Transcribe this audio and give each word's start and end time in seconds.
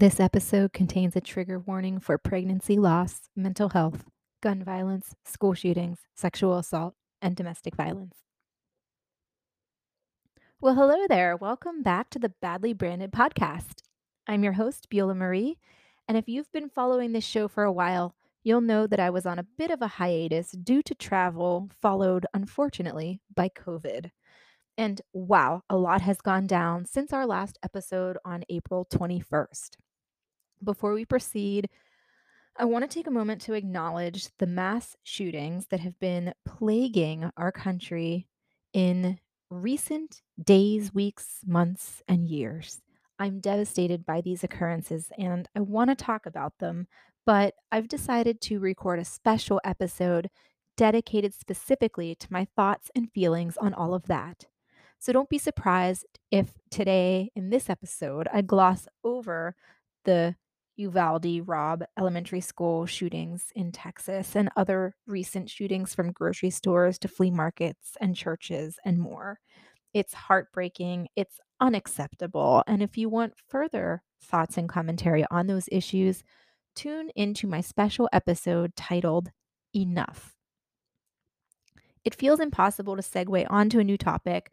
This 0.00 0.20
episode 0.20 0.72
contains 0.72 1.16
a 1.16 1.20
trigger 1.20 1.58
warning 1.58 1.98
for 1.98 2.18
pregnancy 2.18 2.78
loss, 2.78 3.30
mental 3.34 3.70
health, 3.70 4.04
gun 4.40 4.62
violence, 4.62 5.16
school 5.24 5.54
shootings, 5.54 5.98
sexual 6.14 6.56
assault, 6.56 6.94
and 7.20 7.34
domestic 7.34 7.74
violence. 7.74 8.14
Well, 10.60 10.76
hello 10.76 11.08
there. 11.08 11.36
Welcome 11.36 11.82
back 11.82 12.10
to 12.10 12.20
the 12.20 12.32
Badly 12.40 12.72
Branded 12.74 13.10
podcast. 13.10 13.82
I'm 14.28 14.44
your 14.44 14.52
host, 14.52 14.88
Beulah 14.88 15.16
Marie. 15.16 15.58
And 16.06 16.16
if 16.16 16.28
you've 16.28 16.52
been 16.52 16.68
following 16.68 17.10
this 17.10 17.24
show 17.24 17.48
for 17.48 17.64
a 17.64 17.72
while, 17.72 18.14
you'll 18.44 18.60
know 18.60 18.86
that 18.86 19.00
I 19.00 19.10
was 19.10 19.26
on 19.26 19.40
a 19.40 19.48
bit 19.58 19.72
of 19.72 19.82
a 19.82 19.88
hiatus 19.88 20.52
due 20.52 20.82
to 20.82 20.94
travel, 20.94 21.70
followed, 21.82 22.24
unfortunately, 22.32 23.20
by 23.34 23.48
COVID. 23.48 24.12
And 24.76 25.02
wow, 25.12 25.62
a 25.68 25.76
lot 25.76 26.02
has 26.02 26.20
gone 26.20 26.46
down 26.46 26.86
since 26.86 27.12
our 27.12 27.26
last 27.26 27.58
episode 27.64 28.16
on 28.24 28.44
April 28.48 28.86
21st. 28.94 29.70
Before 30.62 30.92
we 30.92 31.04
proceed, 31.04 31.68
I 32.56 32.64
want 32.64 32.88
to 32.88 32.92
take 32.92 33.06
a 33.06 33.12
moment 33.12 33.40
to 33.42 33.54
acknowledge 33.54 34.28
the 34.38 34.46
mass 34.46 34.96
shootings 35.04 35.66
that 35.66 35.80
have 35.80 35.98
been 36.00 36.34
plaguing 36.44 37.30
our 37.36 37.52
country 37.52 38.26
in 38.72 39.18
recent 39.50 40.22
days, 40.42 40.92
weeks, 40.92 41.40
months, 41.46 42.02
and 42.08 42.26
years. 42.26 42.82
I'm 43.18 43.40
devastated 43.40 44.04
by 44.04 44.20
these 44.20 44.44
occurrences 44.44 45.10
and 45.18 45.48
I 45.56 45.60
want 45.60 45.90
to 45.90 45.96
talk 45.96 46.26
about 46.26 46.58
them, 46.58 46.86
but 47.24 47.54
I've 47.70 47.88
decided 47.88 48.40
to 48.42 48.58
record 48.58 48.98
a 48.98 49.04
special 49.04 49.60
episode 49.64 50.28
dedicated 50.76 51.34
specifically 51.34 52.14
to 52.14 52.28
my 52.30 52.46
thoughts 52.56 52.90
and 52.94 53.10
feelings 53.12 53.56
on 53.56 53.74
all 53.74 53.94
of 53.94 54.06
that. 54.06 54.46
So 54.98 55.12
don't 55.12 55.28
be 55.28 55.38
surprised 55.38 56.06
if 56.30 56.54
today 56.70 57.30
in 57.36 57.50
this 57.50 57.70
episode 57.70 58.28
I 58.32 58.42
gloss 58.42 58.88
over 59.04 59.54
the 60.04 60.36
Uvalde 60.78 61.42
Robb 61.46 61.84
Elementary 61.98 62.40
School 62.40 62.86
shootings 62.86 63.52
in 63.54 63.72
Texas 63.72 64.36
and 64.36 64.48
other 64.56 64.94
recent 65.06 65.50
shootings 65.50 65.94
from 65.94 66.12
grocery 66.12 66.50
stores 66.50 66.98
to 67.00 67.08
flea 67.08 67.30
markets 67.30 67.96
and 68.00 68.16
churches 68.16 68.78
and 68.84 68.98
more. 68.98 69.40
It's 69.92 70.14
heartbreaking, 70.14 71.08
it's 71.16 71.40
unacceptable. 71.60 72.62
And 72.66 72.82
if 72.82 72.96
you 72.96 73.08
want 73.08 73.34
further 73.48 74.02
thoughts 74.22 74.56
and 74.56 74.68
commentary 74.68 75.24
on 75.30 75.46
those 75.46 75.68
issues, 75.72 76.22
tune 76.74 77.10
into 77.16 77.46
my 77.46 77.60
special 77.60 78.08
episode 78.12 78.76
titled 78.76 79.30
Enough. 79.74 80.34
It 82.04 82.14
feels 82.14 82.40
impossible 82.40 82.96
to 82.96 83.02
segue 83.02 83.46
onto 83.50 83.80
a 83.80 83.84
new 83.84 83.98
topic 83.98 84.52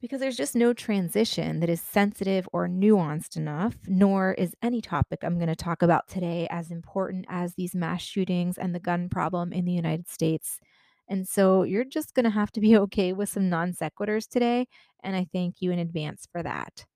because 0.00 0.20
there's 0.20 0.36
just 0.36 0.54
no 0.54 0.72
transition 0.72 1.60
that 1.60 1.68
is 1.68 1.80
sensitive 1.80 2.48
or 2.52 2.68
nuanced 2.68 3.36
enough, 3.36 3.76
nor 3.86 4.32
is 4.34 4.54
any 4.62 4.80
topic 4.80 5.20
I'm 5.22 5.36
going 5.36 5.48
to 5.48 5.56
talk 5.56 5.82
about 5.82 6.08
today 6.08 6.46
as 6.50 6.70
important 6.70 7.26
as 7.28 7.54
these 7.54 7.74
mass 7.74 8.02
shootings 8.02 8.58
and 8.58 8.74
the 8.74 8.80
gun 8.80 9.08
problem 9.08 9.52
in 9.52 9.64
the 9.64 9.72
United 9.72 10.08
States. 10.08 10.60
And 11.08 11.26
so 11.26 11.62
you're 11.62 11.84
just 11.84 12.14
going 12.14 12.24
to 12.24 12.30
have 12.30 12.52
to 12.52 12.60
be 12.60 12.76
okay 12.84 13.12
with 13.12 13.28
some 13.28 13.48
non 13.48 13.72
sequiturs 13.72 14.28
today, 14.28 14.66
and 15.02 15.16
I 15.16 15.26
thank 15.32 15.56
you 15.60 15.70
in 15.72 15.78
advance 15.78 16.26
for 16.30 16.42
that. 16.42 16.86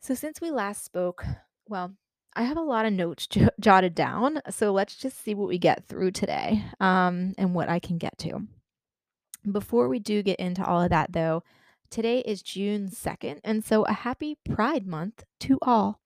So, 0.00 0.14
since 0.14 0.40
we 0.40 0.50
last 0.50 0.84
spoke, 0.84 1.24
well, 1.66 1.94
I 2.36 2.42
have 2.42 2.58
a 2.58 2.62
lot 2.62 2.84
of 2.84 2.92
notes 2.92 3.26
j- 3.26 3.48
jotted 3.60 3.94
down, 3.94 4.40
so 4.50 4.72
let's 4.72 4.96
just 4.96 5.22
see 5.22 5.34
what 5.34 5.48
we 5.48 5.56
get 5.56 5.86
through 5.86 6.10
today 6.10 6.62
um, 6.80 7.32
and 7.38 7.54
what 7.54 7.68
I 7.68 7.78
can 7.78 7.96
get 7.96 8.18
to. 8.18 8.46
Before 9.50 9.88
we 9.88 9.98
do 9.98 10.22
get 10.22 10.40
into 10.40 10.64
all 10.64 10.80
of 10.80 10.90
that, 10.90 11.12
though, 11.12 11.42
today 11.90 12.20
is 12.20 12.40
June 12.40 12.88
2nd, 12.88 13.40
and 13.44 13.62
so 13.62 13.82
a 13.82 13.92
happy 13.92 14.38
Pride 14.42 14.86
Month 14.86 15.24
to 15.40 15.58
all. 15.60 16.00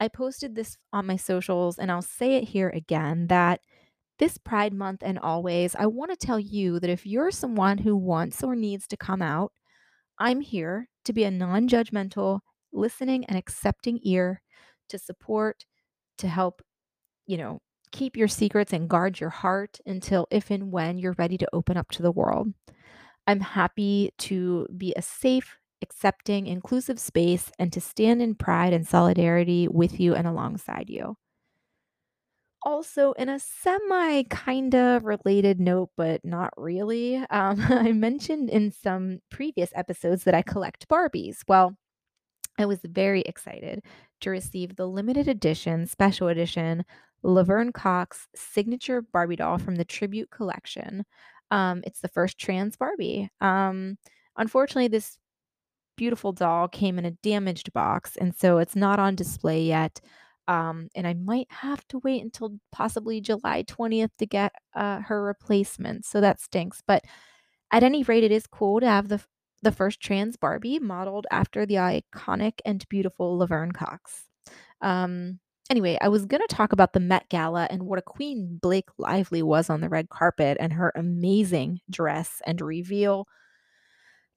I 0.00 0.08
posted 0.08 0.54
this 0.54 0.78
on 0.90 1.06
my 1.06 1.16
socials, 1.16 1.78
and 1.78 1.92
I'll 1.92 2.00
say 2.00 2.36
it 2.36 2.44
here 2.44 2.70
again 2.70 3.26
that 3.26 3.60
this 4.18 4.38
Pride 4.38 4.72
Month 4.72 5.02
and 5.04 5.18
always, 5.18 5.76
I 5.76 5.84
want 5.84 6.12
to 6.12 6.26
tell 6.26 6.40
you 6.40 6.80
that 6.80 6.88
if 6.88 7.04
you're 7.06 7.30
someone 7.30 7.78
who 7.78 7.94
wants 7.94 8.42
or 8.42 8.56
needs 8.56 8.86
to 8.88 8.96
come 8.96 9.20
out, 9.20 9.52
I'm 10.18 10.40
here 10.40 10.88
to 11.04 11.12
be 11.12 11.24
a 11.24 11.30
non 11.30 11.68
judgmental, 11.68 12.40
listening, 12.72 13.26
and 13.26 13.36
accepting 13.36 14.00
ear 14.02 14.40
to 14.88 14.98
support, 14.98 15.66
to 16.18 16.26
help, 16.26 16.62
you 17.26 17.36
know, 17.36 17.60
keep 17.92 18.16
your 18.16 18.28
secrets 18.28 18.72
and 18.72 18.88
guard 18.88 19.20
your 19.20 19.30
heart 19.30 19.78
until 19.86 20.26
if 20.30 20.50
and 20.50 20.72
when 20.72 20.98
you're 20.98 21.14
ready 21.18 21.38
to 21.38 21.48
open 21.52 21.76
up 21.76 21.90
to 21.90 22.02
the 22.02 22.10
world. 22.10 22.52
I'm 23.26 23.40
happy 23.40 24.12
to 24.18 24.66
be 24.76 24.92
a 24.96 25.02
safe, 25.02 25.58
accepting, 25.82 26.46
inclusive 26.46 26.98
space 26.98 27.52
and 27.58 27.72
to 27.72 27.80
stand 27.80 28.20
in 28.20 28.34
pride 28.34 28.72
and 28.72 28.86
solidarity 28.86 29.68
with 29.68 30.00
you 30.00 30.14
and 30.14 30.26
alongside 30.26 30.88
you. 30.88 31.16
Also, 32.64 33.12
in 33.12 33.28
a 33.28 33.40
semi 33.40 34.22
kind 34.24 34.74
of 34.74 35.04
related 35.04 35.60
note, 35.60 35.90
but 35.96 36.24
not 36.24 36.52
really, 36.56 37.16
um, 37.16 37.60
I 37.68 37.92
mentioned 37.92 38.50
in 38.50 38.70
some 38.70 39.18
previous 39.30 39.70
episodes 39.74 40.24
that 40.24 40.34
I 40.34 40.42
collect 40.42 40.88
Barbies. 40.88 41.38
Well, 41.48 41.76
I 42.58 42.66
was 42.66 42.78
very 42.84 43.22
excited 43.22 43.82
to 44.20 44.30
receive 44.30 44.76
the 44.76 44.86
limited 44.86 45.26
edition, 45.26 45.86
special 45.86 46.28
edition 46.28 46.84
Laverne 47.22 47.72
Cox 47.72 48.28
signature 48.34 49.02
Barbie 49.02 49.36
doll 49.36 49.58
from 49.58 49.76
the 49.76 49.84
Tribute 49.84 50.30
Collection. 50.30 51.04
Um, 51.50 51.82
it's 51.86 52.00
the 52.00 52.08
first 52.08 52.38
trans 52.38 52.76
Barbie. 52.76 53.30
Um, 53.40 53.98
unfortunately, 54.36 54.88
this 54.88 55.18
beautiful 55.96 56.32
doll 56.32 56.68
came 56.68 56.98
in 56.98 57.04
a 57.04 57.10
damaged 57.10 57.72
box, 57.72 58.16
and 58.16 58.34
so 58.34 58.58
it's 58.58 58.76
not 58.76 58.98
on 58.98 59.14
display 59.14 59.62
yet. 59.62 60.00
Um, 60.48 60.88
and 60.96 61.06
I 61.06 61.14
might 61.14 61.46
have 61.50 61.86
to 61.88 61.98
wait 61.98 62.22
until 62.22 62.58
possibly 62.72 63.20
July 63.20 63.62
20th 63.62 64.10
to 64.18 64.26
get 64.26 64.52
uh, 64.74 65.00
her 65.00 65.22
replacement. 65.22 66.04
So 66.04 66.20
that 66.20 66.40
stinks. 66.40 66.82
But 66.86 67.04
at 67.70 67.84
any 67.84 68.02
rate, 68.02 68.24
it 68.24 68.32
is 68.32 68.46
cool 68.46 68.80
to 68.80 68.86
have 68.86 69.08
the 69.08 69.20
the 69.62 69.72
first 69.72 70.00
trans 70.00 70.36
Barbie 70.36 70.80
modeled 70.80 71.26
after 71.30 71.64
the 71.64 71.76
iconic 71.76 72.54
and 72.64 72.86
beautiful 72.88 73.38
Laverne 73.38 73.70
Cox. 73.70 74.24
Um, 74.80 75.38
anyway, 75.72 75.96
I 76.02 76.08
was 76.08 76.26
going 76.26 76.42
to 76.46 76.54
talk 76.54 76.72
about 76.72 76.92
the 76.92 77.00
Met 77.00 77.30
Gala 77.30 77.66
and 77.70 77.84
what 77.84 77.98
a 77.98 78.02
queen 78.02 78.58
Blake 78.60 78.90
Lively 78.98 79.42
was 79.42 79.70
on 79.70 79.80
the 79.80 79.88
red 79.88 80.10
carpet 80.10 80.58
and 80.60 80.70
her 80.74 80.92
amazing 80.94 81.80
dress 81.90 82.42
and 82.46 82.60
reveal. 82.60 83.26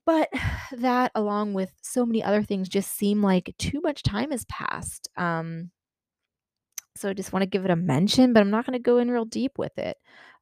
But 0.06 0.29
that, 0.72 1.12
along 1.13 1.53
with 1.53 1.74
so 1.81 2.06
many 2.06 2.24
other 2.24 2.41
things, 2.41 2.69
just 2.69 2.95
seem 2.95 3.22
like 3.22 3.53
too 3.59 3.81
much 3.81 4.01
time 4.01 4.31
has 4.31 4.45
passed. 4.45 5.09
Um, 5.18 5.72
so 6.95 7.09
I 7.09 7.13
just 7.13 7.34
want 7.34 7.44
to 7.44 7.50
give 7.50 7.66
it 7.66 7.72
a 7.72 7.75
mention, 7.75 8.31
but 8.31 8.40
I'm 8.40 8.50
not 8.50 8.66
going 8.66 8.79
to 8.79 8.79
go 8.79 8.97
in 8.97 9.12
real 9.12 9.25
deep 9.25 9.57
with 9.57 9.78
it. 9.78 9.97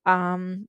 Um, 0.06 0.68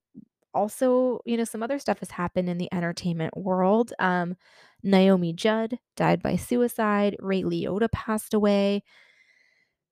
also, 0.55 1.21
you 1.27 1.37
know, 1.37 1.45
some 1.45 1.63
other 1.63 1.79
stuff 1.79 1.99
has 1.99 2.13
happened 2.13 2.49
in 2.49 2.57
the 2.57 2.73
entertainment 2.73 3.37
world. 3.37 3.93
Um, 3.99 4.37
Naomi 4.83 5.35
Judd 5.35 5.79
died 5.97 6.23
by 6.23 6.37
suicide. 6.37 7.15
Ray 7.19 7.43
Liotta 7.43 7.93
passed 7.93 8.33
away. 8.33 8.85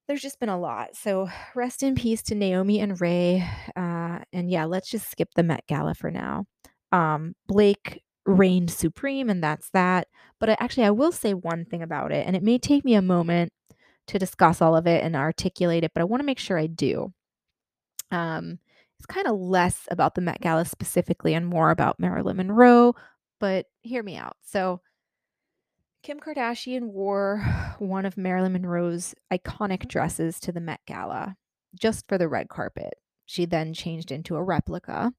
There's 0.08 0.22
just 0.22 0.40
been 0.40 0.48
a 0.48 0.58
lot. 0.58 0.96
So 0.96 1.28
rest 1.54 1.82
in 1.82 1.94
peace 1.94 2.22
to 2.24 2.34
Naomi 2.34 2.80
and 2.80 3.00
Ray. 3.00 3.48
Uh, 3.76 4.18
and 4.32 4.50
yeah, 4.50 4.64
let's 4.64 4.90
just 4.90 5.10
skip 5.10 5.30
the 5.34 5.42
Met 5.42 5.66
Gala 5.66 5.94
for 5.94 6.10
now. 6.10 6.46
Um, 6.90 7.34
Blake 7.46 8.02
reigned 8.26 8.70
supreme, 8.70 9.30
and 9.30 9.42
that's 9.42 9.70
that. 9.70 10.08
But 10.38 10.50
I, 10.50 10.56
actually, 10.60 10.84
I 10.84 10.90
will 10.90 11.12
say 11.12 11.34
one 11.34 11.64
thing 11.64 11.82
about 11.82 12.12
it, 12.12 12.26
and 12.26 12.36
it 12.36 12.42
may 12.42 12.58
take 12.58 12.84
me 12.84 12.94
a 12.94 13.02
moment 13.02 13.52
to 14.08 14.18
discuss 14.18 14.60
all 14.60 14.76
of 14.76 14.86
it 14.86 15.04
and 15.04 15.14
articulate 15.14 15.84
it, 15.84 15.92
but 15.94 16.00
I 16.00 16.04
want 16.04 16.20
to 16.20 16.26
make 16.26 16.38
sure 16.38 16.58
I 16.58 16.66
do. 16.66 17.12
Um, 18.10 18.58
it's 18.98 19.06
kind 19.06 19.26
of 19.26 19.38
less 19.38 19.88
about 19.90 20.14
the 20.14 20.20
Met 20.20 20.40
Gala 20.40 20.64
specifically 20.64 21.34
and 21.34 21.46
more 21.46 21.70
about 21.70 21.98
Marilyn 21.98 22.36
Monroe, 22.36 22.94
but 23.40 23.66
hear 23.82 24.02
me 24.02 24.16
out. 24.16 24.36
So, 24.42 24.80
Kim 26.02 26.18
Kardashian 26.18 26.90
wore 26.92 27.38
one 27.78 28.04
of 28.04 28.16
Marilyn 28.16 28.52
Monroe's 28.52 29.14
iconic 29.32 29.88
dresses 29.88 30.40
to 30.40 30.52
the 30.52 30.60
Met 30.60 30.80
Gala 30.86 31.36
just 31.78 32.06
for 32.08 32.18
the 32.18 32.28
red 32.28 32.48
carpet. 32.48 32.94
She 33.24 33.46
then 33.46 33.72
changed 33.72 34.10
into 34.10 34.36
a 34.36 34.42
replica. 34.42 35.12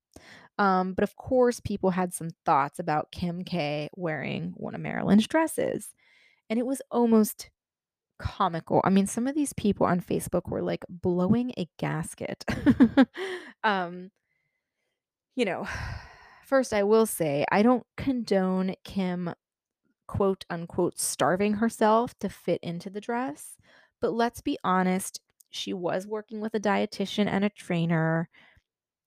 Um, 0.59 0.93
but 0.93 1.03
of 1.03 1.15
course, 1.15 1.59
people 1.59 1.91
had 1.91 2.13
some 2.13 2.29
thoughts 2.45 2.77
about 2.77 3.11
Kim 3.11 3.43
K 3.43 3.89
wearing 3.95 4.53
one 4.55 4.75
of 4.75 4.81
Marilyn's 4.81 5.27
dresses. 5.27 5.93
And 6.49 6.59
it 6.59 6.65
was 6.65 6.81
almost 6.91 7.49
comical. 8.19 8.81
I 8.83 8.89
mean, 8.89 9.07
some 9.07 9.25
of 9.25 9.33
these 9.33 9.53
people 9.53 9.87
on 9.87 9.99
Facebook 9.99 10.49
were 10.49 10.61
like 10.61 10.85
blowing 10.89 11.53
a 11.57 11.67
gasket. 11.79 12.45
um, 13.63 14.11
you 15.35 15.45
know, 15.45 15.67
first 16.45 16.73
I 16.73 16.83
will 16.83 17.05
say 17.05 17.45
I 17.51 17.63
don't 17.63 17.85
condone 17.97 18.75
Kim 18.83 19.33
quote 20.07 20.45
unquote 20.49 20.99
starving 20.99 21.53
herself 21.53 22.17
to 22.19 22.29
fit 22.29 22.59
into 22.61 22.89
the 22.89 23.01
dress, 23.01 23.57
but 24.01 24.13
let's 24.13 24.41
be 24.41 24.57
honest, 24.63 25.21
she 25.49 25.73
was 25.73 26.07
working 26.07 26.41
with 26.41 26.55
a 26.55 26.59
dietitian 26.59 27.27
and 27.27 27.45
a 27.45 27.49
trainer. 27.49 28.29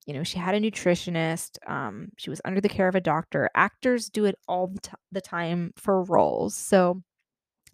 You 0.06 0.14
know, 0.14 0.22
she 0.22 0.38
had 0.38 0.54
a 0.54 0.60
nutritionist. 0.60 1.58
Um, 1.68 2.10
she 2.16 2.30
was 2.30 2.40
under 2.44 2.60
the 2.60 2.68
care 2.68 2.88
of 2.88 2.94
a 2.94 3.00
doctor. 3.00 3.50
Actors 3.54 4.08
do 4.08 4.24
it 4.24 4.36
all 4.46 4.68
the, 4.68 4.80
t- 4.80 4.92
the 5.10 5.20
time 5.20 5.72
for 5.76 6.04
roles. 6.04 6.54
So 6.54 7.02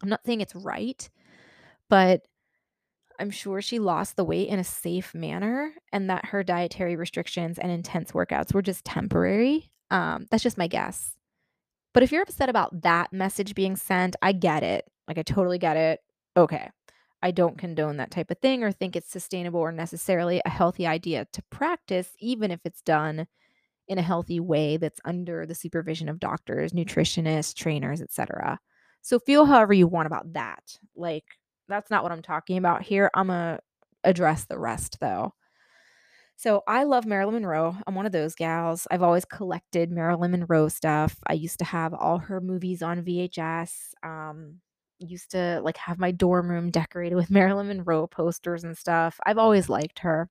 I'm 0.03 0.09
not 0.09 0.25
saying 0.25 0.41
it's 0.41 0.55
right, 0.55 1.09
but 1.91 2.23
I'm 3.21 3.31
sure 3.31 3.63
she 3.63 3.79
lost 3.79 4.17
the 4.17 4.25
weight 4.25 4.49
in 4.49 4.59
a 4.59 4.65
safe 4.65 5.15
manner 5.15 5.75
and 5.93 6.11
that 6.11 6.27
her 6.27 6.43
dietary 6.43 6.97
restrictions 6.97 7.59
and 7.59 7.71
intense 7.71 8.13
workouts 8.13 8.53
were 8.53 8.63
just 8.63 8.85
temporary. 8.85 9.71
Um, 9.91 10.27
that's 10.31 10.43
just 10.43 10.59
my 10.59 10.67
guess. 10.67 11.12
But 11.95 12.03
if 12.03 12.13
you're 12.13 12.23
upset 12.23 12.49
about 12.49 12.83
that 12.83 13.13
message 13.13 13.55
being 13.55 13.77
sent, 13.77 14.17
I 14.23 14.33
get 14.33 14.63
it. 14.63 14.85
Like, 15.07 15.19
I 15.19 15.23
totally 15.23 15.59
get 15.59 15.77
it. 15.77 16.01
Okay. 16.37 16.71
I 17.23 17.31
don't 17.31 17.59
condone 17.59 17.99
that 17.99 18.11
type 18.11 18.31
of 18.31 18.39
thing 18.39 18.65
or 18.65 18.73
think 18.73 18.97
it's 18.97 19.11
sustainable 19.11 19.61
or 19.61 19.71
necessarily 19.71 20.43
a 20.45 20.51
healthy 20.51 20.87
idea 20.87 21.27
to 21.33 21.43
practice, 21.51 22.09
even 22.19 22.51
if 22.51 22.61
it's 22.65 22.83
done 22.83 23.27
in 23.89 23.99
a 23.99 24.03
healthy 24.03 24.41
way 24.41 24.77
that's 24.77 25.01
under 25.05 25.47
the 25.47 25.55
supervision 25.55 26.09
of 26.09 26.19
doctors, 26.19 26.73
nutritionists, 26.73 27.55
trainers, 27.55 28.01
etc. 28.01 28.59
So 29.03 29.19
feel 29.19 29.45
however 29.45 29.73
you 29.73 29.87
want 29.87 30.07
about 30.07 30.33
that. 30.33 30.79
Like 30.97 31.25
that's 31.69 31.91
not 31.91 32.03
what 32.03 32.13
I'm 32.13 32.23
talking 32.23 32.59
about 32.59 32.83
here. 32.83 33.11
I'm 33.15 33.29
going 33.29 33.57
to 33.57 33.61
address 34.05 34.45
the 34.47 34.59
rest 34.59 34.99
though. 35.01 35.35
So 36.43 36.65
I 36.67 36.83
love 36.83 37.07
Marilyn 37.07 37.35
Monroe. 37.35 37.77
I'm 37.87 37.95
one 37.95 38.05
of 38.05 38.11
those 38.11 38.35
gals. 38.35 38.89
I've 38.91 39.03
always 39.03 39.25
collected 39.25 39.93
Marilyn 39.93 40.33
Monroe 40.33 40.67
stuff. 40.67 41.17
I 41.29 41.35
used 41.35 41.61
to 41.61 41.65
have 41.65 41.95
all 41.95 42.19
her 42.19 42.41
movies 42.41 42.83
on 42.83 43.05
VHS. 43.05 43.95
Um, 44.03 44.59
used 44.99 45.31
to 45.33 45.61
like 45.63 45.77
have 45.77 46.01
my 46.01 46.11
dorm 46.11 46.51
room 46.51 46.71
decorated 46.73 47.15
with 47.15 47.31
Marilyn 47.31 47.69
Monroe 47.69 48.09
posters 48.09 48.65
and 48.65 48.77
stuff. 48.77 49.21
I've 49.25 49.39
always 49.39 49.69
liked 49.69 50.01
her. 50.01 50.29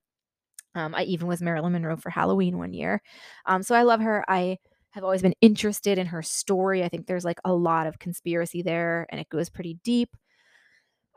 Um, 0.74 0.94
I 0.94 1.04
even 1.04 1.28
was 1.28 1.42
Marilyn 1.42 1.72
Monroe 1.72 1.96
for 1.96 2.10
Halloween 2.10 2.58
one 2.58 2.74
year. 2.74 3.02
Um, 3.46 3.62
so 3.62 3.74
I 3.74 3.82
love 3.82 4.00
her. 4.00 4.24
I 4.28 4.58
have 4.92 5.04
always 5.04 5.22
been 5.22 5.34
interested 5.40 5.98
in 5.98 6.06
her 6.06 6.22
story. 6.22 6.84
I 6.84 6.88
think 6.88 7.06
there's 7.06 7.24
like 7.24 7.40
a 7.44 7.54
lot 7.54 7.86
of 7.86 7.98
conspiracy 7.98 8.62
there 8.62 9.06
and 9.10 9.20
it 9.20 9.28
goes 9.30 9.50
pretty 9.50 9.78
deep. 9.84 10.10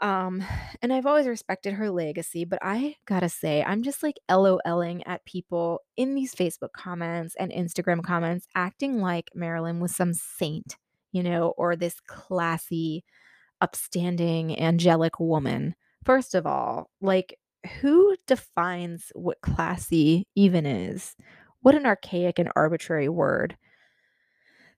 Um, 0.02 0.44
and 0.82 0.92
I've 0.94 1.06
always 1.06 1.28
respected 1.28 1.74
her 1.74 1.90
legacy, 1.90 2.46
but 2.46 2.60
I 2.62 2.96
gotta 3.06 3.30
say, 3.30 3.64
I'm 3.64 3.84
just 3.84 4.04
like 4.04 4.20
LOLing 4.30 5.04
at 5.06 5.26
people 5.26 5.82
in 5.98 6.16
these 6.16 6.34
Facebook 6.36 6.74
comments 6.74 7.36
and 7.40 7.52
Instagram 7.52 8.04
comments 8.04 8.48
acting 8.56 9.00
like 9.00 9.32
Marilyn 9.34 9.80
was 9.80 9.96
some 9.96 10.14
saint, 10.14 10.76
you 11.12 11.24
know, 11.24 11.54
or 11.58 11.76
this 11.76 12.00
classy, 12.08 13.04
upstanding, 13.62 14.60
angelic 14.60 15.20
woman. 15.20 15.76
First 16.04 16.36
of 16.36 16.46
all, 16.46 16.90
like, 17.02 17.40
who 17.82 18.16
defines 18.28 19.12
what 19.16 19.42
classy 19.42 20.28
even 20.36 20.68
is? 20.68 21.16
What 21.62 21.74
an 21.74 21.88
archaic 21.88 22.38
and 22.38 22.52
arbitrary 22.56 23.10
word. 23.10 23.58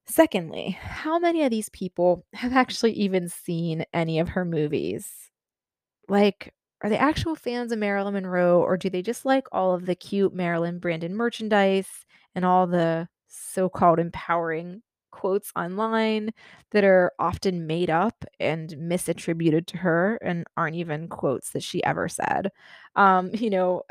Secondly, 0.09 0.71
how 0.81 1.19
many 1.19 1.43
of 1.43 1.51
these 1.51 1.69
people 1.69 2.25
have 2.33 2.53
actually 2.53 2.93
even 2.93 3.27
seen 3.27 3.85
any 3.93 4.19
of 4.19 4.29
her 4.29 4.45
movies? 4.45 5.29
Like, 6.09 6.53
are 6.81 6.89
they 6.89 6.97
actual 6.97 7.35
fans 7.35 7.71
of 7.71 7.79
Marilyn 7.79 8.13
Monroe, 8.13 8.61
or 8.61 8.77
do 8.77 8.89
they 8.89 9.01
just 9.01 9.25
like 9.25 9.47
all 9.51 9.73
of 9.73 9.85
the 9.85 9.95
cute 9.95 10.33
Marilyn 10.33 10.79
branded 10.79 11.11
merchandise 11.11 11.89
and 12.35 12.45
all 12.45 12.67
the 12.67 13.09
so 13.27 13.69
called 13.69 13.99
empowering 13.99 14.81
quotes 15.11 15.51
online 15.55 16.31
that 16.71 16.83
are 16.83 17.11
often 17.19 17.67
made 17.67 17.89
up 17.89 18.25
and 18.39 18.69
misattributed 18.79 19.65
to 19.67 19.77
her 19.77 20.17
and 20.23 20.45
aren't 20.57 20.75
even 20.75 21.07
quotes 21.09 21.51
that 21.51 21.63
she 21.63 21.83
ever 21.83 22.07
said? 22.09 22.51
Um, 22.95 23.31
you 23.33 23.49
know, 23.49 23.83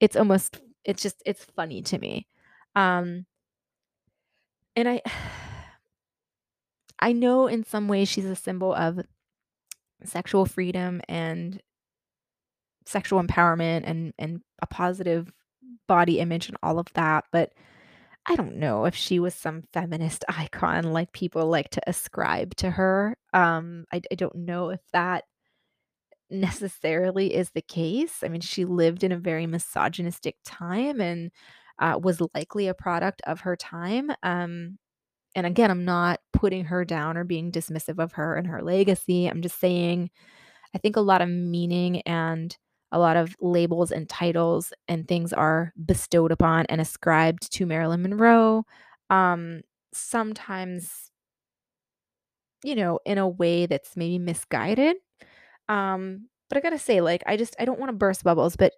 it's 0.00 0.16
almost, 0.16 0.60
it's 0.84 1.02
just, 1.02 1.22
it's 1.26 1.44
funny 1.44 1.82
to 1.82 1.98
me. 1.98 2.26
Um, 2.74 3.26
and 4.76 4.88
I 4.88 5.02
I 7.00 7.12
know 7.12 7.46
in 7.48 7.64
some 7.64 7.88
ways 7.88 8.08
she's 8.08 8.24
a 8.24 8.36
symbol 8.36 8.72
of 8.74 9.00
sexual 10.04 10.46
freedom 10.46 11.00
and 11.08 11.60
sexual 12.86 13.22
empowerment 13.22 13.82
and 13.84 14.14
and 14.18 14.40
a 14.60 14.66
positive 14.66 15.32
body 15.86 16.18
image 16.20 16.48
and 16.48 16.56
all 16.62 16.78
of 16.78 16.92
that, 16.94 17.24
but 17.32 17.52
I 18.26 18.36
don't 18.36 18.56
know 18.56 18.86
if 18.86 18.94
she 18.94 19.18
was 19.18 19.34
some 19.34 19.64
feminist 19.72 20.24
icon 20.28 20.92
like 20.92 21.12
people 21.12 21.46
like 21.46 21.70
to 21.70 21.82
ascribe 21.86 22.54
to 22.56 22.70
her. 22.70 23.16
Um, 23.32 23.84
I, 23.92 24.00
I 24.10 24.14
don't 24.14 24.36
know 24.36 24.70
if 24.70 24.80
that 24.92 25.24
necessarily 26.30 27.34
is 27.34 27.50
the 27.50 27.62
case. 27.62 28.22
I 28.22 28.28
mean, 28.28 28.40
she 28.40 28.64
lived 28.64 29.04
in 29.04 29.12
a 29.12 29.18
very 29.18 29.46
misogynistic 29.46 30.36
time 30.44 31.00
and 31.00 31.30
uh, 31.78 31.98
was 32.00 32.20
likely 32.34 32.68
a 32.68 32.74
product 32.74 33.22
of 33.26 33.40
her 33.40 33.56
time. 33.56 34.10
Um, 34.22 34.78
and 35.34 35.46
again, 35.46 35.70
I'm 35.70 35.84
not 35.84 36.20
putting 36.32 36.64
her 36.66 36.84
down 36.84 37.16
or 37.16 37.24
being 37.24 37.50
dismissive 37.50 38.02
of 38.02 38.12
her 38.12 38.36
and 38.36 38.46
her 38.46 38.62
legacy. 38.62 39.26
I'm 39.26 39.42
just 39.42 39.58
saying, 39.58 40.10
I 40.74 40.78
think 40.78 40.96
a 40.96 41.00
lot 41.00 41.22
of 41.22 41.28
meaning 41.28 42.02
and 42.02 42.56
a 42.92 42.98
lot 42.98 43.16
of 43.16 43.34
labels 43.40 43.90
and 43.90 44.08
titles 44.08 44.72
and 44.86 45.08
things 45.08 45.32
are 45.32 45.72
bestowed 45.84 46.30
upon 46.30 46.66
and 46.66 46.80
ascribed 46.80 47.52
to 47.52 47.66
Marilyn 47.66 48.02
Monroe. 48.02 48.64
Um, 49.10 49.62
sometimes, 49.92 51.10
you 52.62 52.76
know, 52.76 53.00
in 53.04 53.18
a 53.18 53.28
way 53.28 53.66
that's 53.66 53.96
maybe 53.96 54.18
misguided. 54.18 54.96
Um, 55.68 56.28
but 56.48 56.58
I 56.58 56.60
gotta 56.60 56.78
say, 56.78 57.00
like, 57.00 57.22
I 57.26 57.36
just 57.36 57.56
I 57.58 57.64
don't 57.64 57.80
want 57.80 57.90
to 57.90 57.96
burst 57.96 58.22
bubbles, 58.22 58.56
but 58.56 58.74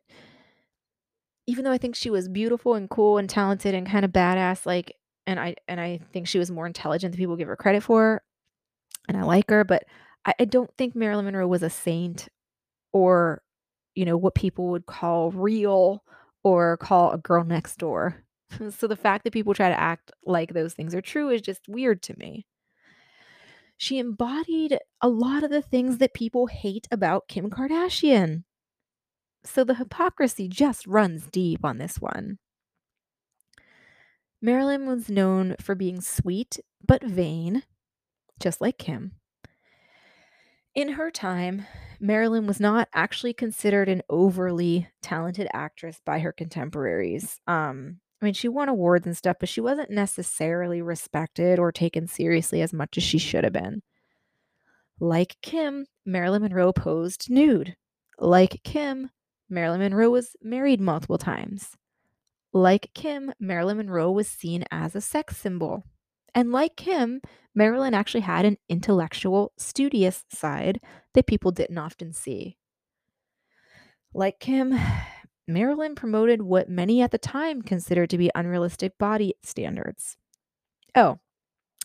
even 1.46 1.64
though 1.64 1.72
I 1.72 1.78
think 1.78 1.94
she 1.94 2.10
was 2.10 2.28
beautiful 2.28 2.74
and 2.74 2.90
cool 2.90 3.18
and 3.18 3.28
talented 3.28 3.74
and 3.74 3.86
kind 3.86 4.04
of 4.04 4.12
badass, 4.12 4.66
like, 4.66 4.96
and 5.26 5.40
I 5.40 5.56
and 5.68 5.80
I 5.80 6.00
think 6.12 6.28
she 6.28 6.38
was 6.38 6.50
more 6.50 6.66
intelligent 6.66 7.12
than 7.12 7.18
people 7.18 7.36
give 7.36 7.48
her 7.48 7.56
credit 7.56 7.82
for, 7.82 8.22
and 9.08 9.16
I 9.16 9.22
like 9.22 9.50
her, 9.50 9.64
but 9.64 9.84
I, 10.24 10.34
I 10.40 10.44
don't 10.44 10.70
think 10.76 10.94
Marilyn 10.94 11.24
Monroe 11.24 11.46
was 11.46 11.62
a 11.62 11.70
saint 11.70 12.28
or, 12.92 13.42
you 13.94 14.04
know, 14.04 14.16
what 14.16 14.34
people 14.34 14.68
would 14.68 14.86
call 14.86 15.30
real 15.30 16.02
or 16.42 16.76
call 16.76 17.12
a 17.12 17.18
girl 17.18 17.44
next 17.44 17.76
door. 17.78 18.24
so 18.70 18.86
the 18.86 18.96
fact 18.96 19.24
that 19.24 19.32
people 19.32 19.54
try 19.54 19.68
to 19.68 19.80
act 19.80 20.12
like 20.24 20.52
those 20.52 20.74
things 20.74 20.94
are 20.94 21.00
true 21.00 21.30
is 21.30 21.40
just 21.40 21.68
weird 21.68 22.02
to 22.02 22.18
me. 22.18 22.46
She 23.76 23.98
embodied 23.98 24.78
a 25.02 25.08
lot 25.08 25.42
of 25.42 25.50
the 25.50 25.60
things 25.60 25.98
that 25.98 26.14
people 26.14 26.46
hate 26.46 26.86
about 26.90 27.28
Kim 27.28 27.50
Kardashian. 27.50 28.44
So 29.46 29.64
the 29.64 29.74
hypocrisy 29.74 30.48
just 30.48 30.86
runs 30.86 31.26
deep 31.26 31.64
on 31.64 31.78
this 31.78 32.00
one. 32.00 32.38
Marilyn 34.42 34.86
was 34.86 35.08
known 35.08 35.56
for 35.60 35.74
being 35.74 36.00
sweet 36.00 36.60
but 36.86 37.02
vain, 37.02 37.62
just 38.38 38.60
like 38.60 38.78
Kim. 38.78 39.12
In 40.74 40.90
her 40.90 41.10
time, 41.10 41.66
Marilyn 41.98 42.46
was 42.46 42.60
not 42.60 42.88
actually 42.92 43.32
considered 43.32 43.88
an 43.88 44.02
overly 44.10 44.88
talented 45.00 45.48
actress 45.54 46.00
by 46.04 46.18
her 46.18 46.32
contemporaries. 46.32 47.40
Um, 47.46 48.00
I 48.20 48.26
mean, 48.26 48.34
she 48.34 48.48
won 48.48 48.68
awards 48.68 49.06
and 49.06 49.16
stuff, 49.16 49.38
but 49.40 49.48
she 49.48 49.60
wasn't 49.60 49.90
necessarily 49.90 50.82
respected 50.82 51.58
or 51.58 51.72
taken 51.72 52.06
seriously 52.06 52.60
as 52.60 52.72
much 52.74 52.98
as 52.98 53.02
she 53.02 53.18
should 53.18 53.44
have 53.44 53.52
been. 53.52 53.82
Like 55.00 55.36
Kim, 55.42 55.86
Marilyn 56.04 56.42
Monroe 56.42 56.72
posed 56.72 57.30
nude. 57.30 57.76
Like 58.18 58.60
Kim, 58.62 59.10
Marilyn 59.48 59.80
Monroe 59.80 60.10
was 60.10 60.36
married 60.42 60.80
multiple 60.80 61.18
times. 61.18 61.76
Like 62.52 62.90
Kim, 62.94 63.32
Marilyn 63.38 63.76
Monroe 63.76 64.10
was 64.10 64.28
seen 64.28 64.64
as 64.70 64.94
a 64.94 65.00
sex 65.00 65.36
symbol. 65.36 65.84
And 66.34 66.52
like 66.52 66.76
Kim, 66.76 67.20
Marilyn 67.54 67.94
actually 67.94 68.20
had 68.20 68.44
an 68.44 68.58
intellectual, 68.68 69.52
studious 69.56 70.24
side 70.30 70.80
that 71.14 71.26
people 71.26 71.50
didn't 71.50 71.78
often 71.78 72.12
see. 72.12 72.58
Like 74.12 74.40
Kim, 74.40 74.78
Marilyn 75.48 75.94
promoted 75.94 76.42
what 76.42 76.68
many 76.68 77.00
at 77.02 77.12
the 77.12 77.18
time 77.18 77.62
considered 77.62 78.10
to 78.10 78.18
be 78.18 78.30
unrealistic 78.34 78.98
body 78.98 79.34
standards. 79.42 80.16
Oh, 80.94 81.18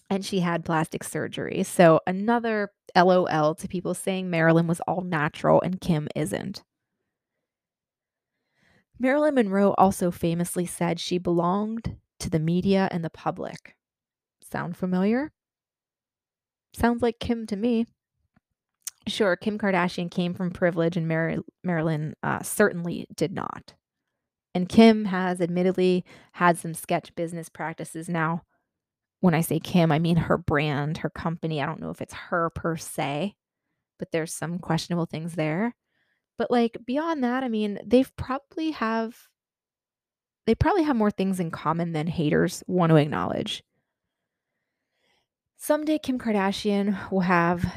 and 0.09 0.25
she 0.25 0.39
had 0.39 0.65
plastic 0.65 1.03
surgery. 1.03 1.63
So, 1.63 2.01
another 2.07 2.71
LOL 2.95 3.55
to 3.55 3.67
people 3.67 3.93
saying 3.93 4.29
Marilyn 4.29 4.67
was 4.67 4.81
all 4.81 5.01
natural 5.01 5.61
and 5.61 5.79
Kim 5.79 6.07
isn't. 6.15 6.63
Marilyn 9.01 9.33
Monroe 9.33 9.73
also 9.79 10.11
famously 10.11 10.67
said 10.67 10.99
she 10.99 11.17
belonged 11.17 11.97
to 12.19 12.29
the 12.29 12.39
media 12.39 12.87
and 12.91 13.03
the 13.03 13.09
public. 13.09 13.75
Sound 14.43 14.77
familiar? 14.77 15.31
Sounds 16.75 17.01
like 17.01 17.19
Kim 17.19 17.47
to 17.47 17.55
me. 17.55 17.87
Sure, 19.07 19.35
Kim 19.35 19.57
Kardashian 19.57 20.11
came 20.11 20.35
from 20.35 20.51
privilege, 20.51 20.97
and 20.97 21.07
Mar- 21.07 21.37
Marilyn 21.63 22.13
uh, 22.21 22.43
certainly 22.43 23.07
did 23.15 23.31
not. 23.31 23.73
And 24.53 24.69
Kim 24.69 25.05
has 25.05 25.41
admittedly 25.41 26.05
had 26.33 26.59
some 26.59 26.75
sketch 26.75 27.15
business 27.15 27.49
practices 27.49 28.07
now. 28.07 28.43
When 29.19 29.33
I 29.33 29.41
say 29.41 29.59
Kim, 29.59 29.91
I 29.91 29.97
mean 29.97 30.17
her 30.17 30.37
brand, 30.37 30.99
her 30.99 31.09
company. 31.09 31.59
I 31.59 31.65
don't 31.65 31.81
know 31.81 31.89
if 31.89 32.01
it's 32.01 32.13
her 32.13 32.51
per 32.51 32.77
se, 32.77 33.33
but 33.97 34.11
there's 34.11 34.31
some 34.31 34.59
questionable 34.59 35.07
things 35.07 35.33
there. 35.33 35.75
But, 36.41 36.49
like, 36.49 36.75
beyond 36.87 37.23
that, 37.23 37.43
I 37.43 37.49
mean, 37.49 37.77
they've 37.85 38.11
probably 38.15 38.71
have 38.71 39.15
they 40.47 40.55
probably 40.55 40.81
have 40.81 40.95
more 40.95 41.11
things 41.11 41.39
in 41.39 41.51
common 41.51 41.91
than 41.91 42.07
haters 42.07 42.63
want 42.65 42.89
to 42.89 42.95
acknowledge. 42.95 43.63
Someday 45.57 45.99
Kim 45.99 46.17
Kardashian 46.17 47.11
will 47.11 47.19
have 47.19 47.71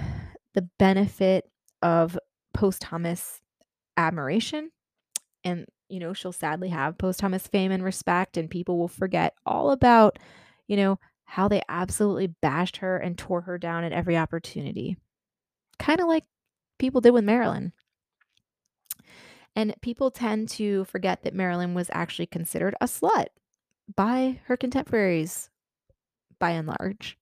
the 0.54 0.66
benefit 0.78 1.44
of 1.82 2.18
posthumous 2.54 3.42
admiration. 3.98 4.70
And, 5.44 5.66
you 5.90 6.00
know, 6.00 6.14
she'll 6.14 6.32
sadly 6.32 6.70
have 6.70 6.96
posthumous 6.96 7.46
fame 7.46 7.70
and 7.70 7.84
respect, 7.84 8.38
and 8.38 8.48
people 8.48 8.78
will 8.78 8.88
forget 8.88 9.34
all 9.44 9.72
about, 9.72 10.18
you 10.68 10.78
know, 10.78 10.98
how 11.26 11.48
they 11.48 11.60
absolutely 11.68 12.28
bashed 12.28 12.78
her 12.78 12.96
and 12.96 13.18
tore 13.18 13.42
her 13.42 13.58
down 13.58 13.84
at 13.84 13.92
every 13.92 14.16
opportunity. 14.16 14.96
Kind 15.78 16.00
of 16.00 16.08
like 16.08 16.24
people 16.78 17.02
did 17.02 17.10
with 17.10 17.24
Marilyn. 17.24 17.74
And 19.56 19.74
people 19.82 20.10
tend 20.10 20.48
to 20.50 20.84
forget 20.84 21.22
that 21.22 21.34
Marilyn 21.34 21.74
was 21.74 21.90
actually 21.92 22.26
considered 22.26 22.74
a 22.80 22.86
slut 22.86 23.26
by 23.94 24.40
her 24.46 24.56
contemporaries, 24.56 25.50
by 26.38 26.50
and 26.50 26.66
large. 26.66 27.16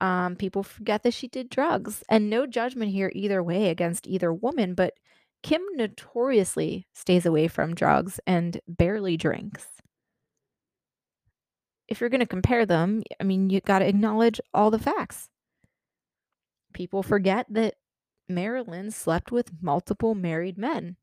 Um, 0.00 0.36
people 0.36 0.62
forget 0.62 1.02
that 1.02 1.14
she 1.14 1.28
did 1.28 1.48
drugs, 1.48 2.02
and 2.08 2.28
no 2.28 2.46
judgment 2.46 2.92
here 2.92 3.10
either 3.14 3.42
way 3.42 3.68
against 3.68 4.06
either 4.06 4.32
woman, 4.32 4.74
but 4.74 4.94
Kim 5.42 5.62
notoriously 5.74 6.86
stays 6.92 7.24
away 7.24 7.48
from 7.48 7.74
drugs 7.74 8.20
and 8.26 8.60
barely 8.66 9.16
drinks. 9.16 9.66
If 11.88 12.00
you're 12.00 12.10
going 12.10 12.20
to 12.20 12.26
compare 12.26 12.66
them, 12.66 13.02
I 13.20 13.24
mean, 13.24 13.48
you 13.48 13.60
got 13.60 13.78
to 13.78 13.88
acknowledge 13.88 14.40
all 14.52 14.70
the 14.70 14.78
facts. 14.78 15.28
People 16.72 17.02
forget 17.02 17.46
that 17.50 17.76
Marilyn 18.28 18.90
slept 18.90 19.30
with 19.30 19.62
multiple 19.62 20.14
married 20.14 20.58
men. 20.58 20.96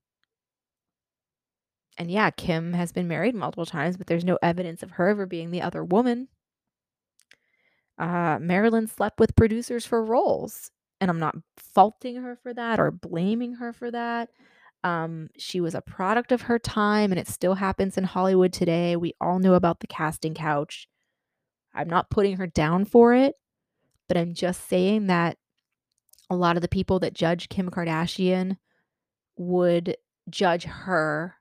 And 1.97 2.09
yeah, 2.09 2.31
Kim 2.31 2.73
has 2.73 2.91
been 2.91 3.07
married 3.07 3.35
multiple 3.35 3.65
times, 3.65 3.97
but 3.97 4.07
there's 4.07 4.25
no 4.25 4.39
evidence 4.41 4.81
of 4.81 4.91
her 4.91 5.09
ever 5.09 5.25
being 5.25 5.51
the 5.51 5.61
other 5.61 5.83
woman. 5.83 6.27
Uh, 7.97 8.39
Marilyn 8.41 8.87
slept 8.87 9.19
with 9.19 9.35
producers 9.35 9.85
for 9.85 10.03
roles, 10.03 10.71
and 10.99 11.11
I'm 11.11 11.19
not 11.19 11.35
faulting 11.57 12.15
her 12.15 12.35
for 12.35 12.53
that 12.53 12.79
or 12.79 12.89
blaming 12.89 13.53
her 13.55 13.71
for 13.71 13.91
that. 13.91 14.29
Um, 14.83 15.29
she 15.37 15.61
was 15.61 15.75
a 15.75 15.81
product 15.81 16.31
of 16.31 16.43
her 16.43 16.57
time, 16.57 17.11
and 17.11 17.19
it 17.19 17.27
still 17.27 17.55
happens 17.55 17.97
in 17.97 18.03
Hollywood 18.03 18.51
today. 18.51 18.95
We 18.95 19.13
all 19.21 19.39
know 19.39 19.53
about 19.53 19.79
the 19.79 19.87
casting 19.87 20.33
couch. 20.33 20.87
I'm 21.73 21.87
not 21.87 22.09
putting 22.09 22.37
her 22.37 22.47
down 22.47 22.85
for 22.85 23.13
it, 23.13 23.35
but 24.07 24.17
I'm 24.17 24.33
just 24.33 24.67
saying 24.67 25.07
that 25.07 25.37
a 26.29 26.35
lot 26.35 26.55
of 26.55 26.61
the 26.61 26.67
people 26.67 26.99
that 26.99 27.13
judge 27.13 27.49
Kim 27.49 27.69
Kardashian 27.69 28.57
would 29.37 29.95
judge 30.29 30.63
her 30.63 31.35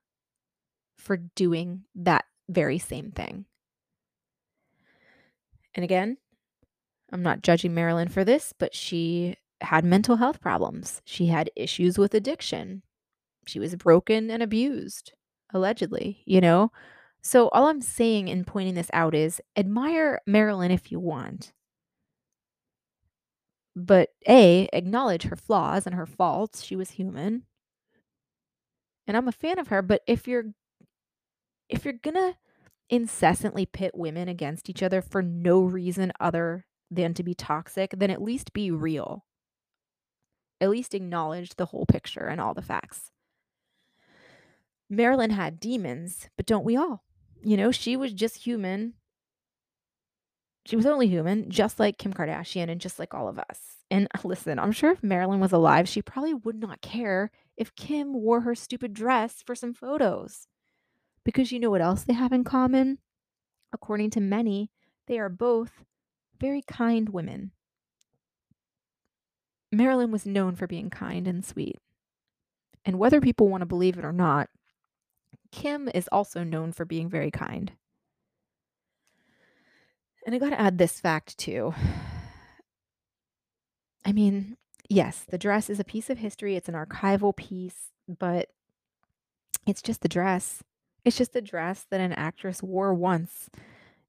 for 1.02 1.16
doing 1.16 1.82
that 1.94 2.24
very 2.48 2.78
same 2.78 3.10
thing. 3.10 3.44
And 5.74 5.84
again, 5.84 6.16
I'm 7.12 7.22
not 7.22 7.42
judging 7.42 7.74
Marilyn 7.74 8.08
for 8.08 8.24
this, 8.24 8.52
but 8.58 8.74
she 8.74 9.36
had 9.60 9.84
mental 9.84 10.16
health 10.16 10.40
problems. 10.40 11.02
She 11.04 11.26
had 11.26 11.50
issues 11.56 11.98
with 11.98 12.14
addiction. 12.14 12.82
She 13.46 13.58
was 13.58 13.74
broken 13.76 14.30
and 14.30 14.42
abused, 14.42 15.12
allegedly, 15.52 16.22
you 16.26 16.40
know? 16.40 16.72
So, 17.22 17.48
all 17.50 17.66
I'm 17.66 17.80
saying 17.80 18.28
in 18.28 18.44
pointing 18.44 18.74
this 18.74 18.90
out 18.92 19.14
is 19.14 19.40
admire 19.56 20.20
Marilyn 20.26 20.72
if 20.72 20.90
you 20.90 20.98
want. 20.98 21.52
But 23.76 24.10
A, 24.28 24.68
acknowledge 24.72 25.24
her 25.24 25.36
flaws 25.36 25.86
and 25.86 25.94
her 25.94 26.06
faults. 26.06 26.64
She 26.64 26.76
was 26.76 26.90
human. 26.90 27.44
And 29.06 29.16
I'm 29.16 29.28
a 29.28 29.32
fan 29.32 29.58
of 29.58 29.68
her, 29.68 29.82
but 29.82 30.02
if 30.06 30.28
you're 30.28 30.52
if 31.72 31.84
you're 31.84 31.94
to 31.94 32.36
incessantly 32.88 33.64
pit 33.64 33.92
women 33.94 34.28
against 34.28 34.68
each 34.68 34.82
other 34.82 35.00
for 35.00 35.22
no 35.22 35.62
reason 35.62 36.12
other 36.20 36.66
than 36.90 37.14
to 37.14 37.22
be 37.22 37.34
toxic, 37.34 37.94
then 37.96 38.10
at 38.10 38.22
least 38.22 38.52
be 38.52 38.70
real. 38.70 39.24
At 40.60 40.70
least 40.70 40.94
acknowledge 40.94 41.56
the 41.56 41.66
whole 41.66 41.86
picture 41.86 42.26
and 42.26 42.40
all 42.40 42.54
the 42.54 42.62
facts. 42.62 43.10
Marilyn 44.90 45.30
had 45.30 45.58
demons, 45.58 46.28
but 46.36 46.44
don't 46.44 46.66
we 46.66 46.76
all? 46.76 47.02
You 47.42 47.56
know, 47.56 47.72
she 47.72 47.96
was 47.96 48.12
just 48.12 48.44
human. 48.44 48.92
She 50.66 50.76
was 50.76 50.86
only 50.86 51.08
human, 51.08 51.50
just 51.50 51.80
like 51.80 51.98
Kim 51.98 52.12
Kardashian 52.12 52.68
and 52.68 52.80
just 52.80 52.98
like 52.98 53.14
all 53.14 53.26
of 53.26 53.38
us. 53.38 53.58
And 53.90 54.06
listen, 54.24 54.58
I'm 54.58 54.70
sure 54.70 54.92
if 54.92 55.02
Marilyn 55.02 55.40
was 55.40 55.52
alive, 55.52 55.88
she 55.88 56.02
probably 56.02 56.34
would 56.34 56.60
not 56.60 56.82
care 56.82 57.30
if 57.56 57.74
Kim 57.74 58.12
wore 58.12 58.42
her 58.42 58.54
stupid 58.54 58.92
dress 58.92 59.42
for 59.44 59.54
some 59.54 59.72
photos. 59.72 60.46
Because 61.24 61.52
you 61.52 61.60
know 61.60 61.70
what 61.70 61.80
else 61.82 62.02
they 62.02 62.14
have 62.14 62.32
in 62.32 62.44
common? 62.44 62.98
According 63.72 64.10
to 64.10 64.20
many, 64.20 64.70
they 65.06 65.18
are 65.18 65.28
both 65.28 65.70
very 66.40 66.62
kind 66.62 67.08
women. 67.08 67.52
Marilyn 69.70 70.10
was 70.10 70.26
known 70.26 70.54
for 70.54 70.66
being 70.66 70.90
kind 70.90 71.26
and 71.26 71.44
sweet. 71.44 71.78
And 72.84 72.98
whether 72.98 73.20
people 73.20 73.48
want 73.48 73.62
to 73.62 73.66
believe 73.66 73.96
it 73.96 74.04
or 74.04 74.12
not, 74.12 74.50
Kim 75.52 75.88
is 75.94 76.08
also 76.10 76.42
known 76.42 76.72
for 76.72 76.84
being 76.84 77.08
very 77.08 77.30
kind. 77.30 77.72
And 80.26 80.34
I 80.34 80.38
got 80.38 80.50
to 80.50 80.60
add 80.60 80.78
this 80.78 81.00
fact 81.00 81.38
too. 81.38 81.74
I 84.04 84.12
mean, 84.12 84.56
yes, 84.88 85.24
the 85.28 85.38
dress 85.38 85.70
is 85.70 85.78
a 85.78 85.84
piece 85.84 86.10
of 86.10 86.18
history, 86.18 86.56
it's 86.56 86.68
an 86.68 86.74
archival 86.74 87.34
piece, 87.34 87.90
but 88.08 88.48
it's 89.66 89.82
just 89.82 90.00
the 90.00 90.08
dress. 90.08 90.62
It's 91.04 91.16
just 91.16 91.36
a 91.36 91.40
dress 91.40 91.86
that 91.90 92.00
an 92.00 92.12
actress 92.12 92.62
wore 92.62 92.94
once, 92.94 93.50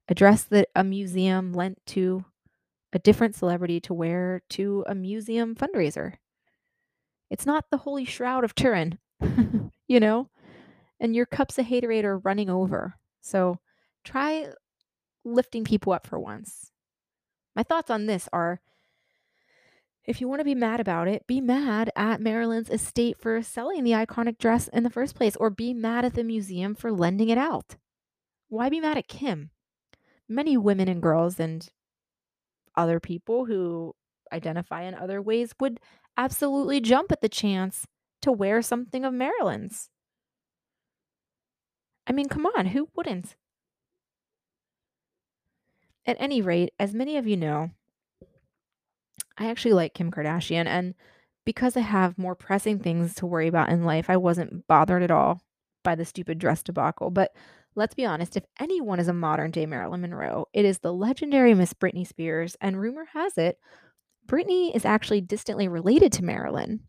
a 0.08 0.14
dress 0.14 0.44
that 0.44 0.68
a 0.74 0.84
museum 0.84 1.52
lent 1.52 1.78
to 1.86 2.24
a 2.92 2.98
different 2.98 3.34
celebrity 3.34 3.80
to 3.80 3.94
wear 3.94 4.42
to 4.50 4.84
a 4.86 4.94
museum 4.94 5.54
fundraiser. 5.54 6.14
It's 7.30 7.46
not 7.46 7.70
the 7.70 7.78
holy 7.78 8.04
shroud 8.04 8.44
of 8.44 8.54
Turin, 8.54 8.98
you 9.88 9.98
know? 9.98 10.28
And 11.00 11.16
your 11.16 11.26
cups 11.26 11.58
of 11.58 11.66
haterade 11.66 12.04
are 12.04 12.18
running 12.18 12.48
over. 12.48 12.94
So 13.20 13.58
try 14.04 14.46
lifting 15.24 15.64
people 15.64 15.92
up 15.92 16.06
for 16.06 16.18
once. 16.18 16.70
My 17.56 17.64
thoughts 17.64 17.90
on 17.90 18.06
this 18.06 18.28
are 18.32 18.60
if 20.06 20.20
you 20.20 20.28
want 20.28 20.40
to 20.40 20.44
be 20.44 20.54
mad 20.54 20.80
about 20.80 21.08
it, 21.08 21.26
be 21.26 21.40
mad 21.40 21.90
at 21.96 22.20
Marilyn's 22.20 22.70
estate 22.70 23.18
for 23.18 23.40
selling 23.42 23.84
the 23.84 23.92
iconic 23.92 24.38
dress 24.38 24.68
in 24.68 24.82
the 24.82 24.90
first 24.90 25.14
place, 25.14 25.36
or 25.36 25.50
be 25.50 25.72
mad 25.72 26.04
at 26.04 26.14
the 26.14 26.24
museum 26.24 26.74
for 26.74 26.92
lending 26.92 27.30
it 27.30 27.38
out. 27.38 27.76
Why 28.48 28.68
be 28.68 28.80
mad 28.80 28.98
at 28.98 29.08
Kim? 29.08 29.50
Many 30.28 30.56
women 30.56 30.88
and 30.88 31.02
girls 31.02 31.40
and 31.40 31.66
other 32.76 33.00
people 33.00 33.46
who 33.46 33.94
identify 34.32 34.82
in 34.82 34.94
other 34.94 35.22
ways 35.22 35.54
would 35.60 35.80
absolutely 36.16 36.80
jump 36.80 37.10
at 37.10 37.20
the 37.20 37.28
chance 37.28 37.86
to 38.22 38.32
wear 38.32 38.62
something 38.62 39.04
of 39.04 39.14
Marilyn's. 39.14 39.88
I 42.06 42.12
mean, 42.12 42.28
come 42.28 42.46
on, 42.46 42.66
who 42.66 42.88
wouldn't? 42.94 43.36
At 46.06 46.16
any 46.20 46.42
rate, 46.42 46.72
as 46.78 46.94
many 46.94 47.16
of 47.16 47.26
you 47.26 47.36
know, 47.36 47.70
I 49.38 49.50
actually 49.50 49.74
like 49.74 49.94
Kim 49.94 50.10
Kardashian, 50.10 50.66
and 50.66 50.94
because 51.44 51.76
I 51.76 51.80
have 51.80 52.18
more 52.18 52.34
pressing 52.34 52.78
things 52.78 53.14
to 53.16 53.26
worry 53.26 53.48
about 53.48 53.70
in 53.70 53.84
life, 53.84 54.08
I 54.08 54.16
wasn't 54.16 54.66
bothered 54.66 55.02
at 55.02 55.10
all 55.10 55.40
by 55.82 55.94
the 55.94 56.04
stupid 56.04 56.38
dress 56.38 56.62
debacle. 56.62 57.10
But 57.10 57.34
let's 57.74 57.94
be 57.94 58.06
honest, 58.06 58.36
if 58.36 58.44
anyone 58.58 59.00
is 59.00 59.08
a 59.08 59.12
modern 59.12 59.50
day 59.50 59.66
Marilyn 59.66 60.00
Monroe, 60.00 60.46
it 60.52 60.64
is 60.64 60.78
the 60.78 60.92
legendary 60.92 61.54
Miss 61.54 61.74
Britney 61.74 62.06
Spears, 62.06 62.56
and 62.60 62.80
rumor 62.80 63.06
has 63.12 63.36
it, 63.36 63.58
Britney 64.26 64.74
is 64.74 64.84
actually 64.84 65.20
distantly 65.20 65.68
related 65.68 66.12
to 66.12 66.24
Marilyn. 66.24 66.80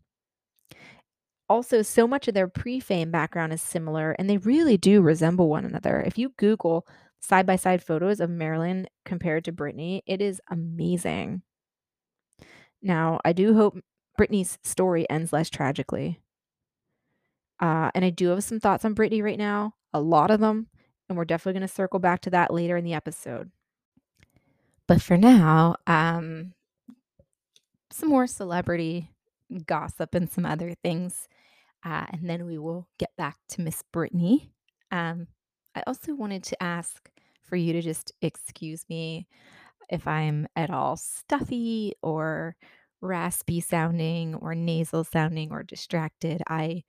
Also, 1.48 1.82
so 1.82 2.08
much 2.08 2.26
of 2.26 2.34
their 2.34 2.48
pre 2.48 2.80
fame 2.80 3.10
background 3.10 3.52
is 3.52 3.62
similar, 3.62 4.12
and 4.12 4.28
they 4.28 4.38
really 4.38 4.76
do 4.76 5.00
resemble 5.00 5.48
one 5.48 5.64
another. 5.64 6.00
If 6.00 6.18
you 6.18 6.32
Google 6.38 6.86
side 7.20 7.46
by 7.46 7.56
side 7.56 7.82
photos 7.82 8.20
of 8.20 8.30
Marilyn 8.30 8.86
compared 9.04 9.44
to 9.44 9.52
Britney, 9.52 10.00
it 10.06 10.20
is 10.20 10.40
amazing. 10.50 11.42
Now, 12.86 13.18
I 13.24 13.32
do 13.32 13.52
hope 13.54 13.80
Britney's 14.16 14.58
story 14.62 15.10
ends 15.10 15.32
less 15.32 15.50
tragically. 15.50 16.20
Uh, 17.58 17.90
and 17.96 18.04
I 18.04 18.10
do 18.10 18.28
have 18.28 18.44
some 18.44 18.60
thoughts 18.60 18.84
on 18.84 18.94
Britney 18.94 19.24
right 19.24 19.38
now, 19.38 19.74
a 19.92 20.00
lot 20.00 20.30
of 20.30 20.38
them, 20.38 20.68
and 21.08 21.18
we're 21.18 21.24
definitely 21.24 21.58
going 21.58 21.68
to 21.68 21.74
circle 21.74 21.98
back 21.98 22.20
to 22.20 22.30
that 22.30 22.54
later 22.54 22.76
in 22.76 22.84
the 22.84 22.94
episode. 22.94 23.50
But 24.86 25.02
for 25.02 25.16
now, 25.16 25.74
um, 25.88 26.52
some 27.90 28.08
more 28.08 28.28
celebrity 28.28 29.10
gossip 29.66 30.14
and 30.14 30.30
some 30.30 30.46
other 30.46 30.74
things, 30.84 31.28
uh, 31.84 32.06
and 32.10 32.30
then 32.30 32.46
we 32.46 32.56
will 32.56 32.86
get 32.98 33.10
back 33.16 33.36
to 33.48 33.62
Miss 33.62 33.82
Britney. 33.92 34.50
Um, 34.92 35.26
I 35.74 35.82
also 35.88 36.14
wanted 36.14 36.44
to 36.44 36.62
ask 36.62 37.10
for 37.42 37.56
you 37.56 37.72
to 37.72 37.82
just 37.82 38.12
excuse 38.22 38.84
me 38.88 39.26
if 39.88 40.06
I'm 40.06 40.46
at 40.54 40.70
all 40.70 40.96
stuffy 40.96 41.94
or 42.02 42.56
raspy 43.00 43.60
sounding 43.60 44.34
or 44.34 44.54
nasal 44.54 45.04
sounding 45.04 45.52
or 45.52 45.62
distracted. 45.62 46.42
I, 46.48 46.84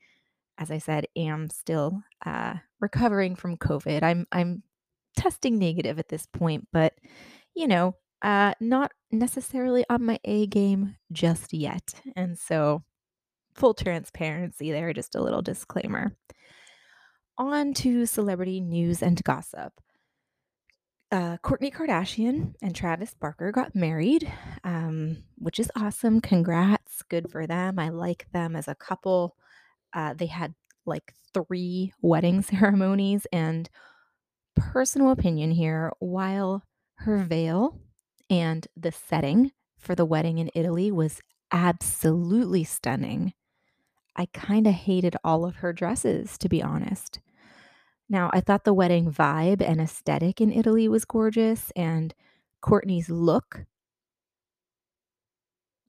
as 0.58 0.72
I 0.72 0.78
said, 0.78 1.08
am 1.16 1.50
still 1.50 2.02
uh, 2.26 2.56
recovering 2.80 3.36
from 3.36 3.58
COVID. 3.58 4.04
I'm 4.04 4.26
I'm 4.32 4.64
testing 5.16 5.58
negative 5.58 6.00
at 6.00 6.10
this 6.10 6.26
point, 6.26 6.68
but 6.72 6.94
you 7.56 7.68
know, 7.68 7.96
uh, 8.22 8.54
not 8.60 8.92
necessarily 9.12 9.86
on 9.90 10.04
my 10.06 10.20
A 10.24 10.48
game 10.48 10.96
just 11.12 11.54
yet. 11.54 11.94
And 12.16 12.38
so 12.38 12.84
full 13.56 13.74
transparency 13.74 14.72
there, 14.72 14.94
just 14.94 15.16
a 15.16 15.22
little 15.22 15.42
disclaimer. 15.42 16.16
On 17.38 17.74
to 17.76 18.06
celebrity 18.06 18.62
news 18.62 19.04
and 19.04 19.24
gossip. 19.24 19.74
Uh, 21.10 21.38
Kourtney 21.38 21.74
Kardashian 21.74 22.54
and 22.62 22.76
Travis 22.76 23.14
Barker 23.14 23.52
got 23.52 23.76
married, 23.76 24.32
um, 24.66 25.24
which 25.38 25.60
is 25.60 25.72
awesome. 25.76 26.20
Congrats. 26.20 27.02
Good 27.04 27.32
for 27.32 27.48
them. 27.48 27.80
I 27.80 27.90
like 27.90 28.28
them 28.34 28.56
as 28.56 28.68
a 28.68 28.76
couple. 28.76 29.38
Uh, 29.94 30.14
they 30.14 30.26
had 30.26 30.54
like 30.86 31.14
three 31.34 31.94
wedding 32.02 32.42
ceremonies, 32.42 33.26
and 33.32 33.70
personal 34.56 35.12
opinion 35.12 35.52
here 35.52 35.92
while 36.00 36.64
her 36.96 37.18
veil 37.20 37.80
and 38.30 38.68
the 38.76 38.92
setting 38.92 39.52
for 39.78 39.96
the 39.96 40.06
wedding 40.06 40.40
in 40.40 40.50
Italy 40.56 40.92
was 40.92 41.22
absolutely 41.52 42.64
stunning. 42.64 43.34
I 44.16 44.28
kind 44.34 44.68
of 44.68 44.74
hated 44.74 45.16
all 45.24 45.46
of 45.46 45.58
her 45.58 45.72
dresses, 45.72 46.38
to 46.40 46.50
be 46.50 46.62
honest. 46.62 47.20
Now, 48.10 48.30
I 48.34 48.40
thought 48.40 48.64
the 48.64 48.74
wedding 48.74 49.12
vibe 49.12 49.62
and 49.62 49.82
aesthetic 49.82 50.40
in 50.40 50.52
Italy 50.52 50.88
was 50.88 51.06
gorgeous, 51.06 51.72
and 51.76 52.14
Kourtney's 52.64 53.10
look. 53.10 53.66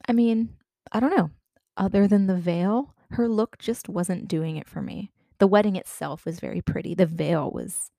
I 0.08 0.12
mean, 0.12 0.56
I 0.90 1.00
don't 1.00 1.16
know. 1.16 1.30
Other 1.76 2.08
than 2.08 2.26
the 2.26 2.36
veil, 2.36 2.94
her 3.10 3.28
look 3.28 3.58
just 3.58 3.88
wasn't 3.88 4.28
doing 4.28 4.56
it 4.56 4.68
for 4.68 4.82
me. 4.82 5.12
The 5.38 5.46
wedding 5.46 5.76
itself 5.76 6.24
was 6.24 6.40
very 6.40 6.60
pretty. 6.60 6.94
The 6.94 7.06
veil 7.06 7.50
was 7.50 7.90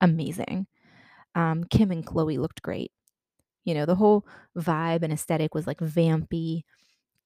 amazing. 0.00 0.66
Um, 1.34 1.64
Kim 1.64 1.90
and 1.90 2.06
Khloé 2.06 2.38
looked 2.38 2.62
great. 2.62 2.92
You 3.64 3.74
know, 3.74 3.86
the 3.86 3.96
whole 3.96 4.26
vibe 4.56 5.02
and 5.02 5.12
aesthetic 5.12 5.54
was 5.54 5.66
like 5.66 5.78
vampy, 5.78 6.62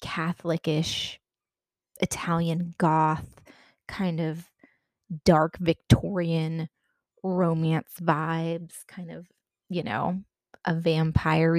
Catholicish, 0.03 1.19
Italian 2.01 2.75
goth, 2.79 3.41
kind 3.89 4.21
of 4.21 4.51
dark 5.25 5.57
Victorian 5.59 6.69
romance 7.23 7.93
vibes, 8.01 8.87
kind 8.89 9.11
of, 9.11 9.27
you 9.69 9.83
know, 9.83 10.23
a 10.65 10.75
vampire 10.75 11.57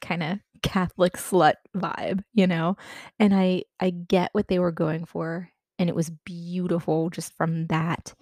kind 0.00 0.22
of 0.22 0.38
Catholic 0.62 1.14
slut 1.14 1.54
vibe, 1.76 2.22
you 2.34 2.46
know? 2.46 2.76
And 3.18 3.34
I 3.34 3.64
I 3.80 3.90
get 3.90 4.30
what 4.32 4.48
they 4.48 4.58
were 4.58 4.72
going 4.72 5.04
for 5.04 5.50
and 5.78 5.88
it 5.88 5.96
was 5.96 6.10
beautiful 6.10 7.10
just 7.10 7.36
from 7.36 7.66
that 7.66 8.14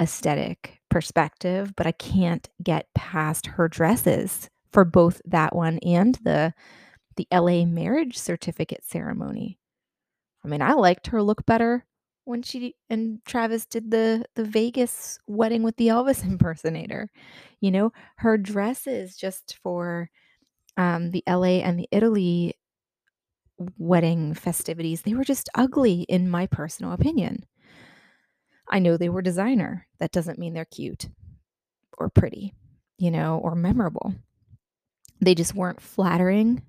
aesthetic 0.00 0.80
perspective, 0.90 1.74
but 1.76 1.86
I 1.86 1.92
can't 1.92 2.48
get 2.62 2.88
past 2.94 3.46
her 3.46 3.68
dresses 3.68 4.50
for 4.72 4.84
both 4.84 5.22
that 5.24 5.54
one 5.54 5.78
and 5.78 6.16
the 6.16 6.52
the 7.16 7.28
LA 7.32 7.64
marriage 7.64 8.18
certificate 8.18 8.84
ceremony. 8.84 9.58
I 10.44 10.48
mean, 10.48 10.60
I 10.60 10.72
liked 10.72 11.06
her 11.08 11.22
look 11.22 11.46
better 11.46 11.86
when 12.24 12.42
she 12.42 12.74
and 12.90 13.20
Travis 13.24 13.66
did 13.66 13.90
the 13.90 14.24
the 14.34 14.44
Vegas 14.44 15.18
wedding 15.26 15.62
with 15.62 15.76
the 15.76 15.88
Elvis 15.88 16.24
impersonator. 16.28 17.10
You 17.60 17.70
know, 17.70 17.92
her 18.16 18.36
dresses 18.38 19.16
just 19.16 19.58
for 19.62 20.10
um, 20.76 21.10
the 21.10 21.22
LA 21.28 21.60
and 21.62 21.78
the 21.78 21.88
Italy 21.92 22.54
wedding 23.78 24.34
festivities, 24.34 25.02
they 25.02 25.14
were 25.14 25.24
just 25.24 25.48
ugly 25.54 26.02
in 26.08 26.28
my 26.28 26.46
personal 26.46 26.92
opinion. 26.92 27.44
I 28.68 28.78
know 28.78 28.96
they 28.96 29.08
were 29.08 29.22
designer. 29.22 29.86
That 30.00 30.12
doesn't 30.12 30.38
mean 30.38 30.54
they're 30.54 30.64
cute 30.64 31.08
or 31.98 32.08
pretty, 32.08 32.54
you 32.98 33.10
know, 33.10 33.38
or 33.38 33.54
memorable. 33.54 34.14
They 35.20 35.34
just 35.34 35.54
weren't 35.54 35.80
flattering 35.80 36.62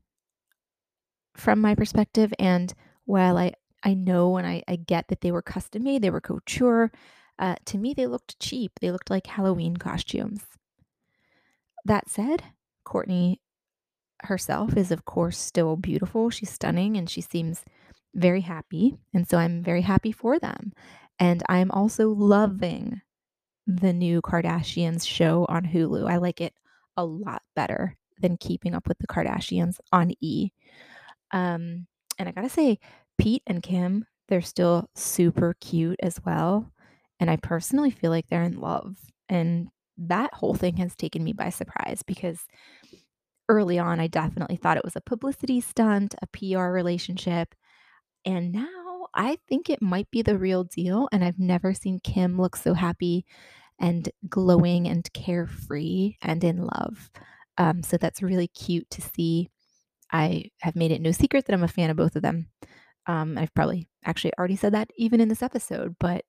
from 1.35 1.59
my 1.59 1.75
perspective. 1.75 2.33
And 2.37 2.73
while 3.05 3.37
I, 3.37 3.53
I 3.85 3.93
know 3.93 4.35
and 4.37 4.47
I, 4.47 4.63
I 4.67 4.75
get 4.75 5.07
that 5.09 5.21
they 5.21 5.31
were 5.31 5.41
custom 5.41 5.83
made, 5.83 6.01
they 6.01 6.09
were 6.09 6.19
couture, 6.19 6.91
uh, 7.37 7.55
to 7.65 7.77
me, 7.77 7.93
they 7.93 8.07
looked 8.07 8.39
cheap. 8.39 8.79
They 8.79 8.91
looked 8.91 9.09
like 9.09 9.27
Halloween 9.27 9.77
costumes. 9.77 10.41
That 11.83 12.09
said, 12.09 12.43
Kourtney 12.87 13.39
herself 14.21 14.77
is, 14.77 14.91
of 14.91 15.05
course, 15.05 15.37
still 15.37 15.75
beautiful. 15.75 16.29
She's 16.29 16.49
stunning 16.49 16.97
and 16.97 17.09
she 17.09 17.21
seems 17.21 17.63
very 18.13 18.41
happy. 18.41 18.97
And 19.13 19.27
so 19.27 19.37
I'm 19.37 19.63
very 19.63 19.81
happy 19.81 20.11
for 20.11 20.39
them. 20.39 20.71
And 21.19 21.43
I'm 21.49 21.71
also 21.71 22.09
loving 22.09 23.01
the 23.67 23.93
new 23.93 24.21
Kardashians 24.21 25.07
show 25.07 25.45
on 25.49 25.65
Hulu. 25.65 26.09
I 26.09 26.17
like 26.17 26.39
it 26.39 26.53
a 26.95 27.03
lot 27.03 27.41
better 27.55 27.97
than 28.19 28.37
Keeping 28.37 28.73
Up 28.73 28.87
with 28.87 28.99
the 28.99 29.07
Kardashians 29.07 29.79
on 29.91 30.13
E. 30.21 30.51
Um, 31.31 31.87
and 32.17 32.29
I 32.29 32.31
gotta 32.31 32.49
say, 32.49 32.79
Pete 33.17 33.43
and 33.47 33.61
Kim, 33.61 34.05
they're 34.27 34.41
still 34.41 34.89
super 34.95 35.55
cute 35.59 35.99
as 36.01 36.19
well. 36.25 36.71
And 37.19 37.29
I 37.29 37.37
personally 37.37 37.91
feel 37.91 38.11
like 38.11 38.27
they're 38.27 38.43
in 38.43 38.59
love. 38.59 38.95
And 39.29 39.69
that 39.97 40.33
whole 40.33 40.53
thing 40.53 40.77
has 40.77 40.95
taken 40.95 41.23
me 41.23 41.33
by 41.33 41.49
surprise 41.49 42.03
because 42.05 42.45
early 43.47 43.79
on, 43.79 43.99
I 43.99 44.07
definitely 44.07 44.57
thought 44.57 44.77
it 44.77 44.83
was 44.83 44.95
a 44.95 45.01
publicity 45.01 45.61
stunt, 45.61 46.15
a 46.21 46.27
PR 46.27 46.65
relationship. 46.65 47.55
And 48.25 48.51
now 48.51 49.07
I 49.13 49.37
think 49.47 49.69
it 49.69 49.81
might 49.81 50.09
be 50.11 50.21
the 50.21 50.37
real 50.37 50.63
deal. 50.63 51.07
And 51.11 51.23
I've 51.23 51.39
never 51.39 51.73
seen 51.73 51.99
Kim 52.03 52.39
look 52.39 52.55
so 52.55 52.73
happy 52.73 53.25
and 53.79 54.09
glowing 54.29 54.87
and 54.87 55.11
carefree 55.13 56.15
and 56.21 56.43
in 56.43 56.65
love. 56.65 57.11
Um, 57.57 57.83
so 57.83 57.97
that's 57.97 58.21
really 58.21 58.47
cute 58.47 58.89
to 58.91 59.01
see. 59.01 59.49
I 60.11 60.51
have 60.61 60.75
made 60.75 60.91
it 60.91 61.01
no 61.01 61.11
secret 61.11 61.45
that 61.45 61.53
I'm 61.53 61.63
a 61.63 61.67
fan 61.67 61.89
of 61.89 61.97
both 61.97 62.15
of 62.15 62.21
them. 62.21 62.47
Um, 63.07 63.37
I've 63.37 63.53
probably 63.53 63.87
actually 64.03 64.33
already 64.37 64.55
said 64.55 64.73
that 64.73 64.91
even 64.97 65.21
in 65.21 65.29
this 65.29 65.43
episode, 65.43 65.95
but 65.99 66.25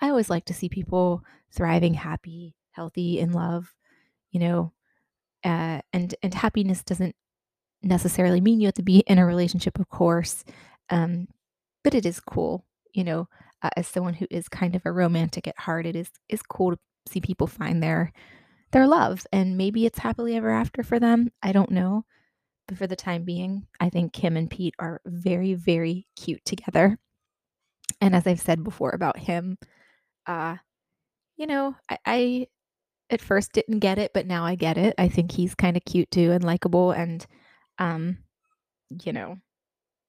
I 0.00 0.08
always 0.08 0.30
like 0.30 0.44
to 0.46 0.54
see 0.54 0.68
people 0.68 1.22
thriving, 1.54 1.94
happy, 1.94 2.56
healthy, 2.72 3.18
in 3.18 3.32
love. 3.32 3.74
You 4.30 4.40
know, 4.40 4.72
uh, 5.44 5.80
and 5.92 6.14
and 6.22 6.34
happiness 6.34 6.82
doesn't 6.82 7.14
necessarily 7.82 8.40
mean 8.40 8.60
you 8.60 8.68
have 8.68 8.74
to 8.74 8.82
be 8.82 9.00
in 9.00 9.18
a 9.18 9.26
relationship, 9.26 9.78
of 9.78 9.88
course, 9.88 10.44
um, 10.90 11.28
but 11.84 11.94
it 11.94 12.06
is 12.06 12.20
cool, 12.20 12.64
you 12.94 13.04
know, 13.04 13.28
uh, 13.62 13.70
as 13.76 13.86
someone 13.86 14.14
who 14.14 14.26
is 14.30 14.48
kind 14.48 14.74
of 14.74 14.82
a 14.84 14.92
romantic 14.92 15.46
at 15.46 15.58
heart, 15.58 15.86
it 15.86 15.96
is 15.96 16.10
is 16.28 16.42
cool 16.42 16.72
to 16.72 16.78
see 17.08 17.20
people 17.20 17.46
find 17.46 17.82
their 17.82 18.12
their 18.72 18.86
love, 18.86 19.26
and 19.32 19.56
maybe 19.58 19.86
it's 19.86 19.98
happily 19.98 20.36
ever 20.36 20.50
after 20.50 20.82
for 20.82 20.98
them. 20.98 21.30
I 21.42 21.52
don't 21.52 21.70
know, 21.70 22.04
but 22.66 22.78
for 22.78 22.86
the 22.86 22.96
time 22.96 23.24
being, 23.24 23.66
I 23.80 23.90
think 23.90 24.12
Kim 24.12 24.36
and 24.36 24.50
Pete 24.50 24.74
are 24.78 25.00
very 25.06 25.54
very 25.54 26.06
cute 26.16 26.44
together. 26.44 26.98
And 28.00 28.14
as 28.14 28.26
I've 28.26 28.40
said 28.40 28.64
before 28.64 28.90
about 28.90 29.18
him, 29.18 29.58
uh, 30.26 30.56
you 31.36 31.46
know, 31.46 31.76
I, 31.88 31.98
I 32.06 32.46
at 33.10 33.20
first 33.20 33.52
didn't 33.52 33.80
get 33.80 33.98
it, 33.98 34.12
but 34.14 34.26
now 34.26 34.44
I 34.44 34.54
get 34.54 34.78
it. 34.78 34.94
I 34.98 35.08
think 35.08 35.32
he's 35.32 35.54
kind 35.54 35.76
of 35.76 35.84
cute 35.84 36.10
too 36.10 36.32
and 36.32 36.42
likable 36.44 36.92
and 36.92 37.24
um 37.78 38.18
you 39.04 39.12
know, 39.12 39.38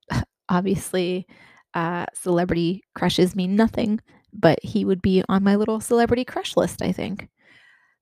obviously 0.49 1.27
uh 1.73 2.05
celebrity 2.13 2.83
crushes 2.95 3.35
mean 3.35 3.55
nothing, 3.55 3.99
but 4.33 4.59
he 4.63 4.85
would 4.85 5.01
be 5.01 5.23
on 5.29 5.43
my 5.43 5.55
little 5.55 5.79
celebrity 5.81 6.25
crush 6.25 6.57
list, 6.57 6.81
I 6.81 6.91
think. 6.91 7.29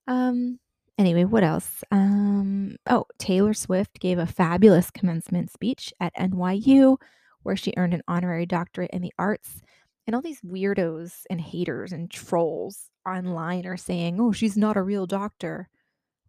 Um 0.07 0.59
anyway, 1.01 1.25
what 1.25 1.43
else? 1.43 1.83
Um 1.91 2.77
oh, 2.89 3.05
Taylor 3.17 3.53
Swift 3.53 3.99
gave 3.99 4.17
a 4.17 4.25
fabulous 4.25 4.91
commencement 4.91 5.51
speech 5.51 5.93
at 5.99 6.15
NYU 6.15 6.97
where 7.43 7.55
she 7.55 7.73
earned 7.77 7.93
an 7.93 8.03
honorary 8.07 8.45
doctorate 8.45 8.91
in 8.91 9.01
the 9.01 9.13
arts 9.17 9.61
and 10.07 10.15
all 10.15 10.21
these 10.21 10.41
weirdos 10.41 11.23
and 11.29 11.41
haters 11.41 11.91
and 11.91 12.09
trolls 12.09 12.89
online 13.07 13.65
are 13.65 13.77
saying, 13.77 14.19
"Oh, 14.19 14.31
she's 14.31 14.57
not 14.57 14.77
a 14.77 14.83
real 14.83 15.05
doctor." 15.07 15.69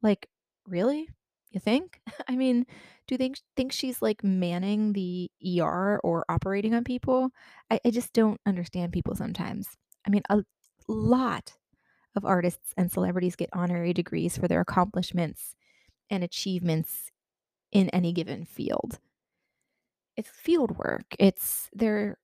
Like, 0.03 0.29
really? 0.67 1.09
You 1.51 1.61
think? 1.61 2.01
I 2.29 2.37
mean, 2.37 2.67
do 3.07 3.17
they 3.17 3.33
think 3.57 3.73
she's 3.73 4.03
like 4.03 4.25
manning 4.25 4.93
the 4.95 5.31
ER 5.61 6.01
or 6.03 6.25
operating 6.29 6.75
on 6.75 6.85
people? 6.85 7.31
I, 7.71 7.81
I 7.85 7.91
just 7.91 8.13
don't 8.13 8.41
understand 8.47 8.93
people 8.93 9.15
sometimes. 9.15 9.69
I 10.07 10.11
mean, 10.11 10.23
a 10.31 10.45
lot 10.89 11.55
of 12.15 12.25
artists 12.25 12.73
and 12.77 12.91
celebrities 12.91 13.37
get 13.37 13.51
honorary 13.53 13.93
degrees 13.93 14.37
for 14.37 14.49
their 14.49 14.61
accomplishments 14.61 15.55
and 16.11 16.23
achievements 16.23 17.11
in 17.73 17.89
any 17.91 18.13
given 18.13 18.45
field. 18.45 18.99
It's 20.17 20.29
field 20.29 20.77
work. 20.79 21.05
It's 21.19 21.71
they're 21.73 22.19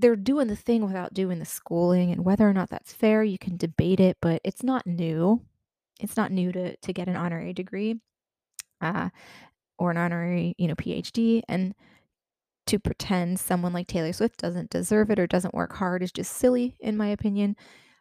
they're 0.00 0.16
doing 0.16 0.48
the 0.48 0.56
thing 0.56 0.84
without 0.84 1.14
doing 1.14 1.38
the 1.38 1.44
schooling 1.44 2.10
and 2.10 2.24
whether 2.24 2.48
or 2.48 2.52
not 2.52 2.68
that's 2.68 2.92
fair 2.92 3.22
you 3.22 3.38
can 3.38 3.56
debate 3.56 4.00
it 4.00 4.16
but 4.20 4.40
it's 4.44 4.62
not 4.62 4.86
new 4.86 5.40
it's 6.00 6.16
not 6.16 6.32
new 6.32 6.50
to 6.50 6.76
to 6.78 6.92
get 6.92 7.08
an 7.08 7.16
honorary 7.16 7.52
degree 7.52 8.00
uh, 8.80 9.08
or 9.78 9.90
an 9.92 9.96
honorary 9.96 10.54
you 10.58 10.66
know 10.66 10.74
phd 10.74 11.42
and 11.48 11.74
to 12.66 12.78
pretend 12.78 13.38
someone 13.38 13.72
like 13.72 13.86
taylor 13.86 14.12
swift 14.12 14.40
doesn't 14.40 14.70
deserve 14.70 15.10
it 15.10 15.18
or 15.18 15.26
doesn't 15.26 15.54
work 15.54 15.74
hard 15.74 16.02
is 16.02 16.10
just 16.12 16.32
silly 16.32 16.76
in 16.80 16.96
my 16.96 17.08
opinion 17.08 17.54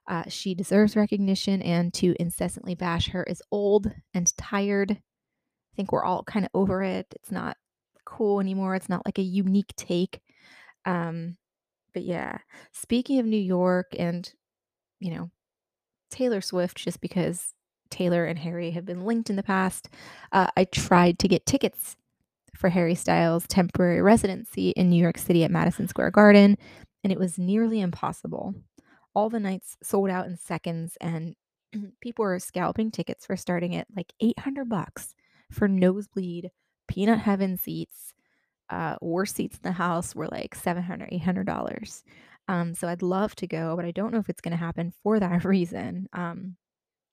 uh, 0.08 0.24
she 0.28 0.54
deserves 0.54 0.96
recognition 0.96 1.62
and 1.62 1.94
to 1.94 2.16
incessantly 2.20 2.76
bash 2.76 3.10
her 3.10 3.24
is 3.24 3.42
old 3.52 3.92
and 4.14 4.36
tired. 4.38 4.92
I 4.92 5.76
think 5.76 5.92
we're 5.92 6.04
all 6.04 6.24
kind 6.24 6.46
of 6.46 6.52
over 6.54 6.84
it. 6.84 7.08
It's 7.16 7.32
not 7.32 7.58
cool 8.06 8.40
anymore. 8.40 8.76
It's 8.76 8.90
not 8.90 9.06
like 9.06 9.18
a 9.18 9.24
unique 9.24 9.74
take. 9.76 10.20
Um, 10.86 11.38
but 11.94 12.04
yeah, 12.04 12.40
speaking 12.72 13.20
of 13.20 13.26
New 13.26 13.38
York 13.38 13.88
and, 13.98 14.32
you 15.00 15.14
know, 15.14 15.30
Taylor 16.12 16.42
Swift, 16.42 16.78
just 16.78 17.02
because 17.02 17.54
Taylor 17.90 18.26
and 18.26 18.38
Harry 18.40 18.72
have 18.72 18.86
been 18.86 19.06
linked 19.06 19.30
in 19.30 19.36
the 19.36 19.44
past, 19.44 19.90
uh, 20.32 20.48
I 20.58 20.66
tried 20.66 21.20
to 21.20 21.28
get 21.28 21.46
tickets 21.46 21.96
for 22.56 22.70
Harry 22.70 22.96
Styles' 22.96 23.48
temporary 23.48 24.02
residency 24.02 24.70
in 24.72 24.90
New 24.90 25.02
York 25.02 25.18
City 25.18 25.44
at 25.44 25.52
Madison 25.52 25.88
Square 25.88 26.12
Garden, 26.12 26.58
and 27.04 27.12
it 27.12 27.20
was 27.20 27.38
nearly 27.38 27.82
impossible. 27.82 28.54
All 29.16 29.30
the 29.30 29.40
nights 29.40 29.78
sold 29.84 30.10
out 30.10 30.28
in 30.28 30.38
seconds, 30.38 30.98
and 31.02 31.36
people 32.02 32.24
were 32.24 32.40
scalping 32.40 32.92
tickets 32.92 33.26
for 33.26 33.36
starting 33.38 33.76
at 33.76 33.88
like 33.96 34.14
800 34.20 34.70
bucks 34.70 35.16
for 35.52 35.68
nosebleed 35.68 36.52
peanut 36.88 37.20
heaven 37.20 37.58
seats. 37.58 38.14
Uh, 38.70 38.96
worst 39.02 39.36
seats 39.36 39.58
in 39.58 39.62
the 39.64 39.72
house 39.74 40.16
were 40.16 40.28
like 40.28 40.56
700 40.56 41.10
800 41.12 41.46
dollars. 41.48 42.04
Um, 42.48 42.74
so 42.76 42.88
I'd 42.88 43.02
love 43.04 43.36
to 43.38 43.48
go, 43.48 43.76
but 43.76 43.86
I 43.86 43.92
don't 43.92 44.12
know 44.14 44.20
if 44.20 44.30
it's 44.30 44.42
going 44.42 44.52
to 44.54 44.58
happen 44.58 44.94
for 45.04 45.20
that 45.20 45.46
reason. 45.46 46.08
Um, 46.14 46.58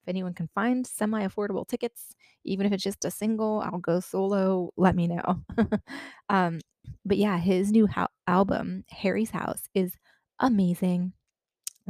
if 0.02 0.08
anyone 0.08 0.34
can 0.34 0.48
find 0.54 0.86
semi 0.86 1.26
affordable 1.26 1.66
tickets, 1.66 2.14
even 2.44 2.66
if 2.66 2.72
it's 2.72 2.82
just 2.84 3.04
a 3.04 3.10
single, 3.10 3.60
I'll 3.64 3.78
go 3.78 4.00
solo. 4.00 4.72
Let 4.76 4.96
me 4.96 5.06
know. 5.08 5.42
um, 6.28 6.60
but 7.04 7.18
yeah, 7.18 7.38
his 7.38 7.70
new 7.70 7.86
ho- 7.86 8.08
album, 8.26 8.84
Harry's 8.90 9.30
House, 9.30 9.64
is 9.74 9.96
amazing. 10.38 11.12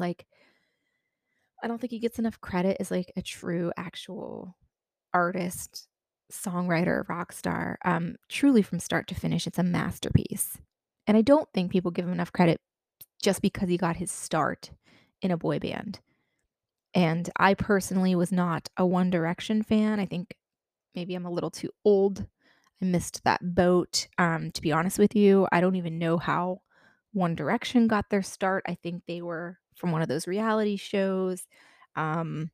Like, 0.01 0.27
I 1.63 1.69
don't 1.69 1.81
think 1.81 1.93
he 1.93 1.99
gets 1.99 2.19
enough 2.19 2.41
credit 2.41 2.79
as 2.81 2.91
like 2.91 3.13
a 3.17 3.23
true, 3.23 3.73
actual 3.77 4.57
artist, 5.13 5.89
songwriter, 6.33 7.07
rock 7.09 7.33
star. 7.33 7.79
Um, 7.85 8.17
truly, 8.29 8.63
from 8.63 8.81
start 8.81 9.07
to 9.09 9.15
finish, 9.15 9.47
it's 9.47 9.59
a 9.59 9.63
masterpiece. 9.63 10.59
And 11.07 11.17
I 11.17 11.23
don't 11.23 11.49
think 11.53 11.71
people 11.71 11.91
give 11.91 12.07
him 12.07 12.13
enough 12.13 12.33
credit 12.33 12.59
just 13.23 13.43
because 13.43 13.69
he 13.69 13.77
got 13.77 13.97
his 13.97 14.11
start 14.11 14.71
in 15.21 15.31
a 15.31 15.37
boy 15.37 15.59
band. 15.59 16.01
And 16.95 17.29
I 17.37 17.55
personally 17.55 18.15
was 18.15 18.33
not 18.33 18.69
a 18.77 18.87
One 18.87 19.11
Direction 19.11 19.63
fan. 19.63 20.01
I 20.01 20.07
think 20.07 20.35
maybe 20.95 21.15
I'm 21.15 21.27
a 21.27 21.31
little 21.31 21.51
too 21.51 21.71
old. 21.85 22.27
I 22.83 22.85
missed 22.85 23.23
that 23.25 23.55
boat. 23.55 24.09
Um, 24.19 24.51
to 24.53 24.63
be 24.63 24.73
honest 24.73 24.99
with 24.99 25.15
you, 25.15 25.47
I 25.53 25.61
don't 25.61 25.77
even 25.77 25.99
know 25.99 26.17
how 26.17 26.63
One 27.13 27.35
Direction 27.35 27.87
got 27.87 28.11
their 28.11 28.23
start. 28.23 28.65
I 28.67 28.75
think 28.75 29.03
they 29.07 29.21
were 29.23 29.59
from 29.81 29.93
one 29.93 30.03
of 30.03 30.09
those 30.09 30.27
reality 30.29 30.77
shows. 30.77 31.43
Um, 31.97 32.51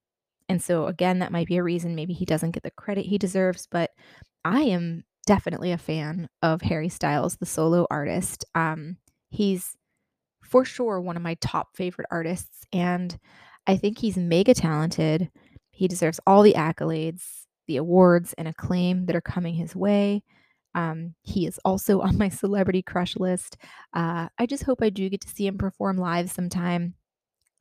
and 0.49 0.63
so, 0.63 0.87
again, 0.87 1.19
that 1.19 1.33
might 1.33 1.49
be 1.49 1.57
a 1.57 1.63
reason 1.63 1.95
maybe 1.95 2.15
he 2.15 2.25
doesn't 2.25 2.53
get 2.53 2.63
the 2.63 2.71
credit 2.71 3.07
he 3.07 3.19
deserves. 3.19 3.67
But 3.71 3.91
I 4.45 4.63
am 4.63 5.05
definitely 5.27 5.73
a 5.73 5.79
fan 5.79 6.29
of 6.43 6.63
Harry 6.63 6.89
Styles, 6.89 7.37
the 7.37 7.47
solo 7.47 7.87
artist. 7.91 8.45
Um, 8.55 8.99
he's 9.29 9.77
for 10.45 10.65
sure 10.65 11.01
one 11.01 11.17
of 11.17 11.23
my 11.23 11.35
top 11.41 11.77
favorite 11.77 12.09
artists. 12.11 12.65
And 12.73 13.19
I 13.67 13.77
think 13.77 13.99
he's 13.99 14.17
mega 14.17 14.55
talented. 14.55 15.31
He 15.71 15.89
deserves 15.89 16.21
all 16.27 16.43
the 16.43 16.55
accolades, 16.55 17.23
the 17.67 17.77
awards, 17.79 18.33
and 18.39 18.49
acclaim 18.49 19.07
that 19.07 19.17
are 19.17 19.21
coming 19.21 19.55
his 19.55 19.75
way. 19.75 20.23
Um, 20.75 21.15
he 21.23 21.47
is 21.47 21.59
also 21.65 22.01
on 22.03 22.19
my 22.19 22.29
celebrity 22.29 22.83
crush 22.83 23.17
list. 23.17 23.57
Uh, 23.93 24.29
I 24.39 24.47
just 24.47 24.65
hope 24.65 24.83
I 24.83 24.91
do 24.91 25.09
get 25.09 25.23
to 25.23 25.29
see 25.29 25.47
him 25.47 25.59
perform 25.59 25.99
live 25.99 26.31
sometime. 26.31 26.95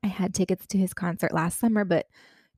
I 0.05 0.09
had 0.09 0.35
tickets 0.35 0.67
to 0.67 0.77
his 0.77 0.93
concert 0.93 1.33
last 1.33 1.59
summer, 1.59 1.83
but 1.83 2.05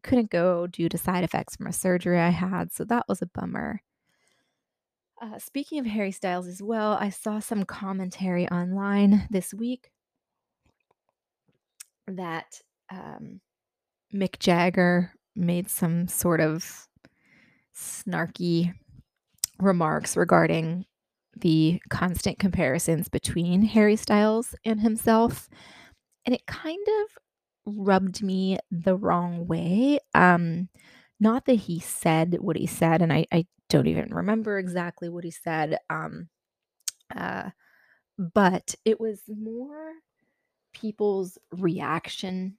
couldn't 0.03 0.29
go 0.29 0.67
due 0.67 0.89
to 0.89 0.97
side 0.97 1.23
effects 1.23 1.55
from 1.55 1.67
a 1.67 1.73
surgery 1.73 2.19
I 2.19 2.27
had, 2.27 2.73
so 2.73 2.83
that 2.85 3.05
was 3.07 3.21
a 3.21 3.25
bummer. 3.25 3.81
Uh, 5.21 5.39
speaking 5.39 5.79
of 5.79 5.85
Harry 5.85 6.11
Styles 6.11 6.45
as 6.45 6.61
well, 6.61 6.97
I 6.99 7.09
saw 7.09 7.39
some 7.39 7.63
commentary 7.63 8.49
online 8.49 9.27
this 9.31 9.53
week 9.53 9.89
that 12.05 12.61
um, 12.91 13.39
Mick 14.13 14.39
Jagger 14.39 15.13
made 15.33 15.69
some 15.69 16.09
sort 16.09 16.41
of 16.41 16.89
snarky 17.73 18.73
remarks 19.57 20.17
regarding 20.17 20.85
the 21.37 21.81
constant 21.89 22.39
comparisons 22.39 23.07
between 23.07 23.61
Harry 23.61 23.95
Styles 23.95 24.53
and 24.65 24.81
himself. 24.81 25.47
And 26.25 26.35
it 26.35 26.45
kind 26.45 26.85
of 27.03 27.17
rubbed 27.67 28.23
me 28.23 28.57
the 28.71 28.95
wrong 28.95 29.45
way. 29.45 29.99
Um, 30.15 30.69
not 31.19 31.45
that 31.45 31.53
he 31.53 31.79
said 31.79 32.37
what 32.39 32.57
he 32.57 32.65
said, 32.65 33.01
and 33.01 33.11
I, 33.11 33.25
I 33.31 33.45
don't 33.69 33.87
even 33.87 34.13
remember 34.13 34.57
exactly 34.57 35.09
what 35.09 35.23
he 35.23 35.31
said. 35.31 35.77
Um, 35.89 36.29
uh, 37.15 37.49
but 38.17 38.75
it 38.85 38.99
was 38.99 39.21
more 39.27 39.91
people's 40.73 41.37
reaction 41.51 42.57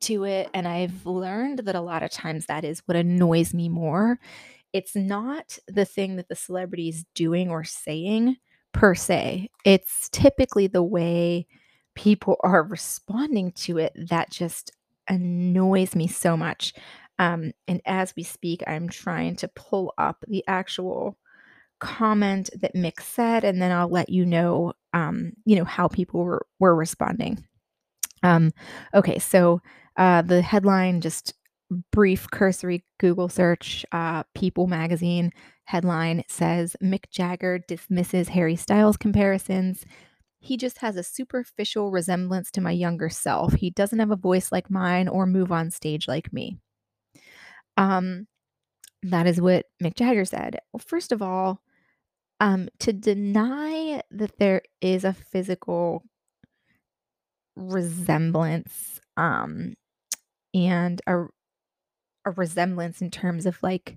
to 0.00 0.24
it. 0.24 0.50
And 0.52 0.68
I've 0.68 1.06
learned 1.06 1.60
that 1.60 1.74
a 1.74 1.80
lot 1.80 2.02
of 2.02 2.10
times 2.10 2.46
that 2.46 2.64
is 2.64 2.82
what 2.86 2.96
annoys 2.96 3.54
me 3.54 3.68
more. 3.68 4.18
It's 4.72 4.94
not 4.96 5.56
the 5.66 5.84
thing 5.84 6.16
that 6.16 6.28
the 6.28 6.36
celebrity 6.36 6.88
is 6.88 7.04
doing 7.14 7.48
or 7.48 7.64
saying 7.64 8.36
per 8.72 8.94
se, 8.94 9.48
it's 9.64 10.08
typically 10.10 10.66
the 10.66 10.82
way 10.82 11.46
people 11.94 12.36
are 12.42 12.62
responding 12.62 13.52
to 13.52 13.78
it 13.78 13.92
that 14.10 14.30
just 14.30 14.72
annoys 15.08 15.94
me 15.94 16.06
so 16.06 16.36
much. 16.36 16.74
Um, 17.18 17.52
and 17.68 17.80
as 17.86 18.14
we 18.16 18.22
speak, 18.22 18.62
I'm 18.66 18.88
trying 18.88 19.36
to 19.36 19.48
pull 19.48 19.94
up 19.98 20.24
the 20.26 20.44
actual 20.48 21.16
comment 21.78 22.50
that 22.60 22.74
Mick 22.74 23.00
said, 23.00 23.44
and 23.44 23.60
then 23.60 23.70
I'll 23.70 23.88
let 23.88 24.08
you 24.08 24.24
know, 24.26 24.72
um, 24.92 25.32
you 25.44 25.56
know, 25.56 25.64
how 25.64 25.88
people 25.88 26.24
were, 26.24 26.46
were 26.58 26.74
responding. 26.74 27.44
Um, 28.22 28.52
okay, 28.94 29.18
so 29.18 29.60
uh, 29.96 30.22
the 30.22 30.42
headline, 30.42 31.00
just 31.00 31.34
brief 31.92 32.30
cursory 32.30 32.84
Google 32.98 33.28
search, 33.28 33.84
uh, 33.92 34.22
People 34.34 34.66
magazine 34.66 35.32
headline 35.64 36.24
says 36.28 36.76
Mick 36.82 37.10
Jagger 37.10 37.58
dismisses 37.58 38.28
Harry 38.28 38.56
Styles 38.56 38.96
comparisons. 38.96 39.84
He 40.44 40.58
just 40.58 40.76
has 40.78 40.96
a 40.96 41.02
superficial 41.02 41.90
resemblance 41.90 42.50
to 42.50 42.60
my 42.60 42.70
younger 42.70 43.08
self. 43.08 43.54
He 43.54 43.70
doesn't 43.70 43.98
have 43.98 44.10
a 44.10 44.16
voice 44.16 44.52
like 44.52 44.68
mine 44.68 45.08
or 45.08 45.24
move 45.24 45.50
on 45.50 45.70
stage 45.70 46.06
like 46.06 46.34
me. 46.34 46.58
Um, 47.78 48.26
that 49.02 49.26
is 49.26 49.40
what 49.40 49.64
Mick 49.82 49.94
Jagger 49.94 50.26
said. 50.26 50.58
Well, 50.70 50.82
first 50.86 51.12
of 51.12 51.22
all, 51.22 51.62
um, 52.40 52.68
to 52.80 52.92
deny 52.92 54.02
that 54.10 54.38
there 54.38 54.60
is 54.82 55.04
a 55.04 55.14
physical 55.14 56.02
resemblance 57.56 59.00
um, 59.16 59.72
and 60.52 61.00
a, 61.06 61.24
a 62.26 62.32
resemblance 62.32 63.00
in 63.00 63.10
terms 63.10 63.46
of 63.46 63.62
like 63.62 63.96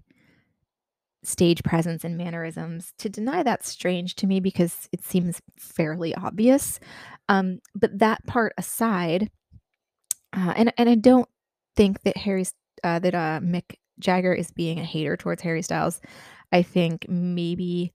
stage 1.24 1.64
presence 1.64 2.04
and 2.04 2.18
mannerisms. 2.18 2.94
To 3.00 3.10
deny 3.10 3.44
that's 3.44 3.70
strange 3.70 4.16
to 4.16 4.28
me 4.28 4.40
because 4.40 4.88
it 4.92 5.04
seems 5.04 5.42
fairly 5.60 6.16
obvious. 6.16 6.80
Um, 7.30 7.60
but 7.76 8.00
that 8.00 8.26
part 8.26 8.54
aside, 8.58 9.30
uh, 10.34 10.54
and 10.56 10.74
and 10.78 10.90
I 10.90 10.96
don't 10.96 11.28
think 11.76 12.02
that 12.04 12.18
Harry's 12.18 12.54
uh, 12.84 13.00
that 13.00 13.16
uh, 13.16 13.40
Mick 13.42 13.76
Jagger 14.00 14.34
is 14.34 14.52
being 14.52 14.80
a 14.80 14.84
hater 14.86 15.18
towards 15.18 15.42
Harry 15.42 15.62
Styles. 15.62 16.02
I 16.52 16.62
think 16.62 17.06
maybe 17.10 17.92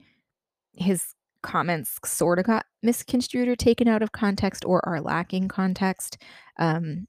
his 0.74 1.14
comments 1.42 1.98
sort 2.04 2.38
of 2.38 2.46
got 2.46 2.66
misconstrued 2.82 3.48
or 3.48 3.56
taken 3.56 3.88
out 3.88 4.02
of 4.02 4.12
context 4.12 4.64
or 4.64 4.86
are 4.88 5.00
lacking 5.00 5.48
context. 5.48 6.18
Um, 6.58 7.06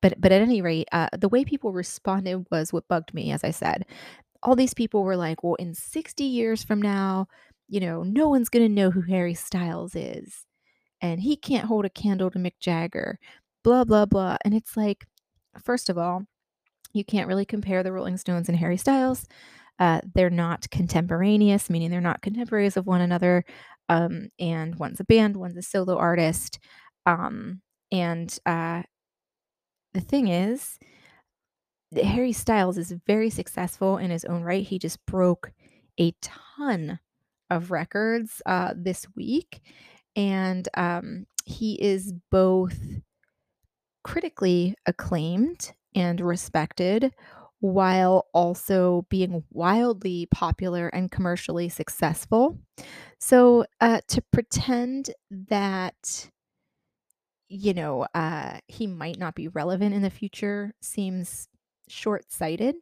but 0.00 0.20
but 0.20 0.32
at 0.32 0.42
any 0.42 0.62
rate, 0.62 0.88
uh, 0.92 1.08
the 1.18 1.28
way 1.28 1.44
people 1.44 1.72
responded 1.72 2.46
was 2.50 2.72
what 2.72 2.88
bugged 2.88 3.14
me. 3.14 3.32
As 3.32 3.44
I 3.44 3.50
said, 3.50 3.84
all 4.42 4.56
these 4.56 4.74
people 4.74 5.04
were 5.04 5.16
like, 5.16 5.42
"Well, 5.44 5.54
in 5.56 5.74
60 5.74 6.24
years 6.24 6.62
from 6.64 6.82
now, 6.82 7.28
you 7.68 7.80
know, 7.80 8.02
no 8.02 8.28
one's 8.28 8.48
gonna 8.48 8.68
know 8.68 8.90
who 8.90 9.02
Harry 9.02 9.34
Styles 9.34 9.94
is, 9.96 10.46
and 11.02 11.20
he 11.22 11.36
can't 11.36 11.66
hold 11.66 11.84
a 11.86 11.90
candle 11.90 12.30
to 12.32 12.38
Mick 12.38 12.58
Jagger." 12.60 13.18
Blah 13.64 13.84
blah 13.84 14.06
blah. 14.06 14.38
And 14.44 14.54
it's 14.54 14.76
like, 14.76 15.06
first 15.64 15.90
of 15.90 15.98
all, 15.98 16.26
you 16.94 17.04
can't 17.04 17.28
really 17.28 17.44
compare 17.46 17.82
the 17.82 17.92
Rolling 17.92 18.16
Stones 18.16 18.48
and 18.48 18.58
Harry 18.58 18.76
Styles. 18.76 19.26
Uh, 19.78 20.00
they're 20.14 20.30
not 20.30 20.68
contemporaneous, 20.70 21.70
meaning 21.70 21.90
they're 21.90 22.00
not 22.00 22.22
contemporaries 22.22 22.76
of 22.76 22.86
one 22.86 23.00
another. 23.00 23.44
Um, 23.88 24.28
and 24.38 24.76
one's 24.78 25.00
a 25.00 25.04
band, 25.04 25.36
one's 25.36 25.56
a 25.56 25.62
solo 25.62 25.96
artist. 25.96 26.58
Um, 27.06 27.62
and 27.90 28.36
uh, 28.46 28.82
the 29.94 30.00
thing 30.00 30.28
is, 30.28 30.78
Harry 31.96 32.32
Styles 32.32 32.78
is 32.78 32.94
very 33.06 33.30
successful 33.30 33.98
in 33.98 34.10
his 34.10 34.24
own 34.24 34.42
right. 34.42 34.66
He 34.66 34.78
just 34.78 35.04
broke 35.06 35.52
a 35.98 36.12
ton 36.20 36.98
of 37.50 37.70
records 37.70 38.40
uh, 38.46 38.72
this 38.76 39.06
week, 39.14 39.60
and 40.16 40.68
um, 40.74 41.26
he 41.44 41.74
is 41.82 42.14
both 42.30 42.78
critically 44.02 44.74
acclaimed 44.86 45.72
and 45.94 46.20
respected 46.20 47.12
while 47.60 48.26
also 48.34 49.06
being 49.08 49.44
wildly 49.50 50.26
popular 50.30 50.88
and 50.88 51.12
commercially 51.12 51.68
successful. 51.68 52.58
So, 53.20 53.66
uh, 53.80 54.00
to 54.08 54.22
pretend 54.32 55.10
that 55.30 56.28
you 57.54 57.74
know, 57.74 58.06
uh, 58.14 58.58
he 58.66 58.86
might 58.86 59.18
not 59.18 59.34
be 59.34 59.46
relevant 59.46 59.94
in 59.94 60.00
the 60.00 60.08
future 60.08 60.72
seems 60.80 61.48
short-sighted. 61.92 62.76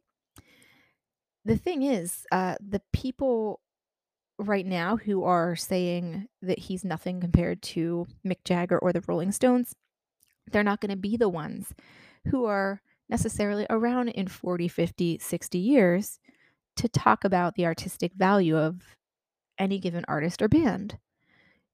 The 1.45 1.57
thing 1.57 1.83
is, 1.83 2.25
uh, 2.31 2.55
the 2.59 2.81
people 2.93 3.61
right 4.37 4.65
now 4.65 4.97
who 4.97 5.23
are 5.23 5.55
saying 5.55 6.27
that 6.41 6.59
he's 6.59 6.83
nothing 6.83 7.19
compared 7.21 7.61
to 7.61 8.07
Mick 8.25 8.43
Jagger 8.43 8.79
or 8.79 8.93
the 8.93 9.03
Rolling 9.07 9.31
Stones, 9.31 9.75
they're 10.51 10.63
not 10.63 10.81
gonna 10.81 10.95
be 10.95 11.17
the 11.17 11.29
ones 11.29 11.73
who 12.27 12.45
are 12.45 12.81
necessarily 13.09 13.65
around 13.69 14.09
in 14.09 14.27
40, 14.27 14.67
50, 14.67 15.19
60 15.19 15.57
years 15.57 16.19
to 16.77 16.87
talk 16.87 17.23
about 17.23 17.55
the 17.55 17.65
artistic 17.65 18.13
value 18.13 18.57
of 18.57 18.95
any 19.57 19.79
given 19.79 20.05
artist 20.07 20.41
or 20.41 20.47
band. 20.47 20.97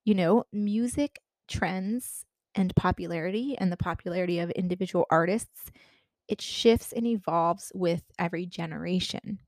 You 0.04 0.15
know, 0.15 0.45
music 0.52 1.19
trends 1.47 2.26
and 2.56 2.76
popularity 2.76 3.56
and 3.58 3.71
the 3.71 3.78
popularity 3.78 4.39
of 4.39 4.50
individual 4.52 5.06
artists, 5.10 5.71
it 6.27 6.41
shifts 6.41 6.91
and 6.91 7.05
evolves 7.07 7.71
with 7.73 8.03
every 8.19 8.45
generation. 8.45 9.39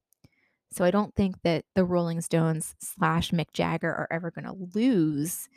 So 0.72 0.86
I 0.86 0.92
don't 0.92 1.16
think 1.16 1.42
that 1.44 1.66
the 1.76 1.84
Rolling 1.84 2.22
Stones 2.22 2.76
slash 2.80 3.32
Mick 3.32 3.54
Jagger 3.54 3.90
are 3.90 4.08
ever 4.12 4.32
going 4.32 4.46
to 4.46 4.78
lose 4.78 5.50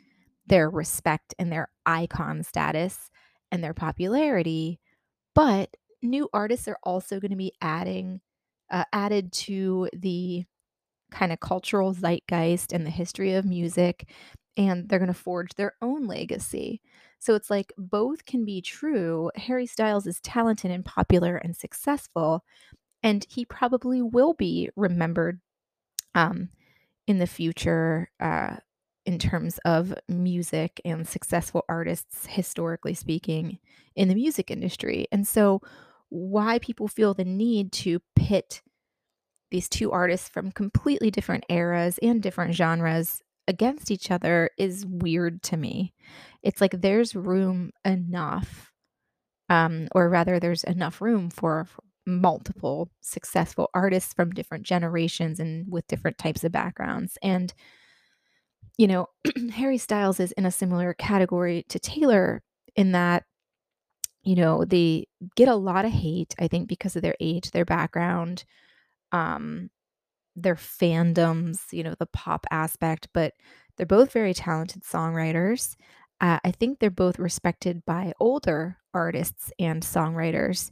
their 0.47 0.69
respect 0.69 1.35
and 1.37 1.51
their 1.51 1.69
icon 1.85 2.43
status 2.43 3.09
and 3.51 3.63
their 3.63 3.73
popularity, 3.73 4.79
but 5.35 5.69
new 6.01 6.29
artists 6.33 6.67
are 6.67 6.79
also 6.83 7.19
going 7.19 7.31
to 7.31 7.37
be 7.37 7.53
adding 7.61 8.19
uh, 8.71 8.85
added 8.91 9.31
to 9.31 9.87
the 9.93 10.45
kind 11.11 11.31
of 11.31 11.39
cultural 11.39 11.93
zeitgeist 11.93 12.73
and 12.73 12.85
the 12.85 12.91
history 12.91 13.33
of 13.33 13.45
music 13.45 14.09
and 14.57 14.89
they're 14.89 14.99
going 14.99 15.07
to 15.07 15.13
forge 15.13 15.53
their 15.55 15.73
own 15.81 16.07
legacy. 16.07 16.81
So 17.23 17.35
it's 17.35 17.49
like 17.49 17.71
both 17.77 18.25
can 18.25 18.43
be 18.43 18.61
true. 18.61 19.31
Harry 19.37 19.65
Styles 19.65 20.05
is 20.05 20.19
talented 20.19 20.71
and 20.71 20.83
popular 20.83 21.37
and 21.37 21.55
successful, 21.55 22.43
and 23.01 23.25
he 23.29 23.45
probably 23.45 24.01
will 24.01 24.33
be 24.33 24.69
remembered 24.75 25.39
um, 26.15 26.49
in 27.07 27.19
the 27.19 27.27
future 27.27 28.11
uh, 28.19 28.57
in 29.05 29.19
terms 29.19 29.57
of 29.63 29.93
music 30.09 30.81
and 30.83 31.07
successful 31.07 31.63
artists, 31.69 32.25
historically 32.25 32.93
speaking, 32.93 33.57
in 33.95 34.09
the 34.09 34.15
music 34.15 34.51
industry. 34.51 35.07
And 35.09 35.25
so, 35.25 35.61
why 36.09 36.59
people 36.59 36.89
feel 36.89 37.13
the 37.13 37.23
need 37.23 37.71
to 37.71 38.01
pit 38.17 38.61
these 39.49 39.69
two 39.69 39.93
artists 39.93 40.27
from 40.27 40.51
completely 40.51 41.09
different 41.09 41.45
eras 41.47 41.97
and 42.01 42.21
different 42.21 42.53
genres 42.53 43.21
against 43.47 43.91
each 43.91 44.11
other 44.11 44.49
is 44.57 44.85
weird 44.85 45.41
to 45.43 45.57
me. 45.57 45.93
It's 46.43 46.61
like 46.61 46.81
there's 46.81 47.15
room 47.15 47.71
enough, 47.85 48.71
um, 49.49 49.87
or 49.93 50.09
rather, 50.09 50.39
there's 50.39 50.63
enough 50.63 51.01
room 51.01 51.29
for, 51.29 51.65
for 51.65 51.83
multiple 52.05 52.89
successful 53.01 53.69
artists 53.73 54.13
from 54.13 54.31
different 54.31 54.65
generations 54.65 55.39
and 55.39 55.71
with 55.71 55.87
different 55.87 56.17
types 56.17 56.43
of 56.43 56.51
backgrounds. 56.51 57.17
And, 57.23 57.53
you 58.77 58.87
know, 58.87 59.07
Harry 59.53 59.77
Styles 59.77 60.19
is 60.19 60.31
in 60.33 60.45
a 60.45 60.51
similar 60.51 60.93
category 60.93 61.65
to 61.69 61.79
Taylor 61.79 62.41
in 62.75 62.91
that, 62.93 63.23
you 64.23 64.35
know, 64.35 64.63
they 64.65 65.07
get 65.35 65.47
a 65.47 65.55
lot 65.55 65.85
of 65.85 65.91
hate, 65.91 66.33
I 66.39 66.47
think, 66.47 66.67
because 66.67 66.95
of 66.95 67.01
their 67.01 67.15
age, 67.19 67.51
their 67.51 67.65
background, 67.65 68.45
um, 69.11 69.69
their 70.35 70.55
fandoms, 70.55 71.59
you 71.73 71.83
know, 71.83 71.95
the 71.99 72.07
pop 72.07 72.47
aspect, 72.51 73.09
but 73.13 73.33
they're 73.77 73.85
both 73.87 74.11
very 74.13 74.33
talented 74.33 74.83
songwriters. 74.83 75.75
Uh, 76.21 76.39
I 76.43 76.51
think 76.51 76.79
they're 76.79 76.89
both 76.89 77.19
respected 77.19 77.83
by 77.85 78.13
older 78.19 78.77
artists 78.93 79.51
and 79.59 79.83
songwriters. 79.83 80.71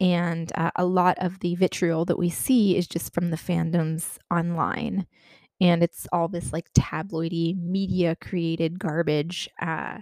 And 0.00 0.52
uh, 0.54 0.70
a 0.76 0.84
lot 0.84 1.18
of 1.20 1.40
the 1.40 1.54
vitriol 1.56 2.04
that 2.06 2.18
we 2.18 2.30
see 2.30 2.76
is 2.76 2.86
just 2.86 3.12
from 3.12 3.30
the 3.30 3.36
fandoms 3.36 4.18
online. 4.30 5.06
And 5.60 5.82
it's 5.82 6.06
all 6.12 6.28
this 6.28 6.52
like 6.52 6.72
tabloidy 6.72 7.60
media 7.60 8.16
created 8.20 8.78
garbage. 8.78 9.48
Uh, 9.60 9.98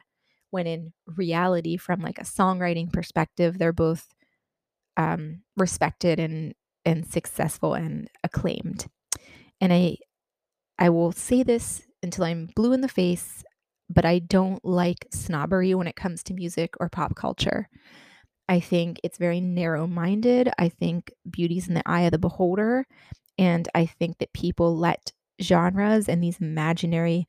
when 0.51 0.67
in 0.67 0.93
reality, 1.07 1.77
from 1.77 2.01
like 2.01 2.19
a 2.19 2.23
songwriting 2.25 2.93
perspective, 2.93 3.59
they're 3.59 3.73
both 3.73 4.15
um, 4.97 5.43
respected 5.57 6.19
and 6.21 6.55
and 6.85 7.07
successful 7.07 7.75
and 7.75 8.09
acclaimed. 8.25 8.87
And 9.61 9.73
I 9.73 9.99
I 10.79 10.91
will 10.91 11.13
say 11.13 11.43
this 11.43 11.83
until 12.03 12.25
I'm 12.25 12.51
blue 12.57 12.73
in 12.73 12.81
the 12.83 12.89
face, 12.89 13.45
but 13.89 14.05
I 14.05 14.19
don't 14.21 14.65
like 14.65 15.07
snobbery 15.13 15.75
when 15.75 15.87
it 15.87 15.97
comes 15.97 16.23
to 16.25 16.35
music 16.35 16.75
or 16.81 16.89
pop 16.89 17.15
culture. 17.15 17.69
I 18.49 18.61
think 18.61 19.01
it's 19.03 19.19
very 19.19 19.41
narrow 19.41 19.87
minded. 19.87 20.51
I 20.59 20.69
think 20.69 21.13
beauty's 21.29 21.69
in 21.69 21.75
the 21.75 21.89
eye 21.89 22.03
of 22.03 22.13
the 22.13 22.19
beholder. 22.19 22.87
And 23.39 23.69
I 23.75 23.87
think 23.87 24.19
that 24.19 24.33
people 24.33 24.77
let 24.77 25.13
genres 25.43 26.09
and 26.09 26.23
these 26.23 26.41
imaginary 26.41 27.27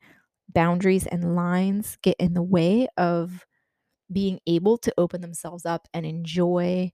boundaries 0.54 1.06
and 1.06 1.34
lines 1.34 1.98
get 2.02 2.16
in 2.18 2.34
the 2.34 2.42
way 2.42 2.88
of 2.96 3.46
being 4.12 4.40
able 4.46 4.78
to 4.78 4.94
open 4.98 5.20
themselves 5.20 5.66
up 5.66 5.88
and 5.92 6.06
enjoy 6.06 6.92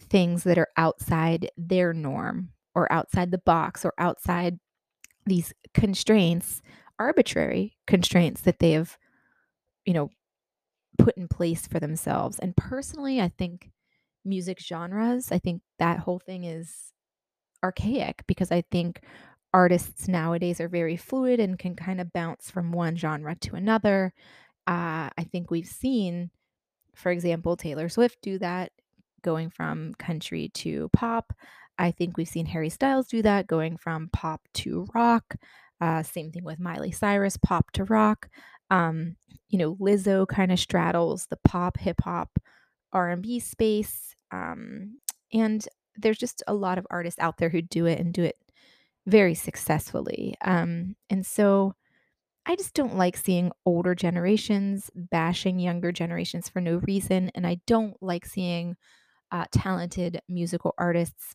things 0.00 0.44
that 0.44 0.58
are 0.58 0.68
outside 0.76 1.50
their 1.56 1.92
norm 1.92 2.50
or 2.74 2.92
outside 2.92 3.30
the 3.30 3.38
box 3.38 3.84
or 3.84 3.94
outside 3.98 4.58
these 5.26 5.52
constraints, 5.74 6.62
arbitrary 6.98 7.76
constraints 7.86 8.42
that 8.42 8.58
they 8.58 8.72
have, 8.72 8.96
you 9.84 9.94
know, 9.94 10.10
put 10.98 11.16
in 11.16 11.28
place 11.28 11.66
for 11.66 11.80
themselves. 11.80 12.38
And 12.38 12.56
personally, 12.56 13.20
I 13.20 13.28
think 13.28 13.70
music 14.24 14.60
genres, 14.60 15.32
I 15.32 15.38
think 15.38 15.62
that 15.78 15.98
whole 15.98 16.18
thing 16.18 16.44
is 16.44 16.92
archaic 17.64 18.24
because 18.26 18.50
I 18.50 18.62
think 18.70 19.02
artists 19.54 20.08
nowadays 20.08 20.60
are 20.60 20.68
very 20.68 20.96
fluid 20.96 21.40
and 21.40 21.58
can 21.58 21.76
kind 21.76 22.00
of 22.00 22.12
bounce 22.12 22.50
from 22.50 22.72
one 22.72 22.96
genre 22.96 23.34
to 23.36 23.54
another. 23.56 24.12
Uh, 24.66 25.10
I 25.16 25.24
think 25.30 25.50
we've 25.50 25.66
seen, 25.66 26.30
for 26.94 27.10
example, 27.10 27.56
Taylor 27.56 27.88
Swift 27.88 28.18
do 28.22 28.38
that 28.38 28.72
going 29.22 29.50
from 29.50 29.94
country 29.94 30.50
to 30.54 30.88
pop. 30.92 31.32
I 31.78 31.90
think 31.90 32.16
we've 32.16 32.28
seen 32.28 32.46
Harry 32.46 32.68
Styles 32.68 33.08
do 33.08 33.22
that, 33.22 33.46
going 33.46 33.76
from 33.76 34.10
pop 34.12 34.40
to 34.54 34.86
rock. 34.94 35.36
Uh, 35.82 36.00
same 36.04 36.30
thing 36.30 36.44
with 36.44 36.60
Miley 36.60 36.92
Cyrus, 36.92 37.36
pop 37.36 37.72
to 37.72 37.82
rock. 37.82 38.28
Um, 38.70 39.16
you 39.48 39.58
know, 39.58 39.74
Lizzo 39.74 40.28
kind 40.28 40.52
of 40.52 40.60
straddles 40.60 41.26
the 41.26 41.38
pop, 41.44 41.76
hip 41.76 42.00
hop, 42.04 42.38
R 42.92 43.10
and 43.10 43.20
B 43.20 43.40
space, 43.40 44.14
um, 44.30 44.98
and 45.32 45.66
there's 45.96 46.18
just 46.18 46.40
a 46.46 46.54
lot 46.54 46.78
of 46.78 46.86
artists 46.88 47.18
out 47.18 47.38
there 47.38 47.48
who 47.48 47.62
do 47.62 47.86
it 47.86 47.98
and 47.98 48.14
do 48.14 48.22
it 48.22 48.36
very 49.06 49.34
successfully. 49.34 50.36
Um, 50.42 50.94
and 51.10 51.26
so, 51.26 51.74
I 52.46 52.54
just 52.54 52.74
don't 52.74 52.96
like 52.96 53.16
seeing 53.16 53.50
older 53.66 53.96
generations 53.96 54.88
bashing 54.94 55.58
younger 55.58 55.90
generations 55.90 56.48
for 56.48 56.60
no 56.60 56.76
reason, 56.86 57.32
and 57.34 57.44
I 57.44 57.60
don't 57.66 58.00
like 58.00 58.24
seeing 58.24 58.76
uh, 59.32 59.46
talented 59.50 60.20
musical 60.28 60.74
artists 60.78 61.34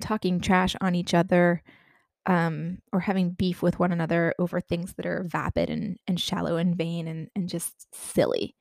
talking 0.00 0.40
trash 0.40 0.74
on 0.80 0.94
each 0.94 1.12
other 1.12 1.62
um, 2.26 2.78
or 2.92 3.00
having 3.00 3.30
beef 3.30 3.62
with 3.62 3.78
one 3.78 3.92
another 3.92 4.34
over 4.38 4.60
things 4.60 4.94
that 4.94 5.06
are 5.06 5.24
vapid 5.26 5.70
and, 5.70 5.98
and 6.06 6.20
shallow 6.20 6.56
and 6.56 6.76
vain 6.76 7.08
and, 7.08 7.28
and 7.34 7.48
just 7.48 7.86
silly. 7.94 8.54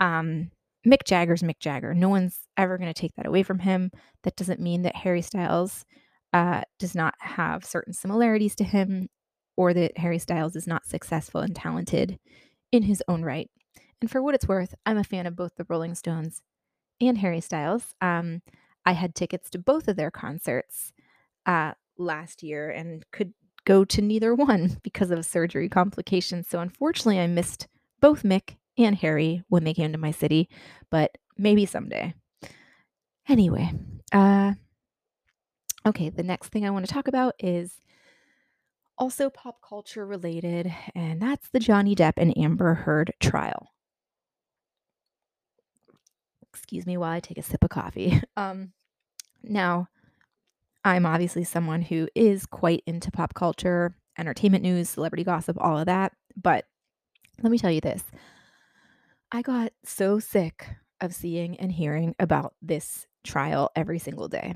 Um, 0.00 0.50
Mick 0.86 1.04
Jagger's 1.04 1.42
Mick 1.42 1.58
Jagger. 1.60 1.94
No 1.94 2.08
one's 2.08 2.40
ever 2.56 2.78
going 2.78 2.92
to 2.92 3.00
take 3.00 3.14
that 3.16 3.26
away 3.26 3.42
from 3.42 3.60
him. 3.60 3.90
That 4.24 4.36
doesn't 4.36 4.60
mean 4.60 4.82
that 4.82 4.96
Harry 4.96 5.22
Styles 5.22 5.84
uh, 6.32 6.62
does 6.78 6.94
not 6.94 7.14
have 7.18 7.64
certain 7.64 7.92
similarities 7.92 8.54
to 8.56 8.64
him 8.64 9.08
or 9.56 9.74
that 9.74 9.98
Harry 9.98 10.18
Styles 10.18 10.56
is 10.56 10.66
not 10.66 10.86
successful 10.86 11.40
and 11.40 11.54
talented 11.54 12.18
in 12.72 12.84
his 12.84 13.02
own 13.06 13.22
right. 13.22 13.50
And 14.00 14.10
for 14.10 14.22
what 14.22 14.34
it's 14.34 14.48
worth, 14.48 14.74
I'm 14.84 14.98
a 14.98 15.04
fan 15.04 15.26
of 15.26 15.36
both 15.36 15.54
the 15.56 15.66
Rolling 15.68 15.94
Stones 15.94 16.42
and 17.00 17.18
Harry 17.18 17.40
Styles. 17.40 17.94
Um, 18.00 18.42
I 18.84 18.92
had 18.92 19.14
tickets 19.14 19.50
to 19.50 19.58
both 19.58 19.86
of 19.86 19.96
their 19.96 20.10
concerts 20.10 20.92
uh, 21.46 21.72
last 21.98 22.42
year 22.42 22.70
and 22.70 23.04
could 23.12 23.32
go 23.64 23.84
to 23.84 24.02
neither 24.02 24.34
one 24.34 24.78
because 24.82 25.10
of 25.10 25.24
surgery 25.24 25.68
complications. 25.68 26.48
So 26.48 26.60
unfortunately, 26.60 27.20
I 27.20 27.26
missed 27.26 27.68
both 28.00 28.22
Mick 28.22 28.56
and 28.78 28.96
Harry 28.96 29.42
when 29.48 29.64
they 29.64 29.74
came 29.74 29.92
to 29.92 29.98
my 29.98 30.10
city, 30.10 30.48
but 30.90 31.16
maybe 31.36 31.66
someday. 31.66 32.14
Anyway, 33.28 33.70
uh, 34.12 34.54
okay, 35.86 36.10
the 36.10 36.24
next 36.24 36.48
thing 36.48 36.66
I 36.66 36.70
want 36.70 36.86
to 36.86 36.92
talk 36.92 37.06
about 37.06 37.34
is 37.38 37.80
also 38.98 39.30
pop 39.30 39.60
culture 39.66 40.04
related, 40.04 40.74
and 40.94 41.22
that's 41.22 41.48
the 41.50 41.60
Johnny 41.60 41.94
Depp 41.94 42.14
and 42.16 42.36
Amber 42.36 42.74
Heard 42.74 43.12
trial 43.20 43.72
excuse 46.52 46.86
me 46.86 46.96
while 46.96 47.10
I 47.10 47.20
take 47.20 47.38
a 47.38 47.42
sip 47.42 47.64
of 47.64 47.70
coffee. 47.70 48.20
Um, 48.36 48.72
now, 49.42 49.88
I'm 50.84 51.06
obviously 51.06 51.44
someone 51.44 51.82
who 51.82 52.08
is 52.14 52.46
quite 52.46 52.82
into 52.86 53.10
pop 53.10 53.34
culture, 53.34 53.96
entertainment 54.18 54.62
news, 54.62 54.88
celebrity 54.88 55.24
gossip, 55.24 55.56
all 55.60 55.78
of 55.78 55.86
that. 55.86 56.12
But 56.36 56.64
let 57.42 57.50
me 57.50 57.58
tell 57.58 57.70
you 57.70 57.80
this 57.80 58.04
I 59.30 59.42
got 59.42 59.72
so 59.84 60.18
sick 60.18 60.68
of 61.00 61.14
seeing 61.14 61.58
and 61.58 61.72
hearing 61.72 62.14
about 62.18 62.54
this 62.60 63.06
trial 63.24 63.70
every 63.76 63.98
single 63.98 64.28
day. 64.28 64.54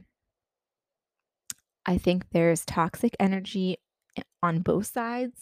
I 1.85 1.99
think 1.99 2.27
there's 2.31 2.65
toxic 2.65 3.17
energy 3.21 3.79
eh, 4.17 4.23
on 4.43 4.61
both 4.61 4.87
sides, 4.87 5.41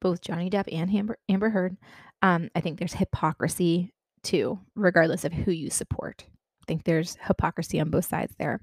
both 0.00 0.20
Johnny 0.20 0.48
Depp 0.48 0.72
and 0.72 0.94
Amber, 0.94 1.18
Amber 1.28 1.50
Heard. 1.50 1.76
Um, 2.22 2.50
I 2.54 2.60
think 2.60 2.78
there's 2.78 2.94
hypocrisy 2.94 3.92
too, 4.22 4.60
regardless 4.74 5.24
of 5.24 5.32
who 5.32 5.50
you 5.50 5.70
support. 5.70 6.24
I 6.28 6.64
think 6.66 6.84
there's 6.84 7.16
hypocrisy 7.26 7.80
on 7.80 7.90
both 7.90 8.06
sides 8.06 8.34
there. 8.38 8.60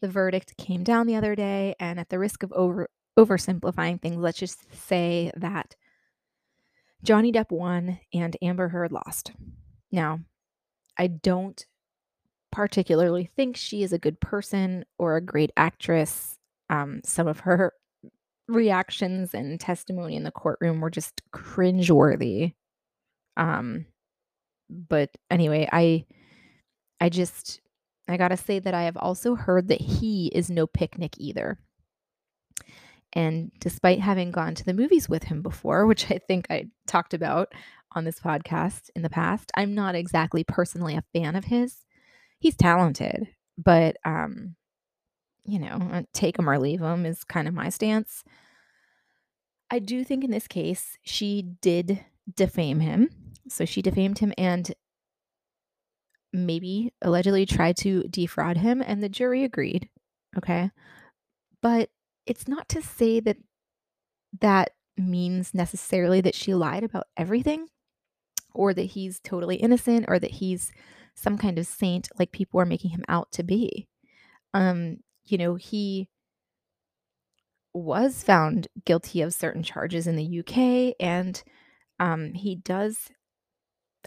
The 0.00 0.08
verdict 0.08 0.56
came 0.58 0.84
down 0.84 1.06
the 1.06 1.16
other 1.16 1.34
day, 1.34 1.74
and 1.80 1.98
at 1.98 2.08
the 2.08 2.18
risk 2.18 2.42
of 2.42 2.52
over 2.52 2.88
oversimplifying 3.18 4.00
things, 4.00 4.16
let's 4.16 4.38
just 4.38 4.60
say 4.88 5.30
that 5.36 5.74
Johnny 7.02 7.32
Depp 7.32 7.50
won 7.50 7.98
and 8.12 8.36
Amber 8.42 8.68
Heard 8.68 8.92
lost. 8.92 9.32
Now, 9.90 10.20
I 10.98 11.06
don't 11.06 11.64
particularly 12.52 13.30
think 13.36 13.56
she 13.56 13.82
is 13.82 13.92
a 13.92 13.98
good 13.98 14.20
person 14.20 14.84
or 14.98 15.16
a 15.16 15.20
great 15.20 15.50
actress. 15.56 16.38
Um, 16.68 17.00
some 17.04 17.26
of 17.26 17.40
her 17.40 17.72
reactions 18.48 19.34
and 19.34 19.58
testimony 19.58 20.16
in 20.16 20.24
the 20.24 20.30
courtroom 20.30 20.80
were 20.80 20.90
just 20.90 21.22
cringeworthy. 21.32 22.54
Um, 23.36 23.86
but 24.68 25.10
anyway, 25.30 25.68
I 25.72 26.06
I 27.00 27.08
just 27.08 27.60
I 28.08 28.16
gotta 28.16 28.36
say 28.36 28.58
that 28.58 28.74
I 28.74 28.84
have 28.84 28.96
also 28.96 29.34
heard 29.34 29.68
that 29.68 29.80
he 29.80 30.28
is 30.28 30.50
no 30.50 30.66
picnic 30.66 31.14
either. 31.18 31.58
And 33.12 33.50
despite 33.60 34.00
having 34.00 34.30
gone 34.30 34.54
to 34.54 34.64
the 34.64 34.74
movies 34.74 35.08
with 35.08 35.24
him 35.24 35.42
before, 35.42 35.86
which 35.86 36.10
I 36.10 36.18
think 36.18 36.46
I 36.50 36.68
talked 36.86 37.14
about 37.14 37.52
on 37.92 38.04
this 38.04 38.20
podcast 38.20 38.90
in 38.94 39.02
the 39.02 39.10
past, 39.10 39.50
I'm 39.54 39.74
not 39.74 39.94
exactly 39.94 40.44
personally 40.44 40.96
a 40.96 41.04
fan 41.14 41.34
of 41.34 41.46
his. 41.46 41.84
He's 42.38 42.56
talented, 42.56 43.28
but 43.56 43.96
um, 44.04 44.56
you 45.46 45.58
know, 45.58 46.04
take 46.12 46.38
him 46.38 46.48
or 46.48 46.58
leave 46.58 46.80
him 46.80 47.06
is 47.06 47.24
kind 47.24 47.48
of 47.48 47.54
my 47.54 47.70
stance. 47.70 48.22
I 49.70 49.78
do 49.78 50.04
think 50.04 50.22
in 50.22 50.30
this 50.30 50.46
case 50.46 50.98
she 51.02 51.42
did 51.60 52.04
defame 52.34 52.80
him. 52.80 53.10
So 53.48 53.64
she 53.64 53.82
defamed 53.82 54.18
him 54.18 54.32
and 54.36 54.72
maybe 56.44 56.92
allegedly 57.02 57.46
tried 57.46 57.76
to 57.78 58.04
defraud 58.04 58.58
him, 58.58 58.82
and 58.82 59.02
the 59.02 59.08
jury 59.08 59.44
agreed. 59.44 59.88
Okay. 60.36 60.70
But 61.62 61.88
it's 62.26 62.46
not 62.48 62.68
to 62.70 62.82
say 62.82 63.20
that 63.20 63.38
that 64.40 64.72
means 64.96 65.54
necessarily 65.54 66.20
that 66.20 66.34
she 66.34 66.54
lied 66.54 66.82
about 66.82 67.06
everything 67.16 67.68
or 68.54 68.74
that 68.74 68.82
he's 68.82 69.20
totally 69.20 69.56
innocent 69.56 70.06
or 70.08 70.18
that 70.18 70.32
he's 70.32 70.72
some 71.14 71.38
kind 71.38 71.58
of 71.58 71.66
saint 71.66 72.08
like 72.18 72.32
people 72.32 72.60
are 72.60 72.66
making 72.66 72.90
him 72.90 73.04
out 73.08 73.30
to 73.32 73.42
be. 73.42 73.86
Um, 74.54 74.98
you 75.24 75.38
know, 75.38 75.54
he 75.54 76.08
was 77.72 78.22
found 78.22 78.68
guilty 78.84 79.20
of 79.20 79.34
certain 79.34 79.62
charges 79.62 80.06
in 80.06 80.16
the 80.16 80.40
UK 80.40 80.94
and 80.98 81.42
um, 81.98 82.32
he 82.32 82.56
does 82.56 83.10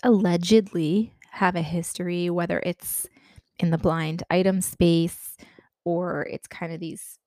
allegedly 0.04 1.14
have 1.32 1.56
a 1.56 1.62
history, 1.62 2.30
whether 2.30 2.60
it's 2.60 3.08
in 3.60 3.72
the 3.72 3.78
blind 3.78 4.24
item 4.30 4.62
space 4.62 5.38
or 5.84 6.28
it's 6.30 6.48
kind 6.48 6.74
of 6.74 6.80
these, 6.80 7.20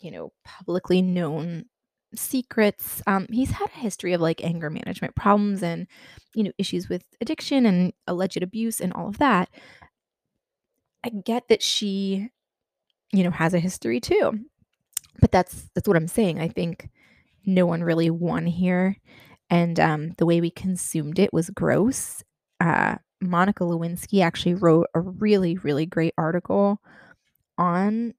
you 0.00 0.10
know, 0.10 0.32
publicly 0.44 1.02
known 1.02 1.66
secrets. 2.14 3.02
Um, 3.06 3.26
he's 3.30 3.50
had 3.50 3.68
a 3.68 3.78
history 3.78 4.12
of 4.12 4.20
like 4.20 4.42
anger 4.42 4.70
management 4.70 5.14
problems 5.14 5.62
and, 5.62 5.86
you 6.34 6.42
know, 6.42 6.52
issues 6.58 6.88
with 6.88 7.04
addiction 7.20 7.66
and 7.66 7.92
alleged 8.06 8.42
abuse 8.42 8.80
and 8.80 8.92
all 8.92 9.08
of 9.08 9.18
that. 9.18 9.48
I 11.04 11.10
get 11.10 11.48
that 11.48 11.62
she, 11.62 12.30
you 13.12 13.24
know, 13.24 13.30
has 13.30 13.54
a 13.54 13.60
history 13.60 14.00
too. 14.00 14.40
But 15.20 15.32
that's 15.32 15.68
that's 15.74 15.88
what 15.88 15.96
I'm 15.96 16.08
saying. 16.08 16.40
I 16.40 16.48
think 16.48 16.88
no 17.44 17.66
one 17.66 17.82
really 17.82 18.10
won 18.10 18.46
here 18.46 18.96
and 19.50 19.80
um, 19.80 20.10
the 20.18 20.26
way 20.26 20.40
we 20.40 20.50
consumed 20.50 21.18
it 21.18 21.32
was 21.32 21.50
gross. 21.50 22.22
Uh, 22.60 22.96
Monica 23.20 23.64
Lewinsky 23.64 24.22
actually 24.22 24.54
wrote 24.54 24.86
a 24.94 25.00
really, 25.00 25.56
really 25.56 25.86
great 25.86 26.14
article 26.16 26.80
on 27.56 28.14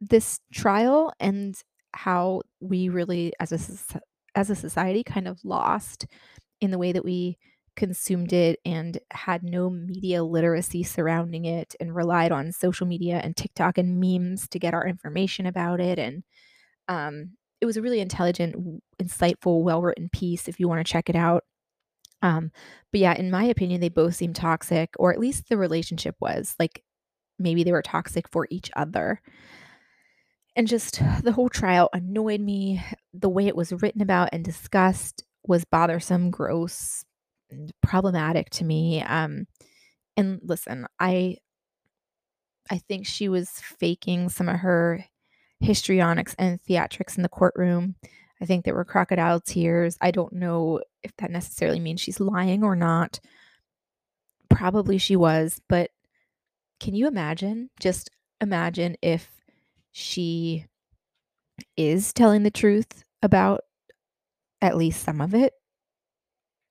this 0.00 0.40
trial 0.52 1.12
and 1.18 1.60
how 1.94 2.42
we 2.60 2.88
really, 2.88 3.32
as 3.40 3.52
a 3.52 4.00
as 4.34 4.50
a 4.50 4.54
society, 4.54 5.02
kind 5.02 5.26
of 5.26 5.44
lost 5.44 6.06
in 6.60 6.70
the 6.70 6.78
way 6.78 6.92
that 6.92 7.04
we 7.04 7.38
consumed 7.76 8.32
it 8.32 8.58
and 8.64 8.98
had 9.10 9.42
no 9.42 9.68
media 9.68 10.24
literacy 10.24 10.82
surrounding 10.82 11.44
it 11.44 11.74
and 11.78 11.94
relied 11.94 12.32
on 12.32 12.50
social 12.52 12.86
media 12.86 13.20
and 13.22 13.36
TikTok 13.36 13.76
and 13.78 14.00
memes 14.00 14.48
to 14.48 14.58
get 14.58 14.72
our 14.74 14.86
information 14.86 15.44
about 15.46 15.78
it 15.78 15.98
and 15.98 16.22
um, 16.88 17.32
it 17.60 17.66
was 17.66 17.76
a 17.76 17.82
really 17.82 18.00
intelligent, 18.00 18.82
insightful, 19.02 19.62
well 19.62 19.82
written 19.82 20.08
piece 20.10 20.48
if 20.48 20.60
you 20.60 20.68
want 20.68 20.84
to 20.84 20.90
check 20.90 21.08
it 21.08 21.16
out. 21.16 21.44
Um, 22.26 22.50
but 22.90 23.00
yeah, 23.00 23.14
in 23.14 23.30
my 23.30 23.44
opinion, 23.44 23.80
they 23.80 23.88
both 23.88 24.16
seem 24.16 24.32
toxic, 24.32 24.90
or 24.98 25.12
at 25.12 25.20
least 25.20 25.48
the 25.48 25.56
relationship 25.56 26.16
was 26.20 26.54
like 26.58 26.82
maybe 27.38 27.62
they 27.62 27.72
were 27.72 27.82
toxic 27.82 28.28
for 28.28 28.48
each 28.50 28.70
other. 28.74 29.20
And 30.56 30.66
just 30.66 31.00
the 31.22 31.32
whole 31.32 31.48
trial 31.48 31.88
annoyed 31.92 32.40
me. 32.40 32.82
The 33.14 33.28
way 33.28 33.46
it 33.46 33.56
was 33.56 33.72
written 33.72 34.02
about 34.02 34.30
and 34.32 34.44
discussed 34.44 35.24
was 35.46 35.64
bothersome, 35.64 36.30
gross, 36.30 37.04
and 37.50 37.70
problematic 37.82 38.50
to 38.50 38.64
me. 38.64 39.02
Um, 39.02 39.46
and 40.16 40.40
listen, 40.42 40.86
I 40.98 41.36
I 42.68 42.78
think 42.78 43.06
she 43.06 43.28
was 43.28 43.50
faking 43.50 44.28
some 44.30 44.48
of 44.48 44.56
her 44.56 45.04
histrionics 45.60 46.34
and 46.38 46.58
theatrics 46.68 47.16
in 47.16 47.22
the 47.22 47.28
courtroom. 47.28 47.94
I 48.40 48.46
think 48.46 48.64
there 48.64 48.74
were 48.74 48.84
crocodile 48.84 49.40
tears. 49.40 49.96
I 50.00 50.10
don't 50.10 50.32
know 50.32 50.80
if 51.02 51.16
that 51.16 51.30
necessarily 51.30 51.80
means 51.80 52.00
she's 52.00 52.20
lying 52.20 52.62
or 52.62 52.76
not. 52.76 53.20
Probably 54.50 54.98
she 54.98 55.16
was, 55.16 55.60
but 55.68 55.90
can 56.80 56.94
you 56.94 57.06
imagine? 57.06 57.70
Just 57.80 58.10
imagine 58.40 58.96
if 59.00 59.30
she 59.92 60.66
is 61.76 62.12
telling 62.12 62.42
the 62.42 62.50
truth 62.50 63.04
about 63.22 63.62
at 64.60 64.76
least 64.76 65.02
some 65.02 65.20
of 65.20 65.34
it, 65.34 65.54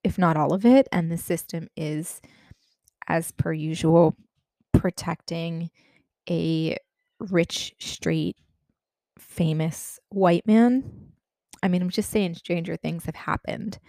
if 0.04 0.18
not 0.18 0.38
all 0.38 0.54
of 0.54 0.66
it, 0.66 0.88
and 0.92 1.12
the 1.12 1.18
system 1.18 1.68
is, 1.76 2.22
as 3.08 3.32
per 3.32 3.52
usual, 3.52 4.16
protecting 4.72 5.72
a 6.30 6.78
rich, 7.20 7.74
straight 7.80 8.38
famous 9.18 10.00
white 10.10 10.46
man. 10.46 10.84
I 11.66 11.68
mean, 11.68 11.82
I'm 11.82 11.90
just 11.90 12.12
saying 12.12 12.36
stranger 12.36 12.76
things 12.76 13.06
have 13.06 13.16
happened. 13.16 13.80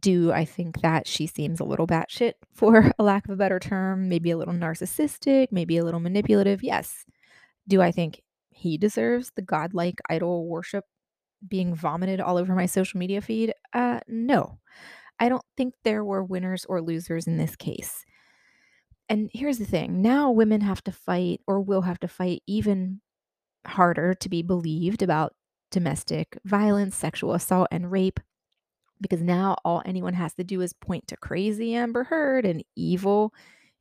Do 0.00 0.32
I 0.32 0.46
think 0.46 0.80
that 0.80 1.06
she 1.06 1.26
seems 1.26 1.60
a 1.60 1.64
little 1.64 1.86
batshit, 1.86 2.32
for 2.54 2.90
a 2.98 3.02
lack 3.02 3.26
of 3.26 3.32
a 3.32 3.36
better 3.36 3.60
term? 3.60 4.08
Maybe 4.08 4.30
a 4.30 4.36
little 4.38 4.54
narcissistic, 4.54 5.48
maybe 5.50 5.76
a 5.76 5.84
little 5.84 6.00
manipulative? 6.00 6.62
Yes. 6.62 7.04
Do 7.68 7.82
I 7.82 7.92
think 7.92 8.22
he 8.48 8.78
deserves 8.78 9.30
the 9.36 9.42
godlike 9.42 10.00
idol 10.08 10.48
worship 10.48 10.84
being 11.46 11.74
vomited 11.74 12.18
all 12.18 12.38
over 12.38 12.54
my 12.54 12.64
social 12.64 12.98
media 12.98 13.20
feed? 13.20 13.52
Uh, 13.74 14.00
no. 14.08 14.58
I 15.20 15.28
don't 15.28 15.44
think 15.54 15.74
there 15.84 16.02
were 16.02 16.24
winners 16.24 16.64
or 16.64 16.80
losers 16.80 17.26
in 17.26 17.36
this 17.36 17.56
case. 17.56 18.06
And 19.10 19.28
here's 19.34 19.58
the 19.58 19.66
thing 19.66 20.00
now 20.00 20.30
women 20.30 20.62
have 20.62 20.82
to 20.84 20.92
fight 20.92 21.42
or 21.46 21.60
will 21.60 21.82
have 21.82 22.00
to 22.00 22.08
fight 22.08 22.42
even 22.46 23.02
harder 23.66 24.14
to 24.14 24.28
be 24.30 24.40
believed 24.40 25.02
about 25.02 25.34
domestic 25.76 26.38
violence, 26.42 26.96
sexual 26.96 27.34
assault, 27.34 27.68
and 27.70 27.92
rape 27.92 28.18
because 28.98 29.20
now 29.20 29.58
all 29.62 29.82
anyone 29.84 30.14
has 30.14 30.32
to 30.32 30.42
do 30.42 30.62
is 30.62 30.72
point 30.72 31.06
to 31.06 31.18
crazy 31.18 31.74
Amber 31.74 32.04
Heard 32.04 32.46
and 32.46 32.64
evil 32.76 33.34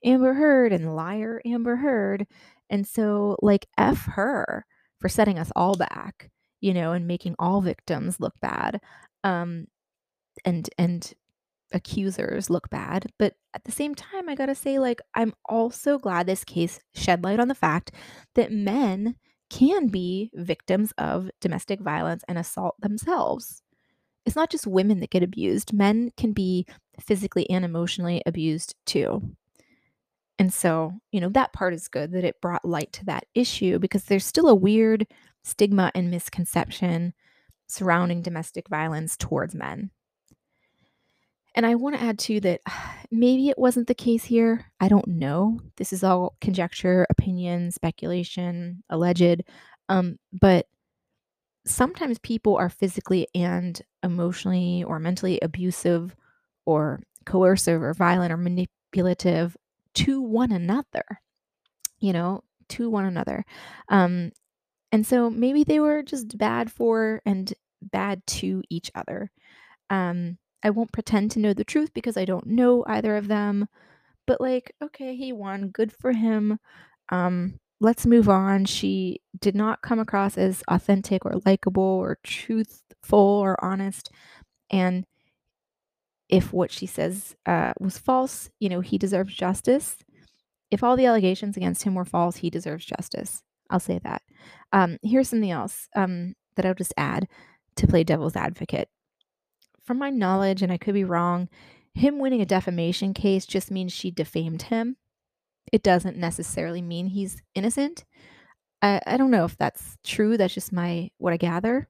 Amber 0.04 0.34
Heard 0.34 0.74
and 0.74 0.94
liar 0.94 1.42
Amber 1.46 1.78
Heard. 1.78 2.28
And 2.70 2.86
so, 2.86 3.38
like, 3.42 3.68
F 3.78 4.08
her 4.08 4.66
for 5.00 5.08
setting 5.08 5.40
us 5.40 5.54
all 5.56 5.76
back, 5.78 6.30
you 6.60 6.74
know, 6.74 6.92
and 6.92 7.08
making 7.08 7.36
all 7.40 7.62
victims 7.62 8.20
look 8.20 8.34
bad. 8.42 8.82
Um, 9.24 9.68
and, 10.44 10.70
and, 10.78 11.14
accusers 11.74 12.48
look 12.50 12.70
bad 12.70 13.08
but 13.18 13.34
at 13.56 13.64
the 13.66 13.72
same 13.72 13.96
time 13.96 14.30
i 14.30 14.36
gotta 14.36 14.54
say 14.54 14.78
like 14.78 15.02
i'm 15.16 15.34
also 15.50 15.98
glad 15.98 16.26
this 16.26 16.44
case 16.44 16.80
shed 16.94 17.24
light 17.24 17.40
on 17.40 17.48
the 17.48 17.56
fact 17.56 17.92
that 18.36 18.52
men 18.52 19.16
can 19.50 19.88
be 19.88 20.32
victims 20.34 20.94
of 20.98 21.30
domestic 21.42 21.80
violence 21.80 22.24
and 22.28 22.38
assault 22.38 22.76
themselves. 22.80 23.62
It's 24.26 24.36
not 24.36 24.50
just 24.50 24.66
women 24.66 25.00
that 25.02 25.12
get 25.12 25.24
abused, 25.24 25.74
men 25.74 26.12
can 26.18 26.32
be 26.34 26.66
physically 27.00 27.50
and 27.50 27.64
emotionally 27.64 28.24
abused 28.26 28.76
too. 28.86 29.22
And 30.38 30.54
so, 30.54 30.94
you 31.12 31.22
know, 31.22 31.30
that 31.30 31.54
part 31.54 31.74
is 31.74 31.88
good 31.88 32.12
that 32.12 32.26
it 32.26 32.42
brought 32.42 32.66
light 32.66 32.92
to 32.94 33.06
that 33.06 33.26
issue 33.34 33.80
because 33.80 34.06
there's 34.06 34.26
still 34.26 34.50
a 34.50 34.56
weird 34.56 35.08
stigma 35.44 35.92
and 35.96 36.12
misconception 36.12 37.14
surrounding 37.68 38.22
domestic 38.22 38.68
violence 38.68 39.16
towards 39.16 39.56
men. 39.56 39.92
And 41.56 41.66
I 41.66 41.76
want 41.76 41.96
to 41.96 42.02
add 42.02 42.20
too 42.20 42.40
that 42.42 42.62
maybe 43.12 43.50
it 43.50 43.58
wasn't 43.58 43.88
the 43.88 43.96
case 43.96 44.26
here. 44.26 44.72
I 44.80 44.88
don't 44.88 45.08
know. 45.08 45.60
This 45.78 45.94
is 45.94 46.04
all 46.04 46.36
conjecture, 46.42 47.08
opinion, 47.10 47.72
speculation, 47.72 48.84
alleged. 48.90 49.44
Um, 49.90 50.20
but 50.34 50.68
sometimes 51.66 52.20
people 52.20 52.56
are 52.58 52.70
physically 52.70 53.28
and 53.34 53.82
emotionally 54.04 54.84
or 54.84 55.00
mentally 55.00 55.40
abusive 55.42 56.16
or 56.66 57.02
coercive 57.26 57.82
or 57.82 57.94
violent 57.94 58.32
or 58.32 58.38
manipulative 58.38 59.58
to 59.96 60.22
one 60.22 60.52
another, 60.52 61.04
you 62.00 62.14
know, 62.14 62.44
to 62.70 62.90
one 62.90 63.06
another. 63.06 63.46
Um, 63.90 64.32
and 64.92 65.06
so 65.06 65.30
maybe 65.30 65.64
they 65.64 65.80
were 65.80 66.04
just 66.04 66.38
bad 66.38 66.72
for 66.72 67.22
and 67.26 67.52
bad 67.82 68.26
to 68.28 68.62
each 68.70 68.92
other. 68.96 69.32
Um, 69.90 70.38
I 70.64 70.70
won't 70.70 70.92
pretend 70.92 71.32
to 71.32 71.40
know 71.40 71.54
the 71.54 71.64
truth 71.64 71.94
because 71.94 72.18
I 72.18 72.26
don't 72.26 72.48
know 72.48 72.84
either 72.88 73.16
of 73.18 73.28
them. 73.28 73.68
But 74.28 74.42
like, 74.42 74.74
okay, 74.82 75.16
he 75.16 75.32
won. 75.32 75.70
Good 75.70 75.92
for 75.92 76.12
him. 76.12 76.60
Um, 77.10 77.60
let's 77.80 78.06
move 78.06 78.28
on. 78.30 78.66
She 78.66 79.22
did 79.40 79.56
not 79.56 79.82
come 79.82 80.00
across 80.00 80.38
as 80.38 80.64
authentic 80.68 81.26
or 81.26 81.42
likable 81.46 81.84
or 81.84 82.18
truthful 82.24 83.20
or 83.20 83.64
honest. 83.64 84.10
And 84.72 85.06
if 86.30 86.52
what 86.52 86.72
she 86.72 86.88
says 86.88 87.36
uh, 87.46 87.74
was 87.80 87.98
false, 87.98 88.50
you 88.60 88.70
know, 88.70 88.80
he 88.82 88.98
deserves 88.98 89.36
justice. 89.36 89.98
If 90.72 90.84
all 90.84 90.96
the 90.96 91.06
allegations 91.06 91.56
against 91.56 91.84
him 91.84 91.94
were 91.94 92.06
false, 92.06 92.38
he 92.38 92.50
deserves 92.50 92.86
justice. 92.86 93.44
I'll 93.70 93.80
say 93.80 94.00
that. 94.04 94.24
Um, 94.72 94.98
here's 95.04 95.30
something 95.30 95.52
else 95.52 95.88
um, 95.96 96.34
that 96.56 96.66
I'll 96.66 96.74
just 96.74 96.94
add 96.98 97.28
to 97.76 97.88
play 97.88 98.04
devil's 98.04 98.36
advocate. 98.36 98.90
From 99.86 100.00
my 100.00 100.10
knowledge, 100.10 100.62
and 100.62 100.72
I 100.72 100.78
could 100.78 100.94
be 100.94 101.04
wrong, 101.04 101.48
him 101.94 102.20
winning 102.20 102.42
a 102.42 102.46
defamation 102.46 103.14
case 103.14 103.46
just 103.46 103.72
means 103.72 103.94
she 103.94 104.12
defamed 104.12 104.64
him. 104.64 104.98
It 105.72 105.84
doesn't 105.84 106.18
necessarily 106.18 106.82
mean 106.82 107.08
he's 107.08 107.42
innocent. 107.54 108.04
I, 108.82 109.02
I 109.06 109.18
don't 109.18 109.32
know 109.32 109.46
if 109.46 109.58
that's 109.58 109.98
true. 110.04 110.38
That's 110.38 110.54
just 110.54 110.74
my 110.74 111.10
what 111.18 111.34
I 111.34 111.38
gather. 111.38 111.88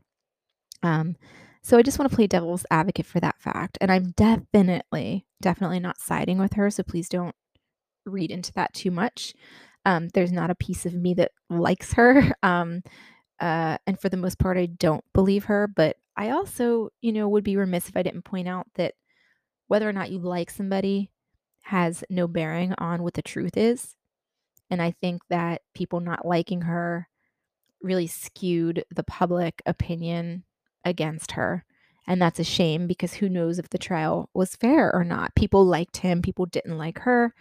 Um, 0.83 1.15
so 1.63 1.77
I 1.77 1.81
just 1.81 1.97
want 1.97 2.11
to 2.11 2.15
play 2.15 2.27
devil's 2.27 2.65
advocate 2.69 3.07
for 3.07 3.19
that 3.19 3.41
fact. 3.41 3.77
And 3.81 3.91
I'm 3.91 4.11
definitely, 4.11 5.25
definitely 5.41 5.79
not 5.79 5.99
siding 5.99 6.37
with 6.37 6.53
her. 6.53 6.69
So 6.69 6.83
please 6.83 7.09
don't 7.09 7.35
read 8.05 8.29
into 8.29 8.53
that 8.53 8.73
too 8.73 8.91
much. 8.91 9.33
Um, 9.83 10.09
there's 10.09 10.31
not 10.31 10.51
a 10.51 10.55
piece 10.55 10.85
of 10.85 10.93
me 10.93 11.13
that 11.15 11.31
likes 11.49 11.93
her. 11.93 12.35
Um, 12.43 12.83
uh, 13.39 13.77
and 13.85 13.99
for 13.99 14.09
the 14.09 14.17
most 14.17 14.39
part, 14.39 14.57
I 14.57 14.67
don't 14.67 15.03
believe 15.13 15.45
her. 15.45 15.67
But 15.67 15.97
I 16.15 16.31
also, 16.31 16.89
you 17.01 17.11
know, 17.11 17.27
would 17.29 17.43
be 17.43 17.57
remiss 17.57 17.89
if 17.89 17.97
I 17.97 18.03
didn't 18.03 18.23
point 18.23 18.47
out 18.47 18.67
that 18.75 18.93
whether 19.67 19.87
or 19.87 19.93
not 19.93 20.11
you 20.11 20.19
like 20.19 20.49
somebody 20.49 21.11
has 21.63 22.03
no 22.09 22.27
bearing 22.27 22.73
on 22.77 23.03
what 23.03 23.15
the 23.15 23.21
truth 23.21 23.57
is. 23.57 23.95
And 24.69 24.81
I 24.81 24.91
think 24.91 25.23
that 25.29 25.61
people 25.73 25.99
not 25.99 26.25
liking 26.25 26.61
her 26.61 27.07
really 27.81 28.07
skewed 28.07 28.83
the 28.93 29.03
public 29.03 29.61
opinion 29.65 30.43
against 30.83 31.33
her. 31.33 31.65
And 32.07 32.21
that's 32.21 32.39
a 32.39 32.43
shame 32.43 32.87
because 32.87 33.15
who 33.15 33.29
knows 33.29 33.57
if 33.57 33.69
the 33.69 33.77
trial 33.77 34.29
was 34.33 34.55
fair 34.55 34.93
or 34.93 35.03
not. 35.03 35.35
People 35.35 35.65
liked 35.65 35.97
him, 35.97 36.21
people 36.21 36.45
didn't 36.45 36.77
like 36.77 36.99
her. 36.99 37.33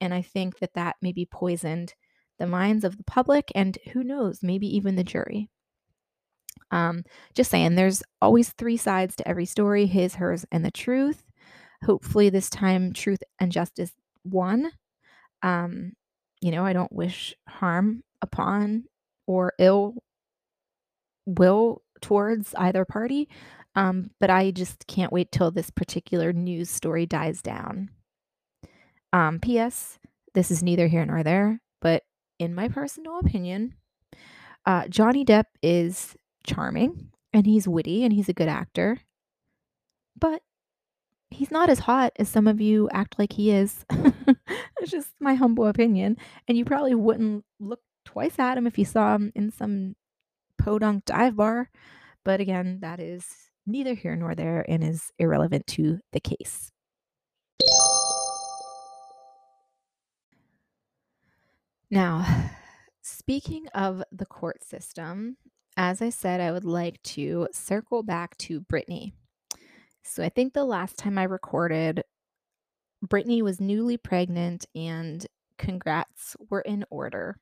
And 0.00 0.12
I 0.12 0.22
think 0.22 0.58
that 0.58 0.74
that 0.74 0.96
maybe 1.02 1.26
poisoned 1.26 1.94
the 2.38 2.46
minds 2.46 2.84
of 2.84 2.96
the 2.96 3.04
public 3.04 3.50
and 3.54 3.78
who 3.92 4.04
knows, 4.04 4.40
maybe 4.42 4.66
even 4.76 4.96
the 4.96 5.04
jury. 5.04 5.48
Um, 6.70 7.04
just 7.34 7.50
saying, 7.50 7.74
there's 7.74 8.02
always 8.20 8.50
three 8.50 8.76
sides 8.76 9.16
to 9.16 9.28
every 9.28 9.46
story 9.46 9.86
his, 9.86 10.16
hers, 10.16 10.44
and 10.50 10.64
the 10.64 10.70
truth. 10.70 11.22
Hopefully, 11.84 12.30
this 12.30 12.50
time, 12.50 12.92
truth 12.92 13.22
and 13.38 13.52
justice 13.52 13.92
won. 14.24 14.72
Um, 15.42 15.92
you 16.40 16.50
know, 16.50 16.64
I 16.64 16.72
don't 16.72 16.92
wish 16.92 17.34
harm 17.48 18.02
upon 18.22 18.84
or 19.26 19.52
ill 19.58 19.94
will 21.26 21.82
towards 22.00 22.54
either 22.54 22.84
party. 22.84 23.28
Um, 23.74 24.10
but 24.20 24.30
I 24.30 24.52
just 24.52 24.86
can't 24.86 25.12
wait 25.12 25.30
till 25.30 25.50
this 25.50 25.70
particular 25.70 26.32
news 26.32 26.70
story 26.70 27.04
dies 27.04 27.42
down. 27.42 27.90
Um, 29.12 29.38
P.S. 29.38 29.98
This 30.34 30.50
is 30.50 30.62
neither 30.62 30.86
here 30.86 31.04
nor 31.04 31.22
there, 31.22 31.60
but 31.82 32.02
in 32.38 32.54
my 32.54 32.68
personal 32.68 33.18
opinion, 33.18 33.74
uh, 34.64 34.88
Johnny 34.88 35.24
Depp 35.24 35.44
is 35.62 36.16
charming 36.46 37.10
and 37.32 37.46
he's 37.46 37.68
witty 37.68 38.04
and 38.04 38.12
he's 38.12 38.28
a 38.28 38.34
good 38.34 38.48
actor, 38.48 38.98
but 40.18 40.42
he's 41.30 41.50
not 41.50 41.68
as 41.68 41.80
hot 41.80 42.12
as 42.18 42.28
some 42.28 42.46
of 42.46 42.60
you 42.60 42.88
act 42.92 43.18
like 43.18 43.32
he 43.32 43.50
is. 43.50 43.84
It's 44.80 44.90
just 44.90 45.10
my 45.20 45.34
humble 45.34 45.66
opinion. 45.66 46.16
And 46.46 46.56
you 46.56 46.64
probably 46.64 46.94
wouldn't 46.94 47.44
look 47.58 47.80
twice 48.04 48.38
at 48.38 48.58
him 48.58 48.66
if 48.66 48.78
you 48.78 48.84
saw 48.84 49.14
him 49.14 49.32
in 49.34 49.50
some 49.50 49.94
podunk 50.58 51.04
dive 51.06 51.36
bar. 51.36 51.70
But 52.24 52.40
again, 52.40 52.80
that 52.82 53.00
is 53.00 53.26
neither 53.66 53.94
here 53.94 54.16
nor 54.16 54.34
there 54.34 54.64
and 54.68 54.84
is 54.84 55.10
irrelevant 55.18 55.66
to 55.68 55.98
the 56.12 56.20
case. 56.20 56.70
Now, 61.90 62.50
speaking 63.02 63.66
of 63.68 64.02
the 64.12 64.26
court 64.26 64.64
system, 64.64 65.36
as 65.76 66.00
I 66.00 66.10
said, 66.10 66.40
I 66.40 66.52
would 66.52 66.64
like 66.64 67.02
to 67.02 67.48
circle 67.52 68.02
back 68.02 68.36
to 68.38 68.60
Britney. 68.62 69.12
So 70.02 70.22
I 70.22 70.28
think 70.28 70.52
the 70.52 70.64
last 70.64 70.96
time 70.96 71.18
I 71.18 71.24
recorded, 71.24 72.02
Britney 73.04 73.42
was 73.42 73.60
newly 73.60 73.96
pregnant 73.96 74.66
and 74.74 75.26
congrats 75.58 76.36
were 76.48 76.62
in 76.62 76.84
order. 76.90 77.36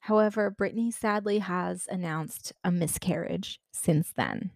However, 0.00 0.54
Britney 0.56 0.92
sadly 0.92 1.38
has 1.38 1.86
announced 1.90 2.52
a 2.64 2.70
miscarriage 2.70 3.60
since 3.72 4.12
then. 4.16 4.50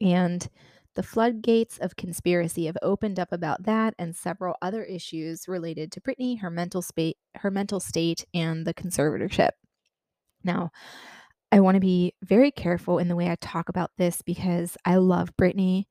And 0.00 0.48
the 0.94 1.02
floodgates 1.02 1.78
of 1.78 1.96
conspiracy 1.96 2.66
have 2.66 2.76
opened 2.82 3.18
up 3.18 3.32
about 3.32 3.64
that 3.64 3.94
and 3.98 4.14
several 4.14 4.56
other 4.60 4.84
issues 4.84 5.48
related 5.48 5.90
to 5.92 6.00
Britney, 6.00 6.40
her 6.40 6.50
mental 6.50 6.82
state, 6.82 7.16
her 7.36 7.50
mental 7.50 7.80
state, 7.80 8.24
and 8.34 8.66
the 8.66 8.74
conservatorship. 8.74 9.50
Now, 10.44 10.70
I 11.50 11.60
want 11.60 11.76
to 11.76 11.80
be 11.80 12.14
very 12.22 12.50
careful 12.50 12.98
in 12.98 13.08
the 13.08 13.16
way 13.16 13.30
I 13.30 13.36
talk 13.36 13.68
about 13.68 13.90
this 13.98 14.22
because 14.22 14.76
I 14.84 14.96
love 14.96 15.36
Britney. 15.36 15.84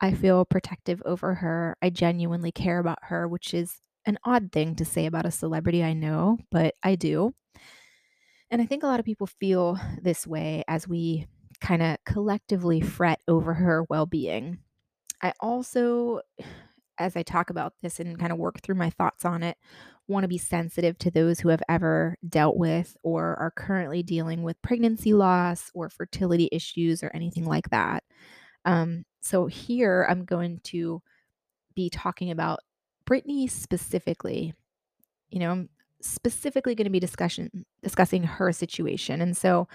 I 0.00 0.14
feel 0.14 0.44
protective 0.44 1.02
over 1.04 1.34
her. 1.34 1.76
I 1.82 1.90
genuinely 1.90 2.52
care 2.52 2.78
about 2.78 2.98
her, 3.02 3.26
which 3.26 3.52
is 3.52 3.80
an 4.06 4.18
odd 4.24 4.52
thing 4.52 4.76
to 4.76 4.84
say 4.84 5.06
about 5.06 5.26
a 5.26 5.30
celebrity 5.30 5.82
I 5.82 5.92
know, 5.92 6.38
but 6.50 6.74
I 6.82 6.94
do. 6.94 7.34
And 8.50 8.62
I 8.62 8.66
think 8.66 8.82
a 8.82 8.86
lot 8.86 9.00
of 9.00 9.06
people 9.06 9.26
feel 9.26 9.78
this 10.00 10.26
way 10.26 10.64
as 10.68 10.88
we 10.88 11.26
kind 11.60 11.82
of 11.82 11.96
collectively 12.04 12.80
fret 12.80 13.20
over 13.28 13.54
her 13.54 13.84
well 13.88 14.06
being. 14.06 14.58
I 15.22 15.32
also, 15.40 16.20
as 16.98 17.16
I 17.16 17.22
talk 17.22 17.50
about 17.50 17.74
this 17.82 17.98
and 18.00 18.18
kind 18.18 18.32
of 18.32 18.38
work 18.38 18.60
through 18.60 18.76
my 18.76 18.90
thoughts 18.90 19.24
on 19.24 19.42
it, 19.42 19.56
want 20.06 20.24
to 20.24 20.28
be 20.28 20.38
sensitive 20.38 20.98
to 20.98 21.10
those 21.10 21.40
who 21.40 21.50
have 21.50 21.62
ever 21.68 22.16
dealt 22.28 22.56
with 22.56 22.96
or 23.02 23.36
are 23.38 23.50
currently 23.50 24.02
dealing 24.02 24.42
with 24.42 24.60
pregnancy 24.62 25.12
loss 25.12 25.70
or 25.74 25.90
fertility 25.90 26.48
issues 26.50 27.02
or 27.02 27.10
anything 27.14 27.44
like 27.44 27.68
that. 27.70 28.04
Um, 28.64 29.04
so 29.20 29.46
here 29.46 30.06
I'm 30.08 30.24
going 30.24 30.60
to 30.64 31.02
be 31.74 31.90
talking 31.90 32.30
about 32.30 32.60
Britney 33.06 33.50
specifically. 33.50 34.54
You 35.30 35.40
know, 35.40 35.50
I'm 35.50 35.68
specifically 36.00 36.74
going 36.74 36.86
to 36.86 36.90
be 36.90 37.00
discussion 37.00 37.66
discussing 37.82 38.22
her 38.22 38.52
situation. 38.52 39.20
And 39.20 39.36
so 39.36 39.68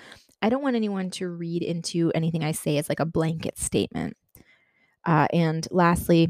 I 0.43 0.49
don't 0.49 0.61
want 0.61 0.75
anyone 0.75 1.09
to 1.11 1.29
read 1.29 1.63
into 1.63 2.11
anything 2.13 2.43
I 2.43 2.51
say 2.51 2.77
as 2.77 2.89
like 2.89 2.99
a 2.99 3.05
blanket 3.05 3.57
statement. 3.57 4.17
Uh, 5.05 5.27
and 5.31 5.65
lastly, 5.71 6.29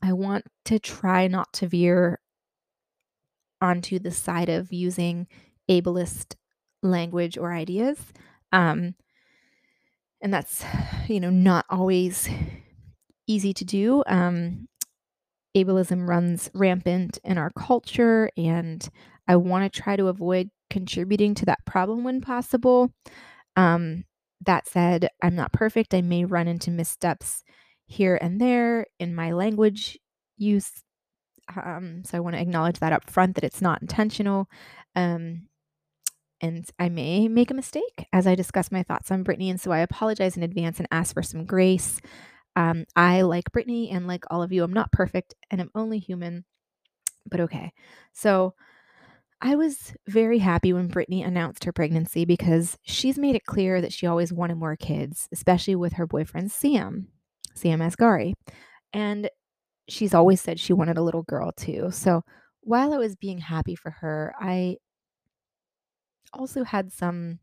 I 0.00 0.12
want 0.12 0.44
to 0.66 0.78
try 0.78 1.26
not 1.26 1.52
to 1.54 1.66
veer 1.66 2.20
onto 3.60 3.98
the 3.98 4.12
side 4.12 4.48
of 4.48 4.72
using 4.72 5.26
ableist 5.68 6.36
language 6.82 7.36
or 7.36 7.52
ideas. 7.52 7.98
Um, 8.52 8.94
and 10.20 10.32
that's, 10.32 10.64
you 11.08 11.18
know, 11.18 11.30
not 11.30 11.66
always 11.68 12.28
easy 13.26 13.52
to 13.52 13.64
do. 13.64 14.04
Um, 14.06 14.68
ableism 15.56 16.08
runs 16.08 16.50
rampant 16.54 17.18
in 17.24 17.36
our 17.36 17.50
culture, 17.50 18.30
and 18.36 18.88
I 19.26 19.36
want 19.36 19.72
to 19.72 19.82
try 19.82 19.96
to 19.96 20.06
avoid 20.06 20.50
contributing 20.70 21.34
to 21.34 21.46
that 21.46 21.64
problem 21.66 22.04
when 22.04 22.20
possible. 22.20 22.92
Um, 23.56 24.04
that 24.44 24.68
said, 24.68 25.08
I'm 25.22 25.34
not 25.34 25.52
perfect. 25.52 25.94
I 25.94 26.02
may 26.02 26.24
run 26.24 26.48
into 26.48 26.70
missteps 26.70 27.42
here 27.86 28.18
and 28.20 28.40
there 28.40 28.86
in 28.98 29.14
my 29.14 29.32
language 29.32 29.98
use. 30.36 30.70
Um, 31.54 32.02
so 32.04 32.16
I 32.16 32.20
want 32.20 32.36
to 32.36 32.42
acknowledge 32.42 32.78
that 32.78 32.92
up 32.92 33.08
front 33.08 33.34
that 33.34 33.44
it's 33.44 33.62
not 33.62 33.82
intentional. 33.82 34.48
Um, 34.96 35.48
and 36.40 36.68
I 36.78 36.88
may 36.88 37.28
make 37.28 37.50
a 37.50 37.54
mistake 37.54 38.06
as 38.12 38.26
I 38.26 38.34
discuss 38.34 38.72
my 38.72 38.82
thoughts 38.82 39.10
on 39.10 39.24
Britney. 39.24 39.50
And 39.50 39.60
so 39.60 39.70
I 39.72 39.78
apologize 39.78 40.36
in 40.36 40.42
advance 40.42 40.78
and 40.78 40.88
ask 40.90 41.14
for 41.14 41.22
some 41.22 41.44
grace. 41.44 42.00
Um, 42.56 42.84
I, 42.96 43.22
like 43.22 43.50
Britney 43.52 43.94
and 43.94 44.06
like 44.06 44.24
all 44.30 44.42
of 44.42 44.52
you, 44.52 44.62
I'm 44.62 44.72
not 44.72 44.92
perfect 44.92 45.34
and 45.50 45.60
I'm 45.60 45.70
only 45.74 45.98
human, 45.98 46.44
but 47.26 47.40
okay. 47.40 47.72
So 48.12 48.54
I 49.44 49.56
was 49.56 49.92
very 50.08 50.38
happy 50.38 50.72
when 50.72 50.88
Britney 50.88 51.24
announced 51.24 51.64
her 51.64 51.72
pregnancy 51.72 52.24
because 52.24 52.78
she's 52.82 53.18
made 53.18 53.36
it 53.36 53.44
clear 53.44 53.82
that 53.82 53.92
she 53.92 54.06
always 54.06 54.32
wanted 54.32 54.56
more 54.56 54.74
kids, 54.74 55.28
especially 55.32 55.76
with 55.76 55.92
her 55.92 56.06
boyfriend 56.06 56.50
Sam, 56.50 57.08
Sam 57.52 57.80
Asghari. 57.80 58.32
And 58.94 59.28
she's 59.86 60.14
always 60.14 60.40
said 60.40 60.58
she 60.58 60.72
wanted 60.72 60.96
a 60.96 61.02
little 61.02 61.24
girl 61.24 61.52
too. 61.52 61.90
So 61.90 62.22
while 62.62 62.94
I 62.94 62.96
was 62.96 63.16
being 63.16 63.36
happy 63.36 63.74
for 63.74 63.90
her, 63.90 64.34
I 64.40 64.78
also 66.32 66.64
had 66.64 66.90
some, 66.90 67.38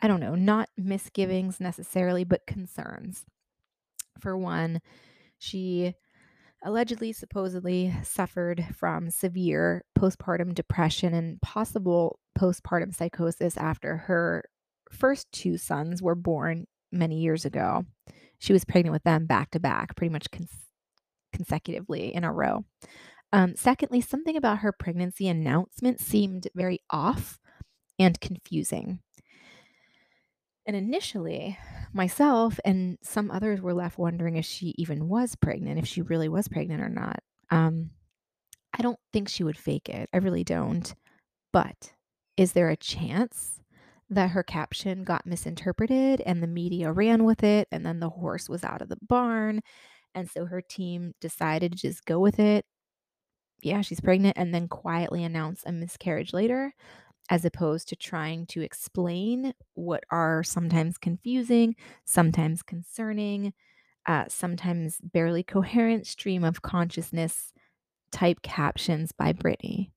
I 0.00 0.08
don't 0.08 0.20
know, 0.20 0.34
not 0.34 0.70
misgivings 0.78 1.60
necessarily, 1.60 2.24
but 2.24 2.46
concerns. 2.46 3.26
For 4.18 4.34
one, 4.34 4.80
she 5.38 5.92
allegedly, 6.68 7.14
supposedly 7.14 7.94
suffered 8.02 8.64
from 8.76 9.10
severe 9.10 9.82
postpartum 9.98 10.54
depression 10.54 11.14
and 11.14 11.40
possible 11.40 12.18
postpartum 12.38 12.94
psychosis 12.94 13.56
after 13.56 13.96
her 13.96 14.44
first 14.92 15.26
two 15.32 15.56
sons 15.56 16.02
were 16.02 16.14
born 16.14 16.66
many 16.92 17.20
years 17.20 17.46
ago. 17.46 17.86
She 18.38 18.52
was 18.52 18.66
pregnant 18.66 18.92
with 18.92 19.02
them 19.02 19.24
back 19.24 19.50
to 19.52 19.60
back, 19.60 19.96
pretty 19.96 20.12
much 20.12 20.30
cons- 20.30 20.66
consecutively 21.32 22.14
in 22.14 22.22
a 22.22 22.32
row. 22.32 22.64
Um, 23.32 23.56
secondly, 23.56 24.02
something 24.02 24.36
about 24.36 24.58
her 24.58 24.72
pregnancy 24.72 25.26
announcement 25.26 26.00
seemed 26.00 26.48
very 26.54 26.80
off 26.90 27.38
and 27.98 28.20
confusing. 28.20 29.00
And 30.68 30.76
initially, 30.76 31.58
myself 31.94 32.60
and 32.62 32.98
some 33.02 33.30
others 33.30 33.62
were 33.62 33.72
left 33.72 33.96
wondering 33.96 34.36
if 34.36 34.44
she 34.44 34.74
even 34.76 35.08
was 35.08 35.34
pregnant, 35.34 35.78
if 35.78 35.86
she 35.86 36.02
really 36.02 36.28
was 36.28 36.46
pregnant 36.46 36.82
or 36.82 36.90
not. 36.90 37.20
Um, 37.50 37.92
I 38.78 38.82
don't 38.82 38.98
think 39.10 39.30
she 39.30 39.42
would 39.42 39.56
fake 39.56 39.88
it. 39.88 40.10
I 40.12 40.18
really 40.18 40.44
don't. 40.44 40.94
But 41.54 41.94
is 42.36 42.52
there 42.52 42.68
a 42.68 42.76
chance 42.76 43.60
that 44.10 44.32
her 44.32 44.42
caption 44.42 45.04
got 45.04 45.24
misinterpreted 45.24 46.20
and 46.20 46.42
the 46.42 46.46
media 46.46 46.92
ran 46.92 47.24
with 47.24 47.42
it 47.42 47.66
and 47.72 47.84
then 47.86 48.00
the 48.00 48.10
horse 48.10 48.46
was 48.46 48.62
out 48.62 48.82
of 48.82 48.90
the 48.90 48.98
barn? 49.00 49.62
And 50.14 50.28
so 50.28 50.44
her 50.44 50.60
team 50.60 51.14
decided 51.18 51.72
to 51.72 51.78
just 51.78 52.04
go 52.04 52.20
with 52.20 52.38
it. 52.38 52.66
Yeah, 53.62 53.80
she's 53.80 54.00
pregnant 54.00 54.36
and 54.36 54.54
then 54.54 54.68
quietly 54.68 55.24
announce 55.24 55.62
a 55.64 55.72
miscarriage 55.72 56.34
later 56.34 56.74
as 57.30 57.44
opposed 57.44 57.88
to 57.88 57.96
trying 57.96 58.46
to 58.46 58.62
explain 58.62 59.52
what 59.74 60.04
are 60.10 60.42
sometimes 60.42 60.96
confusing, 60.96 61.76
sometimes 62.04 62.62
concerning, 62.62 63.52
uh, 64.06 64.24
sometimes 64.28 64.98
barely 65.02 65.42
coherent 65.42 66.06
stream 66.06 66.42
of 66.44 66.62
consciousness 66.62 67.52
type 68.10 68.40
captions 68.42 69.12
by 69.12 69.32
Britney. 69.32 69.90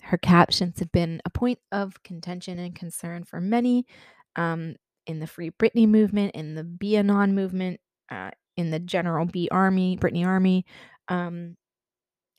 Her 0.00 0.18
captions 0.18 0.78
have 0.80 0.90
been 0.90 1.20
a 1.24 1.30
point 1.30 1.58
of 1.70 2.02
contention 2.02 2.58
and 2.58 2.74
concern 2.74 3.24
for 3.24 3.40
many 3.40 3.86
um, 4.34 4.76
in 5.06 5.20
the 5.20 5.26
Free 5.26 5.50
Britney 5.50 5.86
movement, 5.86 6.34
in 6.34 6.54
the 6.54 6.64
BAnon 6.64 7.32
movement, 7.34 7.80
uh, 8.10 8.30
in 8.56 8.70
the 8.70 8.78
general 8.78 9.26
B 9.26 9.48
Army, 9.50 9.96
Britney 9.96 10.26
Army. 10.26 10.64
Um, 11.08 11.56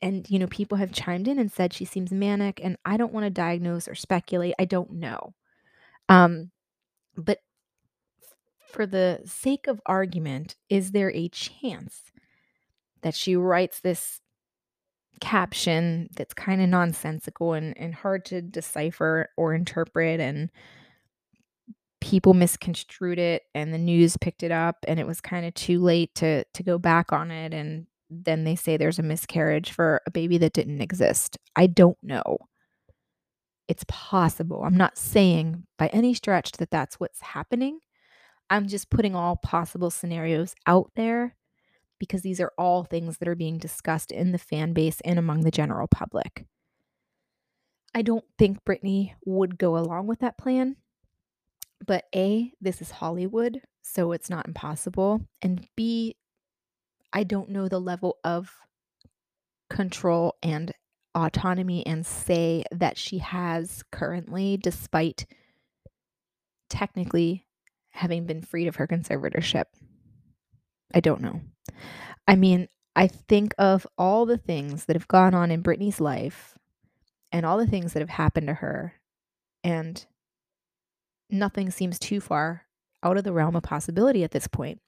and 0.04 0.30
you 0.30 0.38
know 0.38 0.46
people 0.46 0.76
have 0.76 0.92
chimed 0.92 1.26
in 1.26 1.38
and 1.38 1.50
said 1.50 1.72
she 1.72 1.84
seems 1.84 2.12
manic 2.12 2.60
and 2.62 2.76
i 2.84 2.96
don't 2.96 3.12
want 3.12 3.24
to 3.24 3.30
diagnose 3.30 3.88
or 3.88 3.94
speculate 3.96 4.54
i 4.60 4.64
don't 4.64 4.92
know. 4.92 5.34
Um 6.08 6.50
but 7.16 7.38
for 8.68 8.86
the 8.86 9.20
sake 9.24 9.66
of 9.66 9.80
argument 9.86 10.56
is 10.68 10.92
there 10.92 11.10
a 11.12 11.28
chance 11.28 12.12
that 13.02 13.14
she 13.14 13.34
writes 13.34 13.80
this 13.80 14.20
caption 15.20 16.08
that's 16.16 16.34
kind 16.34 16.60
of 16.60 16.68
nonsensical 16.68 17.54
and, 17.54 17.76
and 17.78 17.94
hard 17.94 18.24
to 18.26 18.42
decipher 18.42 19.30
or 19.36 19.54
interpret 19.54 20.20
and 20.20 20.50
people 22.00 22.34
misconstrued 22.34 23.18
it 23.18 23.44
and 23.54 23.72
the 23.72 23.78
news 23.78 24.16
picked 24.18 24.42
it 24.42 24.50
up 24.50 24.84
and 24.86 25.00
it 25.00 25.06
was 25.06 25.20
kind 25.22 25.46
of 25.46 25.54
too 25.54 25.80
late 25.80 26.14
to 26.14 26.44
to 26.52 26.62
go 26.62 26.76
back 26.76 27.12
on 27.12 27.30
it 27.30 27.54
and 27.54 27.86
then 28.22 28.44
they 28.44 28.56
say 28.56 28.76
there's 28.76 28.98
a 28.98 29.02
miscarriage 29.02 29.70
for 29.70 30.00
a 30.06 30.10
baby 30.10 30.38
that 30.38 30.52
didn't 30.52 30.80
exist. 30.80 31.38
I 31.56 31.66
don't 31.66 31.98
know. 32.02 32.38
It's 33.66 33.84
possible. 33.88 34.62
I'm 34.64 34.76
not 34.76 34.98
saying 34.98 35.64
by 35.78 35.88
any 35.88 36.14
stretch 36.14 36.52
that 36.52 36.70
that's 36.70 37.00
what's 37.00 37.20
happening. 37.20 37.78
I'm 38.50 38.68
just 38.68 38.90
putting 38.90 39.14
all 39.14 39.36
possible 39.36 39.90
scenarios 39.90 40.54
out 40.66 40.90
there 40.96 41.34
because 41.98 42.22
these 42.22 42.40
are 42.40 42.52
all 42.58 42.84
things 42.84 43.18
that 43.18 43.28
are 43.28 43.34
being 43.34 43.58
discussed 43.58 44.12
in 44.12 44.32
the 44.32 44.38
fan 44.38 44.72
base 44.72 45.00
and 45.04 45.18
among 45.18 45.40
the 45.40 45.50
general 45.50 45.86
public. 45.86 46.44
I 47.94 48.02
don't 48.02 48.24
think 48.38 48.64
Britney 48.64 49.12
would 49.24 49.56
go 49.56 49.78
along 49.78 50.08
with 50.08 50.18
that 50.18 50.36
plan. 50.36 50.76
But 51.86 52.04
A, 52.14 52.52
this 52.60 52.82
is 52.82 52.90
Hollywood, 52.90 53.60
so 53.82 54.12
it's 54.12 54.30
not 54.30 54.46
impossible. 54.46 55.20
And 55.42 55.66
B, 55.76 56.16
I 57.14 57.22
don't 57.22 57.50
know 57.50 57.68
the 57.68 57.80
level 57.80 58.18
of 58.24 58.52
control 59.70 60.34
and 60.42 60.72
autonomy 61.14 61.86
and 61.86 62.04
say 62.04 62.64
that 62.72 62.98
she 62.98 63.18
has 63.18 63.84
currently, 63.92 64.56
despite 64.56 65.26
technically 66.68 67.46
having 67.90 68.26
been 68.26 68.42
freed 68.42 68.66
of 68.66 68.76
her 68.76 68.88
conservatorship. 68.88 69.64
I 70.92 70.98
don't 70.98 71.20
know. 71.20 71.40
I 72.26 72.34
mean, 72.34 72.68
I 72.96 73.06
think 73.06 73.54
of 73.58 73.86
all 73.96 74.26
the 74.26 74.38
things 74.38 74.86
that 74.86 74.96
have 74.96 75.08
gone 75.08 75.34
on 75.34 75.52
in 75.52 75.62
Britney's 75.62 76.00
life 76.00 76.58
and 77.30 77.46
all 77.46 77.58
the 77.58 77.66
things 77.66 77.92
that 77.92 78.00
have 78.00 78.10
happened 78.10 78.48
to 78.48 78.54
her, 78.54 78.94
and 79.62 80.04
nothing 81.30 81.70
seems 81.70 81.98
too 81.98 82.20
far 82.20 82.62
out 83.02 83.16
of 83.16 83.24
the 83.24 83.32
realm 83.32 83.54
of 83.54 83.62
possibility 83.62 84.24
at 84.24 84.30
this 84.32 84.48
point 84.48 84.80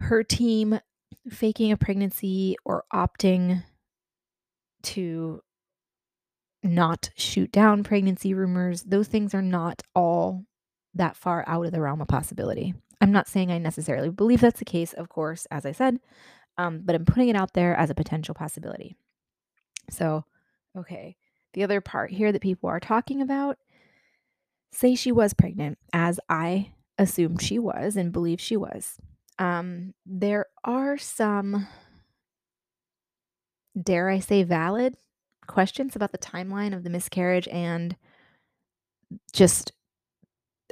her 0.00 0.22
team 0.22 0.80
faking 1.28 1.72
a 1.72 1.76
pregnancy 1.76 2.56
or 2.64 2.84
opting 2.92 3.62
to 4.82 5.42
not 6.62 7.10
shoot 7.16 7.50
down 7.52 7.84
pregnancy 7.84 8.34
rumors, 8.34 8.82
those 8.82 9.08
things 9.08 9.34
are 9.34 9.42
not 9.42 9.82
all 9.94 10.44
that 10.94 11.16
far 11.16 11.44
out 11.46 11.66
of 11.66 11.72
the 11.72 11.80
realm 11.80 12.00
of 12.00 12.08
possibility. 12.08 12.74
I'm 13.00 13.12
not 13.12 13.28
saying 13.28 13.50
I 13.50 13.58
necessarily 13.58 14.10
believe 14.10 14.40
that's 14.40 14.58
the 14.58 14.64
case, 14.64 14.92
of 14.92 15.08
course, 15.08 15.46
as 15.50 15.66
I 15.66 15.72
said, 15.72 15.98
um, 16.56 16.80
but 16.84 16.94
I'm 16.94 17.04
putting 17.04 17.28
it 17.28 17.36
out 17.36 17.52
there 17.52 17.76
as 17.76 17.90
a 17.90 17.94
potential 17.94 18.34
possibility. 18.34 18.96
So, 19.90 20.24
okay, 20.76 21.16
the 21.52 21.62
other 21.62 21.80
part 21.80 22.10
here 22.10 22.32
that 22.32 22.42
people 22.42 22.68
are 22.68 22.80
talking 22.80 23.20
about 23.20 23.58
say 24.72 24.94
she 24.94 25.12
was 25.12 25.34
pregnant, 25.34 25.78
as 25.92 26.18
I 26.28 26.72
assumed 26.98 27.42
she 27.42 27.58
was 27.58 27.96
and 27.96 28.12
believe 28.12 28.40
she 28.40 28.56
was. 28.56 28.98
Um, 29.38 29.94
there 30.06 30.46
are 30.64 30.96
some, 30.98 31.66
dare 33.80 34.08
I 34.08 34.18
say, 34.20 34.42
valid 34.42 34.96
questions 35.46 35.94
about 35.94 36.12
the 36.12 36.18
timeline 36.18 36.74
of 36.74 36.82
the 36.84 36.90
miscarriage 36.90 37.48
and 37.48 37.96
just 39.32 39.72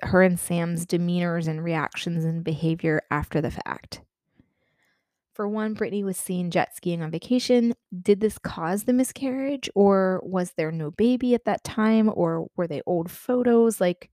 her 0.02 0.22
and 0.22 0.38
Sam's 0.40 0.86
demeanors 0.86 1.46
and 1.46 1.62
reactions 1.62 2.24
and 2.24 2.42
behavior 2.42 3.02
after 3.10 3.40
the 3.40 3.50
fact. 3.50 4.00
For 5.34 5.48
one, 5.48 5.74
Britney 5.74 6.04
was 6.04 6.16
seen 6.16 6.50
jet 6.50 6.76
skiing 6.76 7.02
on 7.02 7.10
vacation. 7.10 7.74
Did 8.02 8.20
this 8.20 8.38
cause 8.38 8.84
the 8.84 8.92
miscarriage, 8.92 9.68
or 9.74 10.20
was 10.24 10.52
there 10.56 10.70
no 10.70 10.92
baby 10.92 11.34
at 11.34 11.44
that 11.44 11.64
time, 11.64 12.10
or 12.12 12.46
were 12.56 12.68
they 12.68 12.82
old 12.86 13.10
photos? 13.10 13.80
Like, 13.80 14.10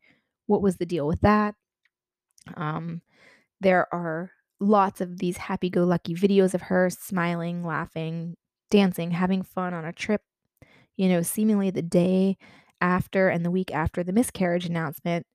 what 0.47 0.63
was 0.63 0.77
the 0.77 0.85
deal 0.85 1.05
with 1.07 1.21
that? 1.21 1.53
Um, 2.55 3.01
there 3.59 3.87
are 3.93 4.31
lots 4.61 5.01
of 5.01 5.17
these 5.17 5.37
happy 5.37 5.69
go 5.69 5.83
lucky 5.83 6.15
videos 6.15 6.53
of 6.53 6.63
her 6.63 6.89
smiling, 6.89 7.65
laughing, 7.65 8.37
dancing, 8.69 9.11
having 9.11 9.41
fun 9.41 9.73
on 9.73 9.83
a 9.83 9.91
trip, 9.91 10.21
you 10.95 11.09
know, 11.09 11.21
seemingly 11.21 11.71
the 11.71 11.81
day 11.81 12.37
after 12.79 13.27
and 13.27 13.43
the 13.43 13.51
week 13.51 13.73
after 13.73 14.03
the 14.03 14.13
miscarriage 14.13 14.65
announcement. 14.65 15.25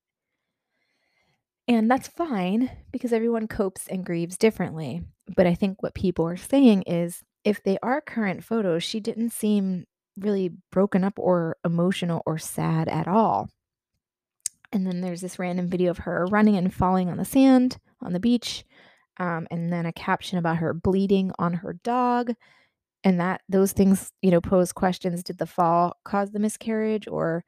And 1.68 1.90
that's 1.90 2.08
fine 2.08 2.70
because 2.92 3.12
everyone 3.12 3.48
copes 3.48 3.88
and 3.88 4.06
grieves 4.06 4.38
differently. 4.38 5.02
But 5.34 5.46
I 5.48 5.54
think 5.54 5.82
what 5.82 5.94
people 5.94 6.26
are 6.26 6.36
saying 6.36 6.82
is 6.82 7.22
if 7.44 7.62
they 7.62 7.76
are 7.82 8.00
current 8.00 8.44
photos, 8.44 8.84
she 8.84 9.00
didn't 9.00 9.30
seem 9.30 9.84
really 10.16 10.52
broken 10.70 11.02
up 11.02 11.14
or 11.18 11.56
emotional 11.64 12.22
or 12.24 12.38
sad 12.38 12.88
at 12.88 13.08
all. 13.08 13.50
And 14.72 14.86
then 14.86 15.00
there's 15.00 15.20
this 15.20 15.38
random 15.38 15.68
video 15.68 15.90
of 15.90 15.98
her 15.98 16.26
running 16.26 16.56
and 16.56 16.72
falling 16.72 17.08
on 17.08 17.16
the 17.16 17.24
sand 17.24 17.78
on 18.00 18.12
the 18.12 18.20
beach 18.20 18.64
um, 19.18 19.46
and 19.50 19.72
then 19.72 19.86
a 19.86 19.92
caption 19.92 20.38
about 20.38 20.58
her 20.58 20.74
bleeding 20.74 21.32
on 21.38 21.54
her 21.54 21.74
dog 21.84 22.32
and 23.04 23.20
that 23.20 23.42
those 23.48 23.72
things 23.72 24.12
you 24.22 24.30
know 24.30 24.40
pose 24.40 24.72
questions 24.72 25.22
did 25.22 25.38
the 25.38 25.46
fall 25.46 25.96
cause 26.04 26.32
the 26.32 26.38
miscarriage 26.40 27.08
or 27.08 27.44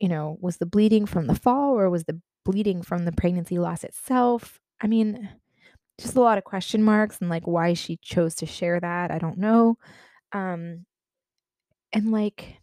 you 0.00 0.08
know 0.08 0.38
was 0.40 0.58
the 0.58 0.66
bleeding 0.66 1.06
from 1.06 1.26
the 1.28 1.34
fall 1.34 1.78
or 1.78 1.90
was 1.90 2.04
the 2.04 2.20
bleeding 2.44 2.82
from 2.82 3.04
the 3.04 3.12
pregnancy 3.12 3.58
loss 3.58 3.84
itself 3.84 4.60
i 4.82 4.86
mean 4.86 5.28
just 6.00 6.16
a 6.16 6.20
lot 6.20 6.38
of 6.38 6.44
question 6.44 6.82
marks 6.82 7.18
and, 7.20 7.30
like, 7.30 7.46
why 7.46 7.74
she 7.74 7.98
chose 7.98 8.34
to 8.36 8.46
share 8.46 8.80
that, 8.80 9.10
I 9.12 9.18
don't 9.18 9.38
know. 9.38 9.78
Um 10.32 10.86
and, 11.92 12.10
like 12.10 12.58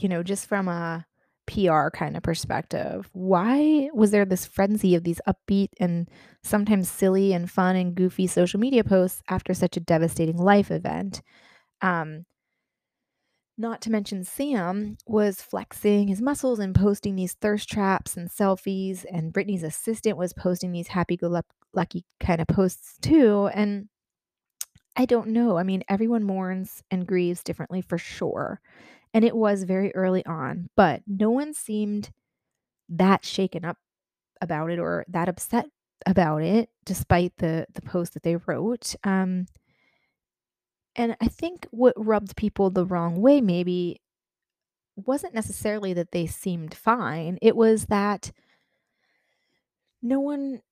you 0.00 0.08
know, 0.08 0.22
just 0.22 0.46
from 0.46 0.68
a 0.68 1.04
PR 1.46 1.90
kinda 1.90 2.20
perspective, 2.20 3.08
why 3.12 3.90
was 3.94 4.10
there 4.10 4.24
this 4.24 4.46
frenzy 4.46 4.94
of 4.94 5.04
these 5.04 5.20
upbeat 5.26 5.68
and 5.80 6.08
sometimes 6.42 6.88
silly 6.88 7.32
and 7.32 7.50
fun 7.50 7.76
and 7.76 7.94
goofy 7.94 8.26
social 8.26 8.60
media 8.60 8.84
posts 8.84 9.22
after 9.28 9.52
such 9.54 9.76
a 9.76 9.80
devastating 9.80 10.36
life 10.38 10.70
event? 10.70 11.20
Um 11.82 12.24
not 13.58 13.82
to 13.82 13.90
mention 13.90 14.24
Sam 14.24 14.96
was 15.06 15.42
flexing 15.42 16.08
his 16.08 16.22
muscles 16.22 16.58
and 16.58 16.74
posting 16.74 17.16
these 17.16 17.34
thirst 17.34 17.68
traps 17.68 18.16
and 18.16 18.30
selfies, 18.30 19.04
and 19.12 19.32
Britney's 19.32 19.62
assistant 19.62 20.16
was 20.16 20.32
posting 20.32 20.72
these 20.72 20.88
happy-go-lucky 20.88 22.04
kinda 22.18 22.46
posts 22.46 22.96
too, 23.02 23.48
and 23.54 23.88
I 24.96 25.06
don't 25.06 25.28
know, 25.28 25.56
I 25.56 25.62
mean, 25.62 25.82
everyone 25.88 26.22
mourns 26.24 26.82
and 26.90 27.06
grieves 27.06 27.42
differently 27.42 27.80
for 27.80 27.96
sure, 27.98 28.60
and 29.14 29.24
it 29.24 29.36
was 29.36 29.64
very 29.64 29.94
early 29.94 30.24
on, 30.26 30.70
but 30.76 31.02
no 31.06 31.30
one 31.30 31.54
seemed 31.54 32.10
that 32.90 33.24
shaken 33.24 33.64
up 33.64 33.78
about 34.42 34.70
it 34.70 34.78
or 34.80 35.04
that 35.08 35.28
upset 35.28 35.66
about 36.06 36.42
it 36.42 36.70
despite 36.84 37.32
the 37.38 37.66
the 37.74 37.82
post 37.82 38.14
that 38.14 38.22
they 38.24 38.36
wrote, 38.36 38.94
um 39.04 39.46
and 40.96 41.16
I 41.20 41.28
think 41.28 41.66
what 41.70 41.94
rubbed 41.96 42.36
people 42.36 42.70
the 42.70 42.84
wrong 42.84 43.20
way 43.20 43.40
maybe 43.40 44.00
wasn't 44.96 45.34
necessarily 45.34 45.94
that 45.94 46.12
they 46.12 46.26
seemed 46.26 46.74
fine, 46.74 47.38
it 47.40 47.56
was 47.56 47.86
that 47.86 48.30
no 50.02 50.18
one 50.20 50.62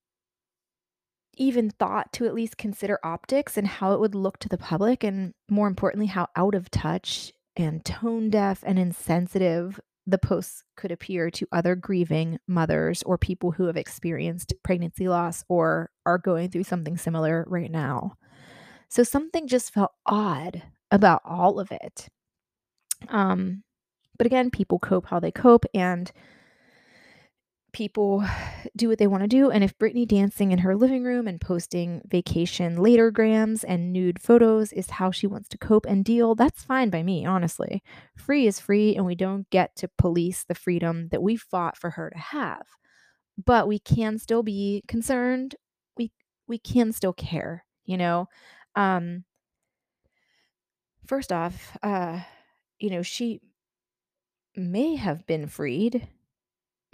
even 1.36 1.70
thought 1.70 2.12
to 2.12 2.26
at 2.26 2.34
least 2.34 2.56
consider 2.56 2.98
optics 3.04 3.56
and 3.56 3.66
how 3.66 3.92
it 3.92 4.00
would 4.00 4.14
look 4.14 4.38
to 4.40 4.48
the 4.48 4.58
public, 4.58 5.04
and 5.04 5.32
more 5.48 5.68
importantly, 5.68 6.06
how 6.06 6.26
out 6.36 6.54
of 6.54 6.70
touch 6.70 7.32
and 7.56 7.84
tone 7.84 8.30
deaf 8.30 8.62
and 8.66 8.78
insensitive 8.78 9.80
the 10.06 10.18
posts 10.18 10.64
could 10.76 10.90
appear 10.90 11.30
to 11.30 11.46
other 11.52 11.76
grieving 11.76 12.38
mothers 12.48 13.02
or 13.04 13.18
people 13.18 13.52
who 13.52 13.66
have 13.66 13.76
experienced 13.76 14.54
pregnancy 14.64 15.08
loss 15.08 15.44
or 15.48 15.90
are 16.04 16.18
going 16.18 16.50
through 16.50 16.64
something 16.64 16.96
similar 16.96 17.44
right 17.48 17.70
now. 17.70 18.16
So 18.88 19.02
something 19.02 19.46
just 19.46 19.72
felt 19.72 19.92
odd 20.06 20.62
about 20.90 21.22
all 21.24 21.60
of 21.60 21.70
it. 21.70 22.08
Um, 23.08 23.62
but 24.18 24.26
again, 24.26 24.50
people 24.50 24.78
cope 24.78 25.06
how 25.06 25.20
they 25.20 25.30
cope, 25.30 25.64
and 25.72 26.10
people 27.72 28.24
do 28.76 28.88
what 28.88 28.98
they 28.98 29.06
wanna 29.06 29.28
do, 29.28 29.50
and 29.50 29.62
if 29.64 29.76
Britney 29.78 30.06
dancing 30.06 30.52
in 30.52 30.58
her 30.60 30.76
living 30.76 31.04
room 31.04 31.26
and 31.28 31.40
posting 31.40 32.02
vacation 32.06 32.76
later-grams 32.82 33.64
and 33.64 33.92
nude 33.92 34.20
photos 34.20 34.72
is 34.72 34.90
how 34.90 35.10
she 35.10 35.26
wants 35.26 35.48
to 35.50 35.58
cope 35.58 35.86
and 35.86 36.04
deal, 36.04 36.34
that's 36.34 36.62
fine 36.64 36.90
by 36.90 37.02
me, 37.02 37.24
honestly. 37.26 37.82
Free 38.16 38.46
is 38.46 38.60
free, 38.60 38.96
and 38.96 39.04
we 39.06 39.14
don't 39.14 39.48
get 39.50 39.76
to 39.76 39.88
police 39.98 40.44
the 40.44 40.54
freedom 40.54 41.08
that 41.10 41.22
we 41.22 41.36
fought 41.36 41.76
for 41.76 41.90
her 41.90 42.10
to 42.10 42.18
have. 42.18 42.66
But 43.44 43.68
we 43.68 43.78
can 43.78 44.18
still 44.18 44.42
be 44.42 44.82
concerned, 44.88 45.56
we 45.96 46.12
we 46.46 46.58
can 46.58 46.92
still 46.92 47.12
care, 47.14 47.64
you 47.84 47.96
know? 47.96 48.28
Um 48.76 49.24
first 51.06 51.32
off, 51.32 51.76
uh, 51.82 52.20
you 52.78 52.90
know, 52.90 53.02
she 53.02 53.40
may 54.56 54.96
have 54.96 55.26
been 55.26 55.46
freed, 55.46 56.06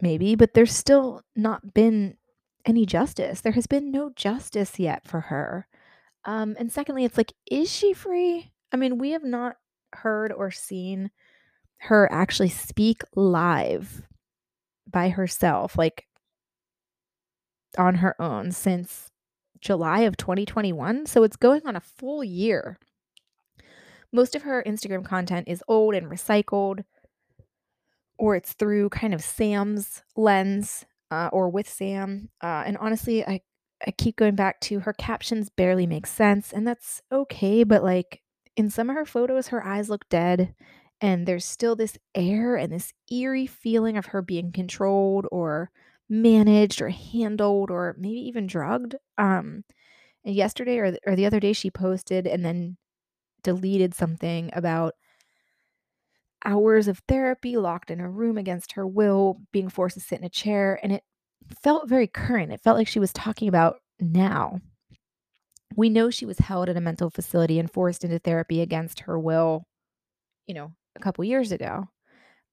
maybe, 0.01 0.34
but 0.34 0.55
there's 0.55 0.74
still 0.74 1.22
not 1.34 1.74
been 1.74 2.16
any 2.64 2.86
justice. 2.86 3.40
There 3.40 3.53
has 3.53 3.66
been 3.66 3.90
no 3.90 4.11
justice 4.11 4.78
yet 4.78 5.07
for 5.07 5.20
her. 5.20 5.66
Um, 6.24 6.57
and 6.59 6.72
secondly, 6.72 7.05
it's 7.05 7.16
like, 7.16 7.32
is 7.51 7.70
she 7.72 7.92
free? 7.92 8.51
I 8.72 8.76
mean, 8.76 8.99
we 8.99 9.11
have 9.11 9.24
not 9.24 9.57
heard 9.92 10.32
or 10.32 10.51
seen 10.51 11.11
her 11.78 12.11
actually 12.11 12.49
speak 12.49 13.03
live 13.14 14.03
by 14.90 15.11
herself, 15.11 15.76
like 15.78 16.07
on 17.78 17.97
her 17.97 18.20
own 18.20 18.51
since 18.51 19.11
July 19.61 20.01
of 20.01 20.16
2021, 20.16 21.07
so 21.07 21.22
it's 21.22 21.36
going 21.36 21.62
on 21.64 21.76
a 21.76 21.80
full 21.80 22.24
year. 22.24 22.78
Most 24.12 24.34
of 24.34 24.42
her 24.42 24.62
Instagram 24.66 25.05
content 25.05 25.49
is 25.49 25.62
old 25.68 25.94
and 25.94 26.11
recycled 26.11 26.84
or 28.19 28.37
it's 28.37 28.53
through 28.55 28.91
kind 28.91 29.14
of 29.14 29.23
Sam's 29.23 30.03
lens, 30.17 30.85
uh, 31.11 31.29
or 31.33 31.49
with 31.51 31.69
Sam, 31.69 32.31
uh, 32.43 32.64
and 32.67 32.77
honestly, 32.79 33.25
I 33.27 33.41
I 33.87 33.91
keep 33.93 34.17
going 34.17 34.35
back 34.37 34.61
to 34.62 34.81
her 34.81 34.93
captions 34.95 35.51
barely 35.51 35.87
make 35.87 36.07
sense, 36.07 36.53
and 36.53 36.67
that's 36.67 37.03
okay, 37.12 37.62
but, 37.64 37.83
like, 37.85 38.23
in 38.57 38.71
some 38.71 38.89
of 38.91 38.97
her 38.97 39.05
photos, 39.07 39.49
her 39.49 39.64
eyes 39.67 39.91
look 39.91 40.09
dead, 40.09 40.55
and 41.01 41.27
there's 41.27 41.45
still 41.45 41.77
this 41.77 41.99
air 42.14 42.57
and 42.57 42.73
this 42.73 42.93
eerie 43.12 43.47
feeling 43.47 43.97
of 43.99 44.07
her 44.07 44.23
being 44.23 44.51
controlled 44.53 45.27
or 45.33 45.71
managed 46.09 46.81
or 46.83 46.89
handled 46.91 47.71
or 47.71 47.95
maybe 47.99 48.19
even 48.21 48.47
drugged, 48.47 48.97
um, 49.19 49.64
and 50.25 50.35
yesterday 50.37 50.79
or 50.79 50.91
the 50.93 51.01
or 51.07 51.17
the 51.17 51.27
other 51.27 51.41
day, 51.41 51.53
she 51.55 51.71
posted 51.71 52.27
and 52.27 52.45
then 52.45 52.77
deleted 53.43 53.95
something 53.95 54.51
about 54.55 54.95
hours 56.47 56.88
of 56.88 57.03
therapy, 57.09 57.57
locked 57.57 57.90
in 57.90 58.01
a 58.01 58.09
room 58.09 58.38
against 58.38 58.72
her 58.72 58.86
will, 58.86 59.40
being 59.53 59.68
forced 59.68 59.94
to 59.94 60.01
sit 60.01 60.20
in 60.20 60.24
a 60.24 60.30
chair, 60.30 60.78
and 60.82 60.92
it 60.92 61.03
felt 61.62 61.88
very 61.88 62.07
current. 62.07 62.53
It 62.53 62.62
felt 62.62 62.78
like 62.78 62.88
she 62.88 63.01
was 63.01 63.12
talking 63.12 63.49
about 63.49 63.76
now. 64.01 64.61
We 65.76 65.90
know 65.90 66.09
she 66.09 66.24
was 66.24 66.38
held 66.38 66.68
at 66.68 66.76
a 66.76 66.80
mental 66.80 67.11
facility 67.11 67.59
and 67.59 67.70
forced 67.70 68.05
into 68.05 68.18
therapy 68.18 68.61
against 68.62 69.01
her 69.01 69.18
will, 69.18 69.64
you 70.47 70.55
know, 70.55 70.72
a 70.94 71.01
couple 71.01 71.24
years 71.24 71.53
ago, 71.53 71.88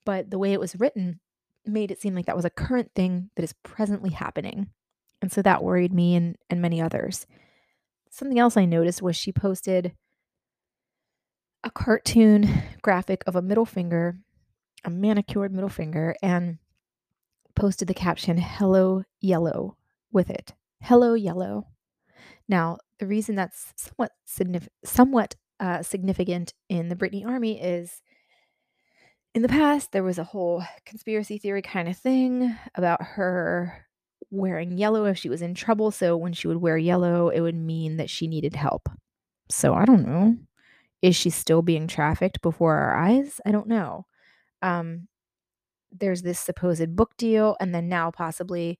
but 0.05 0.29
the 0.29 0.39
way 0.39 0.51
it 0.51 0.59
was 0.59 0.75
written 0.75 1.19
made 1.65 1.91
it 1.91 2.01
seem 2.01 2.15
like 2.15 2.25
that 2.25 2.35
was 2.35 2.43
a 2.43 2.49
current 2.49 2.91
thing 2.95 3.29
that 3.35 3.43
is 3.43 3.53
presently 3.63 4.09
happening, 4.09 4.69
and 5.21 5.31
so 5.31 5.41
that 5.41 5.63
worried 5.63 5.93
me 5.93 6.15
and 6.15 6.35
and 6.49 6.61
many 6.61 6.81
others. 6.81 7.25
Something 8.09 8.39
else 8.39 8.57
I 8.57 8.65
noticed 8.65 9.01
was 9.01 9.15
she 9.15 9.31
posted 9.31 9.93
a 11.63 11.71
cartoon 11.71 12.49
graphic 12.81 13.23
of 13.27 13.35
a 13.35 13.41
middle 13.41 13.65
finger, 13.65 14.17
a 14.83 14.89
manicured 14.89 15.53
middle 15.53 15.69
finger, 15.69 16.15
and 16.21 16.57
posted 17.55 17.87
the 17.87 17.93
caption, 17.93 18.37
"Hello, 18.37 19.03
yellow," 19.21 19.77
with 20.11 20.29
it. 20.29 20.53
"Hello, 20.81 21.13
yellow." 21.13 21.67
Now, 22.47 22.77
the 22.99 23.07
reason 23.07 23.35
that's 23.35 23.73
somewhat 23.77 24.11
somewhat, 24.85 25.35
uh, 25.59 25.83
significant 25.83 26.53
in 26.69 26.89
the 26.89 26.95
Britney 26.95 27.25
army 27.25 27.61
is 27.61 28.01
in 29.35 29.41
the 29.41 29.47
past, 29.49 29.91
there 29.91 30.03
was 30.03 30.19
a 30.19 30.23
whole 30.23 30.63
conspiracy 30.85 31.39
theory 31.39 31.61
kinda 31.63 31.93
thing 31.93 32.55
about 32.75 33.01
her 33.01 33.87
wearing 34.29 34.77
yellow 34.77 35.05
if 35.05 35.17
she 35.17 35.29
was 35.29 35.41
in 35.41 35.55
trouble, 35.55 35.89
so 35.91 36.15
when 36.15 36.33
she 36.33 36.47
would 36.47 36.57
wear 36.57 36.77
yellow, 36.77 37.29
it 37.29 37.41
would 37.41 37.55
mean 37.55 37.97
that 37.97 38.09
she 38.09 38.27
needed 38.27 38.55
help. 38.55 38.89
So, 39.49 39.73
I 39.73 39.85
don't 39.85 40.05
know. 40.05 40.37
Is 41.03 41.15
she 41.17 41.29
still 41.29 41.61
being 41.61 41.87
trafficked 41.87 42.41
before 42.41 42.77
our 42.77 42.97
eyes? 42.97 43.41
I 43.45 43.51
don't 43.51 43.67
know. 43.67 44.07
Um, 44.63 45.09
there's 45.91 46.23
this 46.23 46.39
supposed 46.39 46.95
book 46.95 47.15
deal, 47.17 47.57
and 47.61 47.75
then 47.75 47.89
now 47.89 48.11
possibly, 48.11 48.79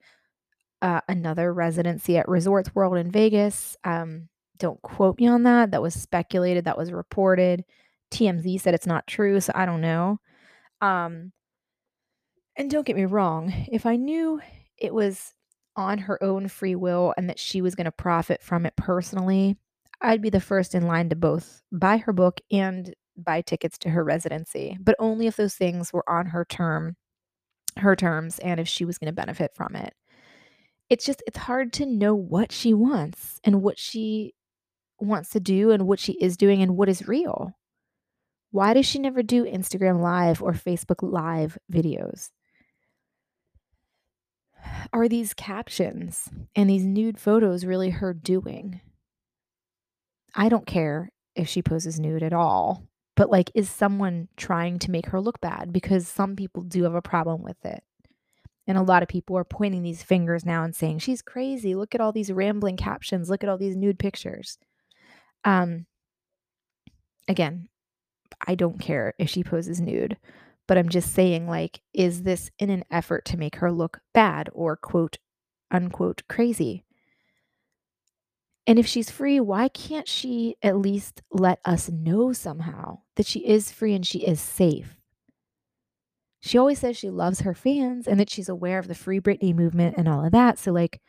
uh, 0.82 1.02
another 1.10 1.54
residency 1.54 2.18
at 2.18 2.28
Resorts 2.30 2.74
World 2.76 2.98
in 2.98 3.12
Vegas. 3.12 3.78
Um, 3.84 4.30
don't 4.58 4.82
quote 4.82 5.20
me 5.20 5.28
on 5.28 5.44
that. 5.44 5.72
That 5.72 5.82
was 5.82 5.94
speculated, 5.94 6.66
that 6.66 6.78
was 6.78 6.92
reported. 6.92 7.66
TMZ 8.12 8.62
said 8.62 8.74
it's 8.76 8.88
not 8.88 9.08
true, 9.08 9.40
so 9.42 9.52
I 9.56 9.66
don't 9.66 9.82
know. 9.82 10.20
Um 10.82 11.32
and 12.56 12.70
don't 12.70 12.86
get 12.86 12.96
me 12.96 13.06
wrong, 13.06 13.52
if 13.72 13.86
I 13.86 13.96
knew 13.96 14.42
it 14.78 14.94
was 14.94 15.34
on 15.76 15.98
her 15.98 16.22
own 16.24 16.48
free 16.48 16.76
will 16.76 17.14
and 17.18 17.30
that 17.30 17.40
she 17.40 17.62
was 17.62 17.76
gonna 17.76 17.92
profit 17.92 18.44
from 18.44 18.66
it 18.66 18.76
personally, 18.76 19.58
I'd 20.04 20.22
be 20.22 20.30
the 20.30 20.42
first 20.42 20.76
in 20.76 20.86
line 20.86 21.10
to 21.10 21.16
both 21.16 21.64
buy 21.72 21.98
her 21.98 22.14
book 22.14 22.42
and 22.52 22.94
buy 23.16 23.42
tickets 23.42 23.78
to 23.80 23.90
her 23.90 24.04
residency, 24.04 24.78
but 24.82 24.96
only 25.00 25.28
if 25.28 25.38
those 25.38 25.56
things 25.56 25.94
were 25.94 26.08
on 26.10 26.28
her 26.28 26.46
term 26.46 26.96
her 27.78 27.96
terms 27.96 28.40
and 28.40 28.60
if 28.60 28.68
she 28.68 28.86
was 28.86 28.98
gonna 28.98 29.14
benefit 29.14 29.52
from 29.56 29.76
it. 29.76 29.94
It's 30.90 31.06
just 31.06 31.24
it's 31.26 31.38
hard 31.38 31.74
to 31.74 31.86
know 31.86 32.14
what 32.14 32.52
she 32.52 32.74
wants 32.74 33.40
and 33.44 33.64
what 33.64 33.80
she 33.80 34.34
wants 35.00 35.30
to 35.30 35.40
do 35.40 35.72
and 35.72 35.88
what 35.88 36.00
she 36.00 36.14
is 36.14 36.38
doing 36.38 36.62
and 36.62 36.78
what 36.78 36.90
is 36.90 37.08
real. 37.08 37.54
Why 38.52 38.74
does 38.74 38.86
she 38.86 39.00
never 39.00 39.24
do 39.24 39.46
Instagram 39.46 40.02
Live 40.02 40.44
or 40.44 40.54
Facebook 40.54 41.02
Live 41.02 41.58
videos? 41.72 42.30
Are 44.92 45.08
these 45.08 45.34
captions 45.34 46.30
and 46.56 46.70
these 46.70 46.86
nude 46.86 47.18
photos 47.18 47.66
really 47.66 47.90
her 47.90 48.14
doing? 48.14 48.82
I 50.36 50.50
don't 50.50 50.66
care 50.66 51.12
if 51.36 51.48
she 51.48 51.62
poses 51.62 52.00
nude 52.00 52.24
at 52.24 52.34
all, 52.34 52.88
but, 53.16 53.30
like, 53.30 53.52
is 53.54 53.70
someone 53.70 54.28
trying 54.38 54.80
to 54.80 54.92
make 54.92 55.08
her 55.08 55.22
look 55.22 55.40
bad? 55.42 55.72
Because 55.72 56.08
some 56.08 56.36
people 56.36 56.64
do 56.64 56.84
have 56.84 56.96
a 56.96 57.02
problem 57.02 57.44
with 57.44 57.64
it. 57.64 57.84
And 58.66 58.78
a 58.78 58.84
lot 58.84 59.04
of 59.04 59.10
people 59.10 59.38
are 59.38 59.44
pointing 59.44 59.84
these 59.84 60.04
fingers 60.04 60.46
now 60.46 60.64
and 60.64 60.76
saying, 60.76 61.00
she's 61.00 61.22
crazy. 61.22 61.76
Look 61.76 61.94
at 61.94 62.02
all 62.02 62.12
these 62.12 62.32
rambling 62.32 62.78
captions. 62.78 63.30
Look 63.30 63.44
at 63.44 63.50
all 63.50 63.58
these 63.58 63.76
nude 63.76 64.00
pictures. 64.00 64.58
Um, 65.44 65.86
again, 67.28 67.68
I 68.48 68.56
don't 68.56 68.80
care 68.80 69.14
if 69.20 69.30
she 69.30 69.44
poses 69.44 69.82
nude, 69.82 70.18
but 70.68 70.78
I'm 70.78 70.90
just 70.90 71.14
saying, 71.14 71.48
like, 71.48 71.82
is 71.94 72.24
this 72.24 72.52
in 72.58 72.70
an 72.70 72.86
effort 72.90 73.26
to 73.26 73.38
make 73.38 73.58
her 73.58 73.72
look 73.72 74.00
bad 74.14 74.50
or 74.54 74.78
quote 74.78 75.18
unquote 75.70 76.24
crazy? 76.30 76.86
And 78.66 78.80
if 78.80 78.86
she's 78.88 79.12
free, 79.12 79.40
why 79.40 79.68
can't 79.68 80.08
she 80.08 80.56
at 80.62 80.78
least 80.78 81.22
let 81.32 81.60
us 81.66 81.90
know 81.90 82.32
somehow 82.32 83.00
that 83.16 83.26
she 83.26 83.40
is 83.40 83.72
free 83.72 83.94
and 83.94 84.06
she 84.06 84.20
is 84.20 84.40
safe? 84.40 84.98
She 86.42 86.58
always 86.58 86.80
says 86.80 86.98
she 86.98 87.10
loves 87.10 87.42
her 87.42 87.54
fans 87.54 88.08
and 88.08 88.20
that 88.20 88.30
she's 88.30 88.50
aware 88.50 88.80
of 88.80 88.88
the 88.88 88.96
Free 88.96 89.20
Britney 89.20 89.56
movement 89.56 89.96
and 89.98 90.08
all 90.08 90.26
of 90.26 90.32
that. 90.34 90.60
So, 90.60 90.72
like, 90.72 91.02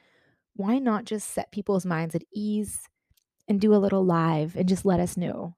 why 0.55 0.79
not 0.79 1.05
just 1.05 1.31
set 1.31 1.51
people's 1.51 1.85
minds 1.85 2.15
at 2.15 2.23
ease 2.33 2.83
and 3.49 3.61
do 3.61 3.75
a 3.75 3.77
little 3.77 4.05
live 4.05 4.55
and 4.57 4.69
just 4.69 4.85
let 4.85 5.01
us 5.01 5.17
know, 5.17 5.57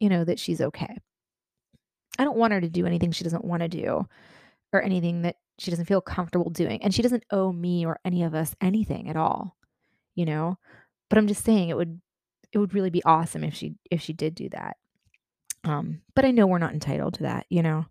you 0.00 0.08
know, 0.08 0.24
that 0.24 0.38
she's 0.38 0.60
okay? 0.60 0.96
I 2.18 2.24
don't 2.24 2.38
want 2.38 2.54
her 2.54 2.60
to 2.60 2.70
do 2.70 2.86
anything 2.86 3.12
she 3.12 3.24
doesn't 3.24 3.44
want 3.44 3.60
to 3.62 3.68
do 3.68 4.06
or 4.72 4.82
anything 4.82 5.22
that 5.22 5.36
she 5.58 5.70
doesn't 5.70 5.86
feel 5.86 6.00
comfortable 6.00 6.50
doing. 6.50 6.82
And 6.82 6.94
she 6.94 7.02
doesn't 7.02 7.24
owe 7.30 7.52
me 7.52 7.84
or 7.86 8.00
any 8.04 8.22
of 8.22 8.34
us 8.34 8.54
anything 8.60 9.08
at 9.08 9.16
all, 9.16 9.56
you 10.14 10.24
know? 10.24 10.56
But 11.08 11.18
I'm 11.18 11.26
just 11.26 11.44
saying 11.44 11.68
it 11.68 11.76
would 11.76 12.00
it 12.52 12.58
would 12.58 12.74
really 12.74 12.90
be 12.90 13.04
awesome 13.04 13.44
if 13.44 13.54
she 13.54 13.74
if 13.90 14.00
she 14.00 14.12
did 14.12 14.34
do 14.34 14.48
that. 14.50 14.76
Um, 15.64 16.02
but 16.14 16.24
I 16.24 16.30
know 16.30 16.46
we're 16.46 16.58
not 16.58 16.72
entitled 16.74 17.14
to 17.14 17.24
that, 17.24 17.46
you 17.50 17.62
know. 17.62 17.86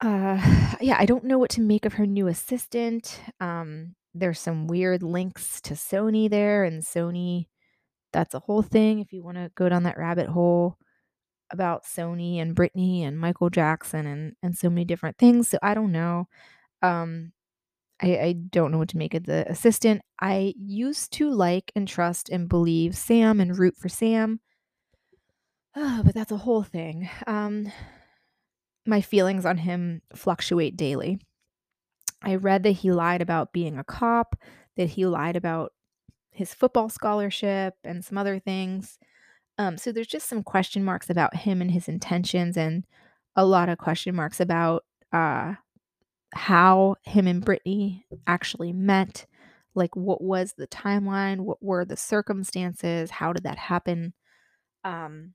Uh 0.00 0.76
yeah, 0.80 0.96
I 0.98 1.06
don't 1.06 1.24
know 1.24 1.38
what 1.38 1.50
to 1.50 1.60
make 1.60 1.84
of 1.84 1.94
her 1.94 2.06
new 2.06 2.26
assistant. 2.28 3.20
Um, 3.40 3.94
there's 4.14 4.40
some 4.40 4.66
weird 4.66 5.02
links 5.02 5.60
to 5.62 5.74
Sony 5.74 6.28
there 6.28 6.64
and 6.64 6.82
Sony 6.82 7.46
that's 8.12 8.34
a 8.34 8.40
whole 8.40 8.62
thing 8.62 9.00
if 9.00 9.12
you 9.12 9.22
want 9.22 9.38
to 9.38 9.50
go 9.56 9.68
down 9.68 9.84
that 9.84 9.98
rabbit 9.98 10.28
hole 10.28 10.78
about 11.52 11.84
Sony 11.84 12.38
and 12.38 12.56
Britney 12.56 13.02
and 13.02 13.18
Michael 13.18 13.50
Jackson 13.50 14.06
and 14.06 14.34
and 14.42 14.56
so 14.56 14.70
many 14.70 14.84
different 14.84 15.18
things. 15.18 15.48
So 15.48 15.58
I 15.62 15.74
don't 15.74 15.92
know. 15.92 16.28
Um 16.82 17.32
I, 18.02 18.18
I 18.18 18.32
don't 18.32 18.72
know 18.72 18.78
what 18.78 18.88
to 18.90 18.98
make 18.98 19.14
of 19.14 19.26
the 19.26 19.48
assistant. 19.50 20.02
I 20.20 20.54
used 20.58 21.12
to 21.14 21.30
like 21.30 21.70
and 21.76 21.86
trust 21.86 22.28
and 22.28 22.48
believe 22.48 22.96
Sam 22.96 23.40
and 23.40 23.56
root 23.56 23.76
for 23.76 23.88
Sam. 23.88 24.40
Oh, 25.76 26.02
but 26.04 26.14
that's 26.14 26.32
a 26.32 26.38
whole 26.38 26.62
thing. 26.62 27.08
Um 27.26 27.72
my 28.84 29.00
feelings 29.00 29.46
on 29.46 29.58
him 29.58 30.02
fluctuate 30.14 30.76
daily. 30.76 31.20
I 32.22 32.36
read 32.36 32.62
that 32.64 32.70
he 32.72 32.92
lied 32.92 33.22
about 33.22 33.52
being 33.52 33.78
a 33.78 33.84
cop, 33.84 34.36
that 34.76 34.90
he 34.90 35.06
lied 35.06 35.36
about 35.36 35.72
his 36.30 36.54
football 36.54 36.88
scholarship 36.88 37.74
and 37.84 38.04
some 38.04 38.18
other 38.18 38.38
things. 38.38 38.98
Um, 39.58 39.76
so 39.76 39.92
there's 39.92 40.06
just 40.06 40.28
some 40.28 40.42
question 40.42 40.82
marks 40.82 41.10
about 41.10 41.36
him 41.36 41.60
and 41.60 41.70
his 41.70 41.88
intentions, 41.88 42.56
and 42.56 42.84
a 43.36 43.44
lot 43.44 43.68
of 43.68 43.78
question 43.78 44.14
marks 44.14 44.40
about 44.40 44.84
uh, 45.12 45.54
how 46.34 46.96
him 47.02 47.26
and 47.26 47.44
Britney 47.44 48.04
actually 48.26 48.72
met. 48.72 49.26
Like, 49.74 49.96
what 49.96 50.22
was 50.22 50.54
the 50.56 50.66
timeline? 50.66 51.40
What 51.40 51.62
were 51.62 51.84
the 51.84 51.96
circumstances? 51.96 53.10
How 53.10 53.32
did 53.32 53.44
that 53.44 53.58
happen? 53.58 54.12
Um, 54.84 55.34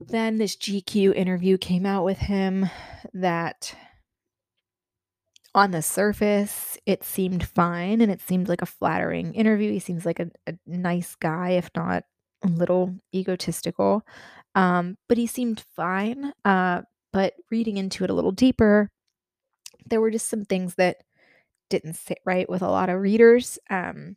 then 0.00 0.38
this 0.38 0.56
GQ 0.56 1.14
interview 1.14 1.58
came 1.58 1.86
out 1.86 2.04
with 2.04 2.18
him 2.18 2.68
that 3.14 3.74
on 5.54 5.70
the 5.72 5.82
surface 5.82 6.78
it 6.86 7.02
seemed 7.02 7.46
fine 7.46 8.00
and 8.00 8.12
it 8.12 8.20
seemed 8.20 8.48
like 8.48 8.62
a 8.62 8.66
flattering 8.66 9.34
interview. 9.34 9.72
He 9.72 9.80
seems 9.80 10.06
like 10.06 10.20
a, 10.20 10.30
a 10.46 10.54
nice 10.66 11.16
guy, 11.16 11.50
if 11.50 11.70
not 11.74 12.04
a 12.44 12.48
little 12.48 12.94
egotistical. 13.14 14.02
Um, 14.54 14.96
but 15.08 15.18
he 15.18 15.26
seemed 15.26 15.64
fine. 15.74 16.32
Uh, 16.44 16.82
but 17.12 17.34
reading 17.50 17.76
into 17.76 18.04
it 18.04 18.10
a 18.10 18.14
little 18.14 18.32
deeper, 18.32 18.90
there 19.88 20.00
were 20.00 20.10
just 20.10 20.28
some 20.28 20.44
things 20.44 20.74
that 20.76 20.98
didn't 21.68 21.94
sit 21.94 22.18
right 22.24 22.48
with 22.48 22.62
a 22.62 22.68
lot 22.68 22.88
of 22.88 23.00
readers. 23.00 23.58
Um, 23.70 24.16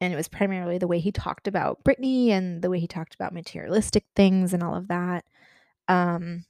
and 0.00 0.12
it 0.12 0.16
was 0.16 0.28
primarily 0.28 0.78
the 0.78 0.86
way 0.86 0.98
he 0.98 1.12
talked 1.12 1.46
about 1.48 1.84
Britney 1.84 2.28
and 2.28 2.62
the 2.62 2.70
way 2.70 2.80
he 2.80 2.86
talked 2.86 3.14
about 3.14 3.32
materialistic 3.32 4.04
things 4.16 4.52
and 4.52 4.62
all 4.62 4.74
of 4.74 4.88
that. 4.88 5.24
Um, 5.88 6.44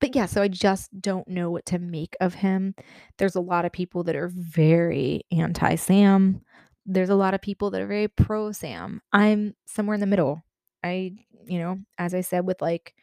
but 0.00 0.14
yeah, 0.14 0.26
so 0.26 0.42
I 0.42 0.48
just 0.48 1.00
don't 1.00 1.26
know 1.28 1.50
what 1.50 1.66
to 1.66 1.78
make 1.78 2.16
of 2.20 2.34
him. 2.34 2.74
There's 3.18 3.36
a 3.36 3.40
lot 3.40 3.64
of 3.64 3.72
people 3.72 4.04
that 4.04 4.16
are 4.16 4.30
very 4.34 5.22
anti 5.32 5.76
Sam. 5.76 6.42
There's 6.86 7.10
a 7.10 7.14
lot 7.14 7.34
of 7.34 7.40
people 7.40 7.70
that 7.70 7.80
are 7.80 7.86
very 7.86 8.08
pro 8.08 8.52
Sam. 8.52 9.00
I'm 9.12 9.54
somewhere 9.66 9.94
in 9.94 10.00
the 10.00 10.06
middle. 10.06 10.44
I, 10.82 11.12
you 11.46 11.58
know, 11.58 11.78
as 11.96 12.14
I 12.14 12.20
said 12.20 12.46
with 12.46 12.60
like 12.60 12.94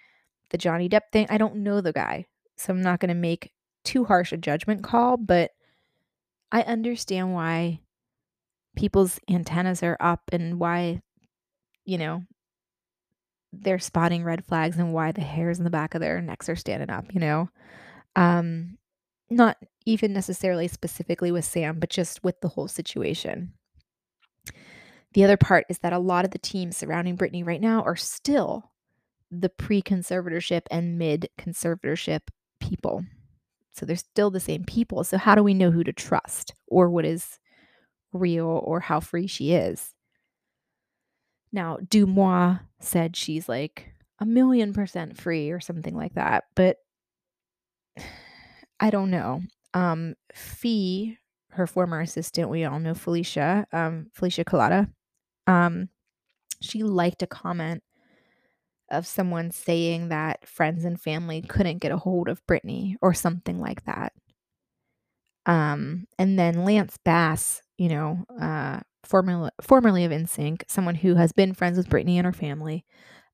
the 0.52 0.58
Johnny 0.58 0.90
Depp 0.90 1.12
thing, 1.12 1.26
I 1.30 1.38
don't 1.38 1.58
know 1.58 1.82
the 1.82 1.94
guy. 1.94 2.28
So 2.58 2.72
I'm 2.72 2.82
not 2.82 3.00
going 3.00 3.10
to 3.10 3.16
make 3.16 3.52
too 3.84 4.06
harsh 4.06 4.32
a 4.32 4.38
judgment 4.38 4.84
call, 4.84 5.18
but 5.18 5.52
I 6.52 6.62
understand 6.64 7.34
why 7.34 7.82
people's 8.76 9.20
antennas 9.30 9.84
are 9.84 9.98
up 10.00 10.22
and 10.32 10.60
why, 10.60 11.02
you 11.86 11.98
know, 11.98 12.24
they're 13.54 13.80
spotting 13.80 14.24
red 14.24 14.46
flags 14.46 14.78
and 14.78 14.94
why 14.94 15.12
the 15.12 15.22
hairs 15.22 15.58
in 15.58 15.64
the 15.64 15.70
back 15.70 15.94
of 15.94 16.02
their 16.02 16.22
necks 16.22 16.50
are 16.50 16.56
standing 16.56 16.90
up, 16.90 17.14
you 17.14 17.20
know? 17.20 17.50
Um, 18.16 18.78
not 19.30 19.58
even 19.86 20.14
necessarily 20.14 20.68
specifically 20.68 21.32
with 21.32 21.46
Sam, 21.46 21.80
but 21.80 21.90
just 21.90 22.24
with 22.24 22.40
the 22.42 22.50
whole 22.50 22.68
situation. 22.68 23.54
The 25.14 25.24
other 25.24 25.38
part 25.38 25.66
is 25.70 25.80
that 25.80 25.94
a 25.94 26.00
lot 26.00 26.26
of 26.26 26.32
the 26.32 26.38
teams 26.38 26.78
surrounding 26.78 27.18
Britney 27.18 27.46
right 27.46 27.60
now 27.60 27.82
are 27.84 27.96
still 27.96 28.72
the 29.30 29.50
pre 29.50 29.82
conservatorship 29.82 30.62
and 30.70 30.98
mid 30.98 31.30
conservatorship 31.38 32.22
people. 32.60 33.04
So 33.74 33.86
they're 33.86 33.96
still 33.96 34.30
the 34.30 34.40
same 34.40 34.64
people. 34.64 35.04
So, 35.04 35.18
how 35.18 35.36
do 35.36 35.44
we 35.44 35.54
know 35.54 35.72
who 35.72 35.84
to 35.84 35.94
trust 35.94 36.54
or 36.68 36.90
what 36.90 37.06
is 37.06 37.40
real 38.14 38.62
or 38.64 38.80
how 38.80 39.00
free 39.00 39.28
she 39.28 39.54
is? 39.54 39.94
Now, 41.52 41.78
DeuxMoi 41.78 42.62
said 42.80 43.16
she's 43.16 43.48
like 43.50 43.94
a 44.20 44.26
million 44.26 44.74
percent 44.74 45.18
free 45.18 45.52
or 45.52 45.60
something 45.60 45.96
like 45.96 46.14
that, 46.16 46.46
but 46.56 46.78
I 48.80 48.90
don't 48.90 49.12
know. 49.12 49.42
Um, 49.74 50.16
Fee, 50.34 51.18
her 51.52 51.68
former 51.68 52.02
assistant, 52.02 52.50
we 52.50 52.66
all 52.66 52.80
know 52.80 52.94
Felicia, 52.94 53.68
um, 53.72 54.08
Felicia 54.14 54.44
Culotta, 54.44 54.90
um, 55.48 55.90
she 56.62 56.84
liked 56.84 57.22
a 57.24 57.28
comment 57.28 57.84
of 58.92 59.08
someone 59.08 59.52
saying 59.52 60.10
that 60.10 60.48
friends 60.48 60.86
and 60.86 61.00
family 61.00 61.42
couldn't 61.42 61.80
get 61.80 61.92
a 61.92 61.98
hold 61.98 62.30
of 62.30 62.46
Britney 62.46 62.96
or 63.02 63.14
something 63.14 63.60
like 63.60 63.86
that. 63.86 64.14
Um, 65.46 66.06
and 66.20 66.38
then 66.38 66.66
Lance 66.66 66.98
Bass, 67.04 67.62
you 67.78 67.90
know, 67.90 68.26
uh, 68.40 68.82
formerly 69.04 69.50
formerly 69.62 70.06
of 70.06 70.12
NSYNC, 70.12 70.64
someone 70.68 70.96
who 70.96 71.16
has 71.16 71.32
been 71.32 71.54
friends 71.54 71.78
with 71.78 71.90
Britney 71.90 72.16
and 72.16 72.26
her 72.26 72.34
family, 72.34 72.86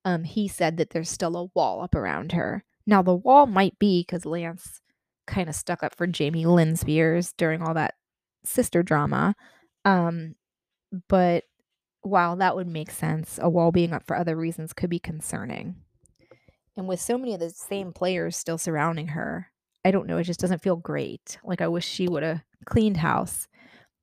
um, 0.06 0.24
he 0.24 0.48
said 0.48 0.78
that 0.78 0.92
there's 0.92 1.10
still 1.10 1.36
a 1.36 1.50
wall 1.54 1.82
up 1.82 1.96
around 1.96 2.32
her. 2.32 2.64
Now 2.86 3.02
the 3.02 3.16
wall 3.16 3.46
might 3.46 3.78
be 3.80 4.02
because 4.02 4.26
Lance 4.26 4.82
kind 5.26 5.50
of 5.50 5.56
stuck 5.56 5.84
up 5.84 5.94
for 5.94 6.08
Jamie 6.08 6.46
Lynn 6.46 6.78
Spears 6.78 7.34
during 7.38 7.62
all 7.62 7.74
that 7.74 7.96
sister 8.46 8.82
drama. 8.82 9.36
Um, 9.84 10.36
but 11.10 11.44
while 12.08 12.36
that 12.38 12.56
would 12.56 12.68
make 12.68 12.92
sense, 12.92 13.40
a 13.42 13.50
wall 13.50 13.72
being 13.72 13.94
up 13.94 14.06
for 14.06 14.16
other 14.16 14.36
reasons 14.36 14.74
could 14.74 14.90
be 14.90 15.00
concerning. 15.00 15.76
And 16.76 16.88
with 16.88 17.02
so 17.02 17.18
many 17.18 17.34
of 17.34 17.40
the 17.40 17.50
same 17.50 17.92
players 17.92 18.38
still 18.38 18.58
surrounding 18.58 19.10
her, 19.10 19.48
I 19.84 19.92
don't 19.92 20.08
know, 20.08 20.18
it 20.18 20.26
just 20.26 20.40
doesn't 20.40 20.62
feel 20.62 20.76
great. 20.76 21.38
Like 21.44 21.62
I 21.62 21.68
wish 21.68 21.86
she 21.86 22.08
would 22.08 22.24
have 22.24 22.44
cleaned 22.66 22.98
house, 22.98 23.48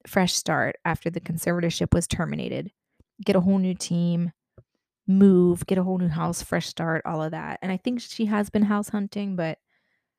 fresh 0.07 0.35
start 0.35 0.77
after 0.85 1.11
the 1.11 1.21
conservatorship 1.21 1.95
was 1.95 2.07
terminated, 2.07 2.71
get 3.25 3.37
a 3.37 3.41
whole 3.41 3.59
new 3.59 3.75
team, 3.75 4.33
move, 5.07 5.67
get 5.67 5.79
a 5.79 5.83
whole 5.83 5.99
new 5.99 6.09
house, 6.09 6.43
fresh 6.43 6.67
start, 6.67 7.03
all 7.05 7.23
of 7.23 7.31
that. 7.31 7.59
And 7.63 7.71
I 7.71 7.77
think 7.77 8.01
she 8.01 8.27
has 8.27 8.51
been 8.51 8.63
house 8.63 8.89
hunting, 8.89 9.37
but 9.37 9.59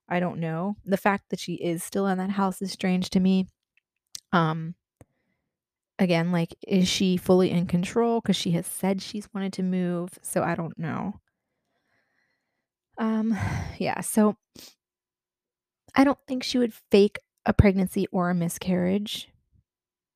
I 0.07 0.19
don't 0.19 0.39
know. 0.39 0.75
The 0.85 0.97
fact 0.97 1.25
that 1.29 1.39
she 1.39 1.55
is 1.55 1.83
still 1.83 2.07
in 2.07 2.17
that 2.19 2.31
house 2.31 2.61
is 2.61 2.71
strange 2.71 3.09
to 3.11 3.19
me. 3.19 3.47
Um 4.31 4.75
again, 5.99 6.31
like 6.31 6.55
is 6.67 6.87
she 6.87 7.17
fully 7.17 7.51
in 7.51 7.65
control 7.67 8.21
cuz 8.21 8.35
she 8.35 8.51
has 8.51 8.65
said 8.67 9.01
she's 9.01 9.29
wanted 9.33 9.53
to 9.53 9.63
move, 9.63 10.17
so 10.21 10.43
I 10.43 10.55
don't 10.55 10.77
know. 10.77 11.19
Um 12.97 13.37
yeah, 13.77 14.01
so 14.01 14.37
I 15.95 16.03
don't 16.03 16.19
think 16.27 16.43
she 16.43 16.57
would 16.57 16.73
fake 16.73 17.19
a 17.45 17.53
pregnancy 17.53 18.07
or 18.11 18.29
a 18.29 18.35
miscarriage. 18.35 19.29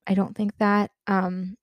I 0.05 0.13
don't 0.13 0.35
think 0.35 0.57
that. 0.57 0.91
Um, 1.07 1.57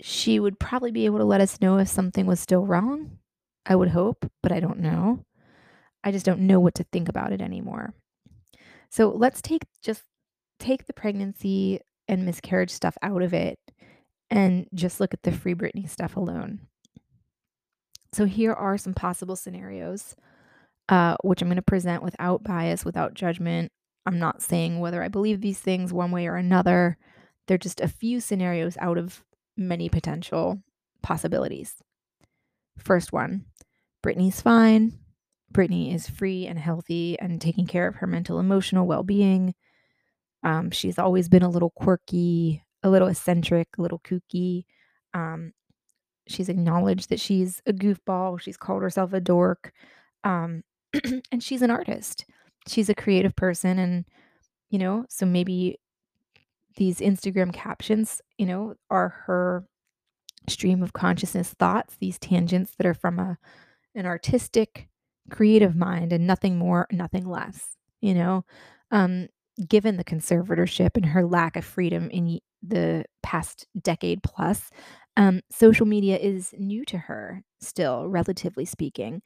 she 0.00 0.38
would 0.38 0.58
probably 0.60 0.90
be 0.92 1.06
able 1.06 1.18
to 1.18 1.24
let 1.24 1.40
us 1.40 1.60
know 1.60 1.78
if 1.78 1.88
something 1.88 2.26
was 2.26 2.38
still 2.40 2.66
wrong. 2.66 3.18
I 3.66 3.74
would 3.74 3.88
hope, 3.88 4.30
but 4.42 4.52
I 4.52 4.60
don't 4.60 4.80
know. 4.80 5.24
I 6.04 6.12
just 6.12 6.26
don't 6.26 6.40
know 6.40 6.60
what 6.60 6.74
to 6.76 6.84
think 6.84 7.08
about 7.08 7.32
it 7.32 7.40
anymore. 7.40 7.94
So 8.90 9.10
let's 9.10 9.42
take 9.42 9.62
just 9.82 10.02
take 10.58 10.86
the 10.86 10.92
pregnancy 10.92 11.80
and 12.06 12.24
miscarriage 12.24 12.70
stuff 12.70 12.96
out 13.02 13.22
of 13.22 13.34
it 13.34 13.58
and 14.30 14.66
just 14.74 15.00
look 15.00 15.14
at 15.14 15.22
the 15.22 15.32
Free 15.32 15.54
Britney 15.54 15.88
stuff 15.88 16.16
alone. 16.16 16.60
So 18.12 18.24
here 18.24 18.52
are 18.52 18.78
some 18.78 18.94
possible 18.94 19.36
scenarios, 19.36 20.16
uh, 20.88 21.16
which 21.22 21.42
I'm 21.42 21.48
going 21.48 21.56
to 21.56 21.62
present 21.62 22.02
without 22.02 22.42
bias, 22.42 22.84
without 22.84 23.14
judgment. 23.14 23.70
I'm 24.06 24.18
not 24.18 24.42
saying 24.42 24.80
whether 24.80 25.02
I 25.02 25.08
believe 25.08 25.40
these 25.40 25.60
things 25.60 25.92
one 25.92 26.10
way 26.10 26.26
or 26.26 26.36
another. 26.36 26.96
They're 27.46 27.58
just 27.58 27.80
a 27.80 27.88
few 27.88 28.20
scenarios 28.20 28.76
out 28.80 28.98
of 28.98 29.22
many 29.56 29.88
potential 29.88 30.62
possibilities. 31.02 31.74
First 32.78 33.12
one 33.12 33.44
Britney's 34.04 34.40
fine. 34.40 34.98
Britney 35.52 35.94
is 35.94 36.08
free 36.08 36.46
and 36.46 36.58
healthy 36.58 37.18
and 37.18 37.40
taking 37.40 37.66
care 37.66 37.88
of 37.88 37.96
her 37.96 38.06
mental 38.06 38.38
emotional 38.38 38.86
well 38.86 39.02
being. 39.02 39.54
Um, 40.42 40.70
she's 40.70 40.98
always 40.98 41.28
been 41.28 41.42
a 41.42 41.48
little 41.50 41.70
quirky, 41.70 42.62
a 42.82 42.90
little 42.90 43.08
eccentric, 43.08 43.68
a 43.78 43.82
little 43.82 44.00
kooky. 44.00 44.64
Um, 45.14 45.52
she's 46.28 46.48
acknowledged 46.48 47.10
that 47.10 47.20
she's 47.20 47.62
a 47.66 47.72
goofball. 47.72 48.40
She's 48.40 48.56
called 48.56 48.82
herself 48.82 49.12
a 49.12 49.20
dork. 49.20 49.72
Um, 50.24 50.62
and 51.32 51.42
she's 51.42 51.62
an 51.62 51.70
artist. 51.70 52.24
She's 52.66 52.88
a 52.88 52.94
creative 52.94 53.34
person. 53.34 53.78
And, 53.78 54.04
you 54.70 54.78
know, 54.78 55.06
so 55.08 55.26
maybe 55.26 55.78
these 56.76 57.00
Instagram 57.00 57.52
captions, 57.52 58.20
you 58.36 58.46
know, 58.46 58.74
are 58.90 59.08
her 59.26 59.64
stream 60.48 60.82
of 60.82 60.92
consciousness 60.92 61.54
thoughts, 61.58 61.96
these 61.98 62.18
tangents 62.18 62.74
that 62.76 62.86
are 62.86 62.94
from 62.94 63.18
a 63.18 63.38
an 63.94 64.06
artistic, 64.06 64.88
creative 65.30 65.74
mind 65.74 66.12
and 66.12 66.26
nothing 66.26 66.56
more, 66.56 66.86
nothing 66.92 67.26
less, 67.26 67.76
you 68.00 68.14
know. 68.14 68.44
Um, 68.90 69.28
given 69.66 69.96
the 69.96 70.04
conservatorship 70.04 70.90
and 70.96 71.06
her 71.06 71.24
lack 71.24 71.56
of 71.56 71.64
freedom 71.64 72.10
in 72.10 72.38
the 72.62 73.04
past 73.22 73.66
decade 73.80 74.22
plus, 74.22 74.70
um, 75.16 75.40
social 75.50 75.86
media 75.86 76.16
is 76.16 76.54
new 76.58 76.84
to 76.86 76.98
her 76.98 77.42
still, 77.60 78.08
relatively 78.08 78.64
speaking. 78.64 79.20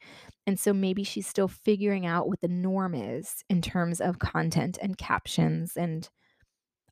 And 0.47 0.59
so 0.59 0.73
maybe 0.73 1.03
she's 1.03 1.27
still 1.27 1.47
figuring 1.47 2.05
out 2.05 2.27
what 2.27 2.41
the 2.41 2.47
norm 2.47 2.95
is 2.95 3.43
in 3.49 3.61
terms 3.61 4.01
of 4.01 4.19
content 4.19 4.77
and 4.81 4.97
captions 4.97 5.77
and 5.77 6.09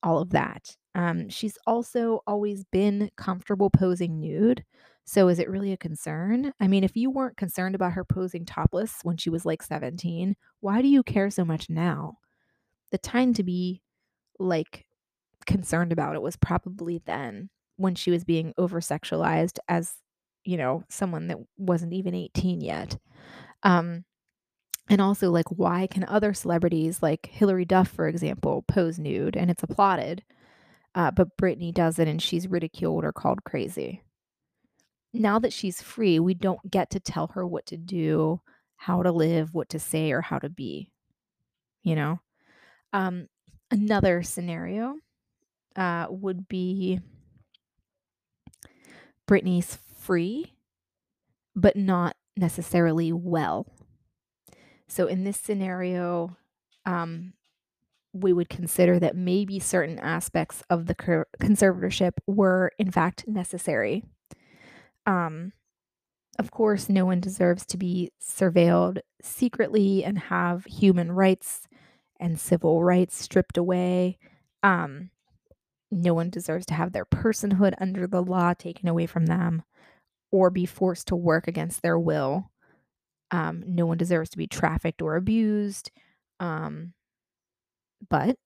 all 0.03 0.19
of 0.19 0.31
that. 0.31 0.75
Um, 0.95 1.29
she's 1.29 1.57
also 1.67 2.21
always 2.27 2.63
been 2.65 3.11
comfortable 3.17 3.69
posing 3.69 4.19
nude. 4.19 4.63
So 5.05 5.27
is 5.29 5.39
it 5.39 5.49
really 5.49 5.71
a 5.73 5.77
concern? 5.77 6.53
I 6.59 6.67
mean, 6.67 6.83
if 6.83 6.95
you 6.95 7.09
weren't 7.11 7.37
concerned 7.37 7.75
about 7.75 7.93
her 7.93 8.05
posing 8.05 8.45
topless 8.45 8.99
when 9.03 9.17
she 9.17 9.29
was 9.29 9.45
like 9.45 9.63
17, 9.63 10.35
why 10.59 10.81
do 10.81 10.87
you 10.87 11.03
care 11.03 11.29
so 11.29 11.45
much 11.45 11.69
now? 11.69 12.17
The 12.91 12.97
time 12.97 13.33
to 13.35 13.43
be 13.43 13.81
like 14.39 14.85
concerned 15.45 15.91
about 15.91 16.15
it 16.15 16.21
was 16.21 16.35
probably 16.35 17.01
then 17.05 17.49
when 17.77 17.95
she 17.95 18.11
was 18.11 18.23
being 18.23 18.53
over 18.57 18.79
sexualized 18.79 19.57
as, 19.67 19.95
you 20.43 20.57
know, 20.57 20.83
someone 20.89 21.27
that 21.27 21.37
wasn't 21.57 21.93
even 21.93 22.13
18 22.13 22.61
yet. 22.61 22.97
Um, 23.63 24.05
and 24.89 25.01
also, 25.01 25.31
like, 25.31 25.47
why 25.49 25.87
can 25.87 26.03
other 26.03 26.33
celebrities, 26.33 27.01
like 27.01 27.27
Hilary 27.31 27.65
Duff, 27.65 27.87
for 27.87 28.07
example, 28.07 28.63
pose 28.67 28.99
nude 28.99 29.37
and 29.37 29.49
it's 29.49 29.63
applauded, 29.63 30.23
uh, 30.95 31.11
but 31.11 31.37
Britney 31.37 31.73
does 31.73 31.97
it 31.97 32.07
and 32.07 32.21
she's 32.21 32.47
ridiculed 32.47 33.05
or 33.05 33.13
called 33.13 33.43
crazy? 33.45 34.03
Now 35.13 35.39
that 35.39 35.53
she's 35.53 35.81
free, 35.81 36.19
we 36.19 36.33
don't 36.33 36.69
get 36.69 36.89
to 36.91 36.99
tell 36.99 37.27
her 37.27 37.45
what 37.47 37.65
to 37.67 37.77
do, 37.77 38.41
how 38.75 39.03
to 39.03 39.11
live, 39.11 39.53
what 39.53 39.69
to 39.69 39.79
say, 39.79 40.11
or 40.11 40.21
how 40.21 40.39
to 40.39 40.49
be. 40.49 40.89
You 41.83 41.95
know? 41.95 42.19
Um, 42.93 43.27
another 43.69 44.23
scenario 44.23 44.95
uh, 45.75 46.07
would 46.09 46.47
be 46.47 46.99
Britney's 49.27 49.77
free, 49.97 50.53
but 51.55 51.75
not 51.75 52.15
necessarily 52.35 53.13
well. 53.13 53.65
So 54.87 55.07
in 55.07 55.23
this 55.23 55.37
scenario, 55.37 56.35
um, 56.85 57.33
we 58.13 58.33
would 58.33 58.49
consider 58.49 58.99
that 58.99 59.15
maybe 59.15 59.59
certain 59.59 59.99
aspects 59.99 60.63
of 60.69 60.87
the 60.87 60.95
conservatorship 60.95 62.11
were 62.27 62.71
in 62.77 62.91
fact 62.91 63.25
necessary. 63.27 64.03
Um, 65.05 65.53
of 66.37 66.51
course, 66.51 66.89
no 66.89 67.05
one 67.05 67.21
deserves 67.21 67.65
to 67.67 67.77
be 67.77 68.11
surveilled 68.21 68.99
secretly 69.21 70.03
and 70.03 70.17
have 70.17 70.65
human 70.65 71.11
rights 71.11 71.67
and 72.21 72.39
civil 72.39 72.83
rights 72.83 73.21
stripped 73.21 73.57
away. 73.57 74.17
Um, 74.63 75.09
no 75.91 76.13
one 76.13 76.29
deserves 76.29 76.65
to 76.67 76.73
have 76.75 76.93
their 76.93 77.05
personhood 77.05 77.73
under 77.79 78.07
the 78.07 78.21
law 78.21 78.53
taken 78.53 78.87
away 78.87 79.07
from 79.07 79.25
them 79.25 79.63
or 80.31 80.49
be 80.49 80.65
forced 80.65 81.07
to 81.07 81.15
work 81.15 81.47
against 81.47 81.81
their 81.81 81.99
will. 81.99 82.51
Um, 83.31 83.63
no 83.65 83.85
one 83.85 83.97
deserves 83.97 84.29
to 84.29 84.37
be 84.37 84.47
trafficked 84.47 85.01
or 85.01 85.15
abused. 85.15 85.91
Um, 86.39 86.93
but 88.09 88.37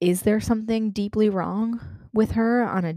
is 0.00 0.22
there 0.22 0.40
something 0.40 0.90
deeply 0.90 1.28
wrong 1.28 1.80
with 2.12 2.32
her 2.32 2.62
on 2.62 2.84
a 2.84 2.94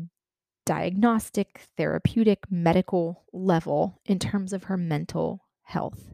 diagnostic, 0.65 1.61
therapeutic, 1.77 2.39
medical 2.49 3.23
level 3.31 4.01
in 4.05 4.19
terms 4.19 4.51
of 4.51 4.65
her 4.65 4.77
mental 4.77 5.45
health? 5.63 6.13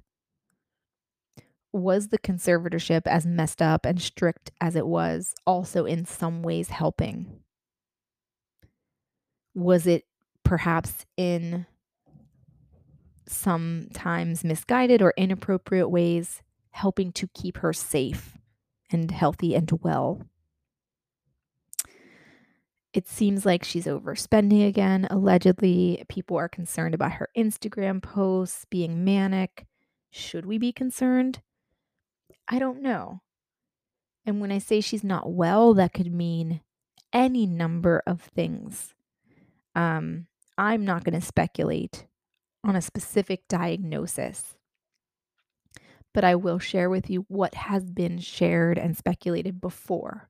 Was 1.74 2.10
the 2.10 2.20
conservatorship, 2.20 3.04
as 3.06 3.26
messed 3.26 3.62
up 3.62 3.86
and 3.86 4.02
strict 4.02 4.52
as 4.60 4.76
it 4.76 4.88
was, 4.88 5.34
also 5.46 5.86
in 5.86 6.06
some 6.06 6.44
ways 6.44 6.70
helping? 6.70 7.42
Was 9.54 9.88
it 9.88 10.06
perhaps 10.44 11.06
in 11.18 11.66
sometimes 13.32 14.44
misguided 14.44 15.02
or 15.02 15.14
inappropriate 15.18 15.90
ways, 15.90 16.42
helping 16.72 17.12
to 17.14 17.28
keep 17.28 17.58
her 17.58 17.74
safe 17.74 18.38
and 18.92 19.12
healthy 19.12 19.56
and 19.56 19.72
well. 19.82 20.22
It 22.94 23.08
seems 23.08 23.46
like 23.46 23.64
she's 23.64 23.86
overspending 23.86 24.68
again. 24.68 25.08
Allegedly, 25.10 26.04
people 26.10 26.38
are 26.38 26.50
concerned 26.50 26.94
about 26.94 27.14
her 27.14 27.30
Instagram 27.38 28.02
posts 28.02 28.66
being 28.70 29.06
manic. 29.06 29.66
Should 30.10 30.46
we 30.46 30.58
be 30.58 30.74
concerned? 30.74 31.40
I 32.52 32.60
don't 32.60 32.82
know. 32.82 33.22
And 34.26 34.42
when 34.42 34.52
I 34.52 34.60
say 34.60 34.82
she's 34.82 35.04
not 35.04 35.32
well, 35.32 35.74
that 35.74 35.94
could 35.94 36.14
mean 36.14 36.62
any 37.14 37.46
number 37.46 38.04
of 38.06 38.22
things. 38.22 38.94
Um, 39.74 40.28
I'm 40.58 40.84
not 40.84 41.06
going 41.06 41.20
to 41.20 41.26
speculate 41.26 42.06
on 42.64 42.76
a 42.76 42.82
specific 42.82 43.48
diagnosis. 43.48 44.56
But 46.14 46.26
I 46.26 46.36
will 46.36 46.60
share 46.60 46.90
with 46.90 47.10
you 47.10 47.26
what 47.30 47.56
has 47.56 47.90
been 47.90 48.20
shared 48.20 48.78
and 48.78 48.98
speculated 48.98 49.62
before. 49.62 50.30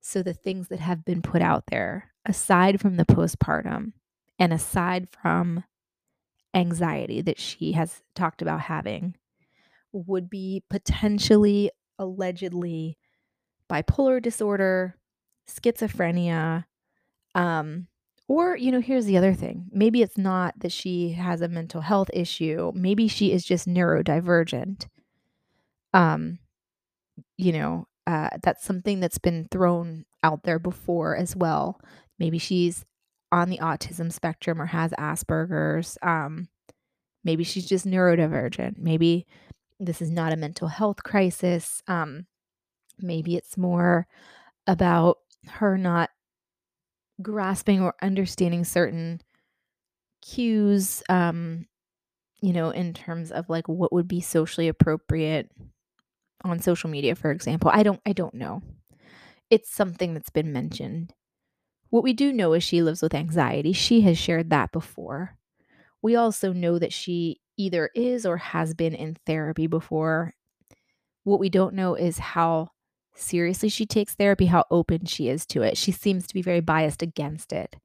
So, 0.00 0.22
the 0.22 0.34
things 0.34 0.68
that 0.68 0.80
have 0.80 1.04
been 1.04 1.22
put 1.22 1.42
out 1.42 1.66
there, 1.68 2.12
aside 2.24 2.80
from 2.80 2.96
the 2.96 3.04
postpartum 3.04 3.92
and 4.38 4.52
aside 4.52 5.08
from 5.10 5.64
anxiety 6.54 7.20
that 7.22 7.38
she 7.38 7.72
has 7.72 8.02
talked 8.14 8.42
about 8.42 8.62
having, 8.62 9.14
would 10.06 10.28
be 10.30 10.62
potentially, 10.68 11.70
allegedly, 11.98 12.98
bipolar 13.70 14.20
disorder, 14.22 14.96
schizophrenia, 15.48 16.64
um, 17.34 17.86
or, 18.28 18.56
you 18.56 18.72
know, 18.72 18.80
here's 18.80 19.06
the 19.06 19.16
other 19.16 19.34
thing. 19.34 19.66
Maybe 19.70 20.02
it's 20.02 20.18
not 20.18 20.58
that 20.58 20.72
she 20.72 21.12
has 21.12 21.40
a 21.40 21.48
mental 21.48 21.80
health 21.80 22.10
issue. 22.12 22.72
Maybe 22.74 23.06
she 23.06 23.30
is 23.30 23.44
just 23.44 23.68
neurodivergent. 23.68 24.88
Um, 25.94 26.38
you 27.36 27.52
know, 27.52 27.86
uh, 28.06 28.30
that's 28.42 28.64
something 28.64 29.00
that's 29.00 29.18
been 29.18 29.46
thrown 29.50 30.06
out 30.24 30.42
there 30.42 30.58
before 30.58 31.16
as 31.16 31.36
well. 31.36 31.80
Maybe 32.18 32.38
she's 32.38 32.84
on 33.30 33.48
the 33.48 33.58
autism 33.58 34.12
spectrum 34.12 34.60
or 34.60 34.66
has 34.66 34.90
Asperger's. 34.92 35.96
Um, 36.02 36.48
maybe 37.22 37.44
she's 37.44 37.66
just 37.66 37.86
neurodivergent. 37.86 38.78
Maybe 38.78 39.26
this 39.78 40.00
is 40.00 40.10
not 40.10 40.32
a 40.32 40.36
mental 40.36 40.68
health 40.68 41.02
crisis. 41.02 41.82
Um, 41.86 42.26
maybe 42.98 43.36
it's 43.36 43.56
more 43.56 44.06
about 44.66 45.18
her 45.48 45.78
not 45.78 46.10
grasping 47.22 47.80
or 47.80 47.94
understanding 48.02 48.64
certain 48.64 49.20
cues 50.20 51.02
um 51.08 51.66
you 52.42 52.52
know 52.52 52.70
in 52.70 52.92
terms 52.92 53.30
of 53.30 53.48
like 53.48 53.68
what 53.68 53.92
would 53.92 54.08
be 54.08 54.20
socially 54.20 54.68
appropriate 54.68 55.50
on 56.44 56.60
social 56.60 56.90
media 56.90 57.14
for 57.14 57.30
example. 57.30 57.70
I 57.72 57.82
don't 57.82 58.00
i 58.06 58.12
don't 58.12 58.34
know. 58.34 58.62
It's 59.50 59.72
something 59.72 60.12
that's 60.14 60.30
been 60.30 60.52
mentioned. 60.52 61.12
What 61.90 62.02
we 62.02 62.12
do 62.12 62.32
know 62.32 62.52
is 62.52 62.64
she 62.64 62.82
lives 62.82 63.00
with 63.00 63.14
anxiety. 63.14 63.72
She 63.72 64.00
has 64.02 64.18
shared 64.18 64.50
that 64.50 64.72
before. 64.72 65.38
We 66.02 66.16
also 66.16 66.52
know 66.52 66.78
that 66.78 66.92
she 66.92 67.40
either 67.56 67.90
is 67.94 68.26
or 68.26 68.36
has 68.36 68.74
been 68.74 68.94
in 68.94 69.16
therapy 69.26 69.66
before. 69.66 70.34
What 71.24 71.40
we 71.40 71.48
don't 71.48 71.74
know 71.74 71.94
is 71.94 72.18
how 72.18 72.70
seriously 73.14 73.68
she 73.68 73.86
takes 73.86 74.14
therapy, 74.14 74.46
how 74.46 74.64
open 74.70 75.06
she 75.06 75.28
is 75.28 75.46
to 75.46 75.62
it. 75.62 75.76
She 75.76 75.92
seems 75.92 76.26
to 76.26 76.34
be 76.34 76.42
very 76.42 76.60
biased 76.60 77.02
against 77.02 77.52
it. 77.52 77.76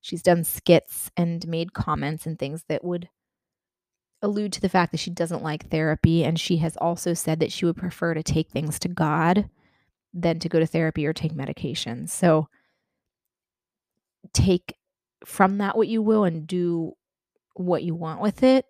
She's 0.00 0.22
done 0.22 0.44
skits 0.44 1.10
and 1.16 1.46
made 1.48 1.72
comments 1.72 2.26
and 2.26 2.38
things 2.38 2.64
that 2.68 2.84
would 2.84 3.08
allude 4.20 4.52
to 4.54 4.60
the 4.60 4.68
fact 4.68 4.92
that 4.92 5.00
she 5.00 5.10
doesn't 5.10 5.42
like 5.42 5.70
therapy. 5.70 6.24
And 6.24 6.38
she 6.38 6.58
has 6.58 6.76
also 6.76 7.14
said 7.14 7.40
that 7.40 7.52
she 7.52 7.64
would 7.64 7.76
prefer 7.76 8.14
to 8.14 8.22
take 8.22 8.50
things 8.50 8.78
to 8.80 8.88
God 8.88 9.48
than 10.12 10.38
to 10.40 10.48
go 10.48 10.60
to 10.60 10.66
therapy 10.66 11.06
or 11.06 11.12
take 11.12 11.34
medication. 11.34 12.06
So 12.06 12.48
take 14.32 14.74
from 15.24 15.58
that 15.58 15.76
what 15.76 15.88
you 15.88 16.02
will 16.02 16.24
and 16.24 16.46
do 16.46 16.92
what 17.54 17.82
you 17.82 17.94
want 17.94 18.20
with 18.20 18.42
it. 18.42 18.66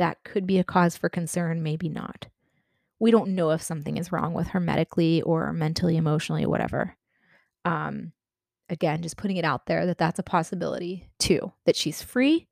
That 0.00 0.24
could 0.24 0.46
be 0.46 0.58
a 0.58 0.64
cause 0.64 0.96
for 0.96 1.10
concern, 1.10 1.62
maybe 1.62 1.90
not. 1.90 2.26
We 2.98 3.10
don't 3.10 3.34
know 3.34 3.50
if 3.50 3.60
something 3.60 3.98
is 3.98 4.10
wrong 4.10 4.32
with 4.32 4.48
her 4.48 4.60
medically 4.60 5.20
or 5.20 5.52
mentally, 5.52 5.98
emotionally, 5.98 6.46
whatever. 6.46 6.96
Um, 7.66 8.12
again, 8.70 9.02
just 9.02 9.18
putting 9.18 9.36
it 9.36 9.44
out 9.44 9.66
there 9.66 9.84
that 9.84 9.98
that's 9.98 10.18
a 10.18 10.22
possibility 10.22 11.10
too, 11.18 11.52
that 11.66 11.76
she's 11.76 12.00
free, 12.00 12.48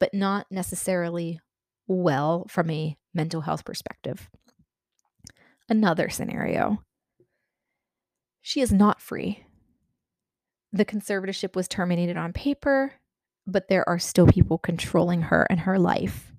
but 0.00 0.14
not 0.14 0.46
necessarily 0.50 1.40
well 1.86 2.46
from 2.48 2.70
a 2.70 2.96
mental 3.12 3.42
health 3.42 3.66
perspective. 3.66 4.30
Another 5.68 6.08
scenario 6.08 6.82
she 8.40 8.62
is 8.62 8.72
not 8.72 9.00
free. 9.00 9.44
The 10.72 10.86
conservatorship 10.86 11.54
was 11.54 11.68
terminated 11.68 12.16
on 12.16 12.32
paper, 12.32 12.94
but 13.46 13.68
there 13.68 13.86
are 13.86 13.98
still 13.98 14.26
people 14.26 14.56
controlling 14.56 15.20
her 15.22 15.46
and 15.50 15.60
her 15.60 15.78
life. 15.78 16.31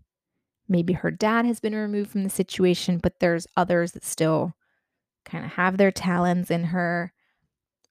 Maybe 0.74 0.94
her 0.94 1.12
dad 1.12 1.46
has 1.46 1.60
been 1.60 1.76
removed 1.76 2.10
from 2.10 2.24
the 2.24 2.32
situation, 2.32 2.98
but 2.98 3.20
there's 3.20 3.46
others 3.56 3.92
that 3.92 4.04
still 4.04 4.56
kind 5.24 5.46
of 5.46 5.52
have 5.52 5.78
their 5.78 5.92
talons 5.92 6.50
in 6.50 6.64
her, 6.64 7.14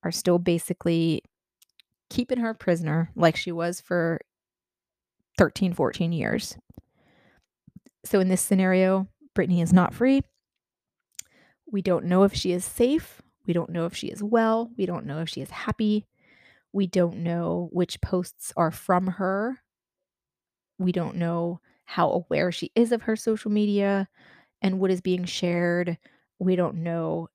are 0.03 0.11
still 0.11 0.41
basically 0.41 1.22
keeping 2.11 2.41
her 2.41 2.53
prisoner 2.53 3.12
like 3.14 3.37
she 3.37 3.53
was 3.53 3.80
for 3.80 4.20
13, 5.39 5.74
14 5.74 6.11
years. 6.11 6.57
So 8.05 8.18
in 8.18 8.28
this 8.28 8.41
scenario, 8.41 9.07
Britney 9.33 9.62
is 9.62 9.72
not 9.72 9.95
free. 9.95 10.22
We 11.70 11.83
don't 11.83 12.07
know 12.07 12.24
if 12.24 12.35
she 12.35 12.51
is 12.51 12.64
safe. 12.64 13.22
We 13.47 13.53
don't 13.53 13.70
know 13.70 13.87
if 13.87 13.95
she 13.95 14.09
is 14.09 14.24
well. 14.24 14.72
We 14.76 14.87
don't 14.87 15.07
know 15.07 15.20
if 15.20 15.28
she 15.28 15.41
is 15.41 15.51
happy. 15.51 16.09
We 16.72 16.89
don't 16.89 17.18
know 17.18 17.68
which 17.70 18.01
posts 18.01 18.53
are 18.57 18.72
from 18.72 19.07
her. 19.07 19.61
We 20.78 20.91
don't 20.91 21.14
know 21.14 21.61
how 21.85 22.11
aware 22.11 22.53
she 22.53 22.70
is 22.74 22.93
of 22.93 23.03
her 23.03 23.16
social 23.16 23.51
media 23.51 24.09
and 24.61 24.78
what 24.80 24.91
is 24.91 25.01
being 25.01 25.24
shared. 25.24 25.99
We 26.39 26.57
don't 26.57 26.76
know 26.76 27.28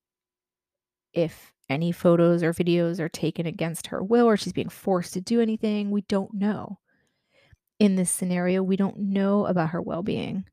if 1.13 1.51
any 1.69 1.91
photos 1.91 2.43
or 2.43 2.53
videos 2.53 2.99
are 2.99 3.09
taken 3.09 3.45
against 3.45 3.87
her 3.87 4.03
will 4.03 4.25
or 4.25 4.37
she's 4.37 4.53
being 4.53 4.69
forced 4.69 5.13
to 5.13 5.21
do 5.21 5.41
anything. 5.41 5.91
We 5.91 6.01
don't 6.01 6.33
know. 6.33 6.79
In 7.79 7.95
this 7.95 8.09
scenario, 8.09 8.63
we 8.63 8.75
don't 8.75 8.97
know 8.97 9.45
about 9.45 9.69
her 9.69 9.81
well 9.81 10.03
being. 10.03 10.45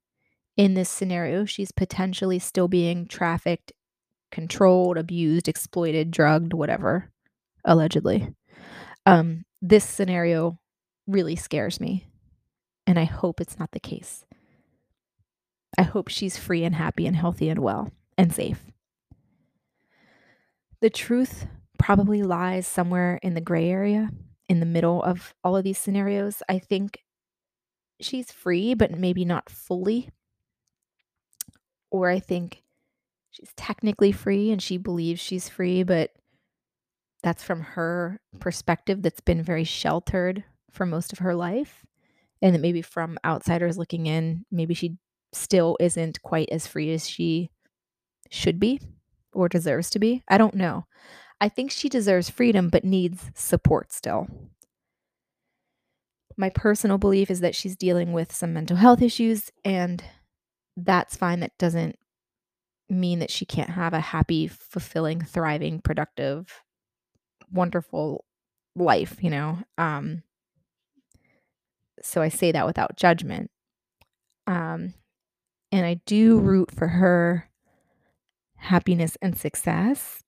In 0.56 0.74
this 0.74 0.90
scenario, 0.90 1.44
she's 1.44 1.72
potentially 1.72 2.38
still 2.38 2.68
being 2.68 3.06
trafficked 3.06 3.72
controlled, 4.34 4.98
abused, 4.98 5.46
exploited, 5.46 6.10
drugged, 6.10 6.52
whatever, 6.52 7.08
allegedly. 7.64 8.34
Um, 9.06 9.44
this 9.62 9.84
scenario 9.84 10.58
really 11.06 11.36
scares 11.36 11.80
me, 11.80 12.08
and 12.86 12.98
I 12.98 13.04
hope 13.04 13.40
it's 13.40 13.58
not 13.58 13.72
the 13.72 13.80
case. 13.80 14.24
I 15.76 15.82
hope 15.82 16.08
she's 16.08 16.38
free 16.38 16.64
and 16.64 16.74
happy 16.74 17.06
and 17.06 17.16
healthy 17.16 17.48
and 17.48 17.60
well 17.60 17.90
and 18.16 18.32
safe. 18.32 18.64
The 20.80 20.90
truth 20.90 21.46
probably 21.78 22.22
lies 22.22 22.66
somewhere 22.66 23.18
in 23.22 23.34
the 23.34 23.40
gray 23.40 23.70
area, 23.70 24.10
in 24.48 24.60
the 24.60 24.66
middle 24.66 25.02
of 25.02 25.34
all 25.42 25.56
of 25.56 25.64
these 25.64 25.78
scenarios. 25.78 26.42
I 26.48 26.58
think 26.58 27.02
she's 28.00 28.30
free, 28.30 28.74
but 28.74 28.92
maybe 28.92 29.24
not 29.24 29.50
fully. 29.50 30.10
Or 31.90 32.10
I 32.10 32.20
think 32.20 32.62
she's 33.30 33.52
technically 33.56 34.12
free 34.12 34.50
and 34.50 34.62
she 34.62 34.76
believes 34.76 35.20
she's 35.20 35.48
free, 35.48 35.82
but 35.82 36.10
that's 37.22 37.42
from 37.42 37.60
her 37.60 38.20
perspective 38.38 39.02
that's 39.02 39.20
been 39.20 39.42
very 39.42 39.64
sheltered 39.64 40.44
for 40.70 40.84
most 40.84 41.12
of 41.12 41.20
her 41.20 41.34
life. 41.34 41.84
And 42.42 42.54
that 42.54 42.60
maybe 42.60 42.82
from 42.82 43.18
outsiders 43.24 43.78
looking 43.78 44.06
in, 44.06 44.44
maybe 44.50 44.74
she 44.74 44.96
still 45.32 45.76
isn't 45.80 46.22
quite 46.22 46.48
as 46.50 46.66
free 46.66 46.92
as 46.92 47.08
she 47.08 47.50
should 48.30 48.58
be 48.60 48.80
or 49.32 49.48
deserves 49.48 49.90
to 49.90 49.98
be. 49.98 50.22
I 50.28 50.38
don't 50.38 50.54
know. 50.54 50.86
I 51.40 51.48
think 51.48 51.70
she 51.70 51.88
deserves 51.88 52.30
freedom, 52.30 52.68
but 52.68 52.84
needs 52.84 53.30
support 53.34 53.92
still. 53.92 54.28
My 56.36 56.50
personal 56.50 56.98
belief 56.98 57.30
is 57.30 57.40
that 57.40 57.54
she's 57.54 57.76
dealing 57.76 58.12
with 58.12 58.32
some 58.32 58.52
mental 58.52 58.76
health 58.76 59.02
issues, 59.02 59.50
and 59.64 60.02
that's 60.76 61.16
fine. 61.16 61.40
That 61.40 61.56
doesn't 61.58 61.96
mean 62.88 63.20
that 63.20 63.30
she 63.30 63.46
can't 63.46 63.70
have 63.70 63.94
a 63.94 64.00
happy, 64.00 64.46
fulfilling, 64.46 65.20
thriving, 65.20 65.80
productive, 65.80 66.62
wonderful 67.50 68.24
life, 68.76 69.16
you 69.20 69.30
know? 69.30 69.58
Um, 69.78 70.22
so 72.02 72.22
I 72.22 72.28
say 72.28 72.52
that 72.52 72.66
without 72.66 72.96
judgment. 72.96 73.50
Um, 74.46 74.94
and 75.72 75.86
I 75.86 76.00
do 76.06 76.38
root 76.38 76.70
for 76.70 76.88
her 76.88 77.48
happiness 78.56 79.16
and 79.20 79.36
success 79.36 80.22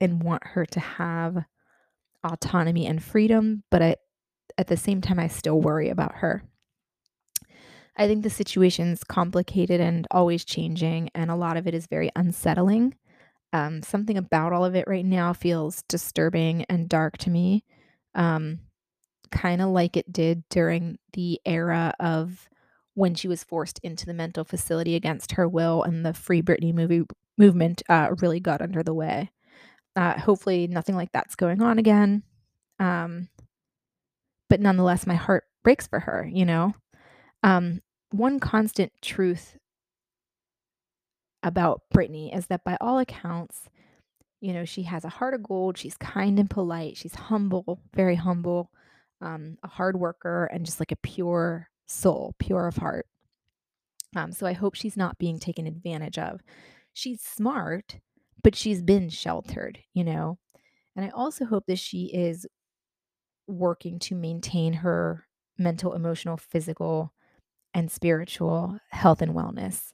and 0.00 0.22
want 0.22 0.44
her 0.48 0.64
to 0.66 0.80
have 0.80 1.44
autonomy 2.24 2.86
and 2.86 3.02
freedom, 3.02 3.62
but 3.70 3.82
I, 3.82 3.96
at 4.58 4.66
the 4.66 4.76
same 4.76 5.00
time, 5.00 5.18
I 5.18 5.28
still 5.28 5.60
worry 5.60 5.88
about 5.88 6.16
her. 6.16 6.42
I 7.96 8.06
think 8.06 8.22
the 8.22 8.30
situation's 8.30 9.04
complicated 9.04 9.80
and 9.80 10.06
always 10.10 10.44
changing, 10.44 11.10
and 11.14 11.30
a 11.30 11.36
lot 11.36 11.56
of 11.56 11.66
it 11.66 11.74
is 11.74 11.86
very 11.86 12.10
unsettling. 12.16 12.94
Um, 13.52 13.82
something 13.82 14.16
about 14.16 14.52
all 14.52 14.64
of 14.64 14.74
it 14.74 14.86
right 14.86 15.04
now 15.04 15.32
feels 15.32 15.82
disturbing 15.82 16.64
and 16.68 16.88
dark 16.88 17.18
to 17.18 17.30
me, 17.30 17.64
um, 18.14 18.60
kind 19.30 19.62
of 19.62 19.68
like 19.70 19.96
it 19.96 20.12
did 20.12 20.44
during 20.48 20.98
the 21.12 21.40
era 21.44 21.94
of 22.00 22.48
when 22.94 23.14
she 23.14 23.28
was 23.28 23.44
forced 23.44 23.78
into 23.82 24.06
the 24.06 24.14
mental 24.14 24.44
facility 24.44 24.94
against 24.94 25.32
her 25.32 25.48
will 25.48 25.82
and 25.82 26.04
the 26.04 26.12
Free 26.12 26.42
Britney 26.42 26.74
movie 26.74 27.02
movement 27.38 27.82
uh, 27.88 28.10
really 28.20 28.40
got 28.40 28.60
under 28.60 28.82
the 28.82 28.94
way. 28.94 29.30
Uh, 29.96 30.18
hopefully, 30.18 30.66
nothing 30.66 30.96
like 30.96 31.10
that's 31.12 31.34
going 31.34 31.62
on 31.62 31.78
again. 31.78 32.22
Um, 32.78 33.28
but 34.48 34.60
nonetheless, 34.60 35.06
my 35.06 35.14
heart 35.14 35.44
breaks 35.62 35.86
for 35.86 36.00
her, 36.00 36.28
you 36.30 36.44
know? 36.44 36.74
Um, 37.42 37.80
one 38.10 38.40
constant 38.40 38.92
truth 39.00 39.56
about 41.42 41.82
Britney 41.94 42.36
is 42.36 42.46
that 42.48 42.64
by 42.64 42.76
all 42.80 42.98
accounts, 42.98 43.68
you 44.40 44.52
know, 44.52 44.64
she 44.64 44.82
has 44.82 45.04
a 45.04 45.08
heart 45.08 45.34
of 45.34 45.42
gold. 45.42 45.78
She's 45.78 45.96
kind 45.96 46.38
and 46.38 46.50
polite. 46.50 46.96
She's 46.96 47.14
humble, 47.14 47.80
very 47.94 48.16
humble, 48.16 48.70
um, 49.20 49.56
a 49.62 49.68
hard 49.68 49.96
worker, 49.98 50.46
and 50.46 50.64
just 50.64 50.80
like 50.80 50.92
a 50.92 50.96
pure 50.96 51.68
soul, 51.86 52.34
pure 52.38 52.66
of 52.66 52.76
heart. 52.76 53.06
Um, 54.16 54.32
so 54.32 54.46
I 54.46 54.52
hope 54.52 54.74
she's 54.74 54.96
not 54.96 55.18
being 55.18 55.38
taken 55.38 55.66
advantage 55.66 56.18
of. 56.18 56.40
She's 56.92 57.20
smart, 57.20 57.98
but 58.42 58.56
she's 58.56 58.82
been 58.82 59.08
sheltered, 59.08 59.78
you 59.94 60.04
know. 60.04 60.38
And 60.96 61.04
I 61.04 61.10
also 61.10 61.44
hope 61.44 61.64
that 61.66 61.78
she 61.78 62.06
is 62.06 62.46
working 63.46 63.98
to 64.00 64.14
maintain 64.14 64.72
her 64.74 65.26
mental, 65.58 65.94
emotional, 65.94 66.36
physical 66.36 67.12
and 67.74 67.90
spiritual 67.90 68.78
health 68.90 69.22
and 69.22 69.34
wellness. 69.34 69.92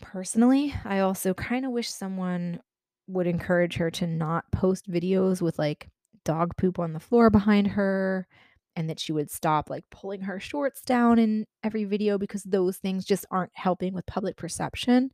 Personally, 0.00 0.74
I 0.84 1.00
also 1.00 1.34
kind 1.34 1.64
of 1.64 1.72
wish 1.72 1.88
someone 1.88 2.60
would 3.06 3.26
encourage 3.26 3.76
her 3.76 3.90
to 3.90 4.06
not 4.06 4.44
post 4.52 4.90
videos 4.90 5.40
with 5.40 5.58
like 5.58 5.88
dog 6.24 6.56
poop 6.56 6.78
on 6.78 6.92
the 6.92 7.00
floor 7.00 7.30
behind 7.30 7.68
her 7.68 8.26
and 8.74 8.88
that 8.88 8.98
she 9.00 9.12
would 9.12 9.30
stop 9.30 9.68
like 9.68 9.84
pulling 9.90 10.22
her 10.22 10.40
shorts 10.40 10.80
down 10.80 11.18
in 11.18 11.46
every 11.62 11.84
video 11.84 12.18
because 12.18 12.42
those 12.42 12.78
things 12.78 13.04
just 13.04 13.26
aren't 13.30 13.52
helping 13.54 13.92
with 13.92 14.06
public 14.06 14.36
perception. 14.36 15.10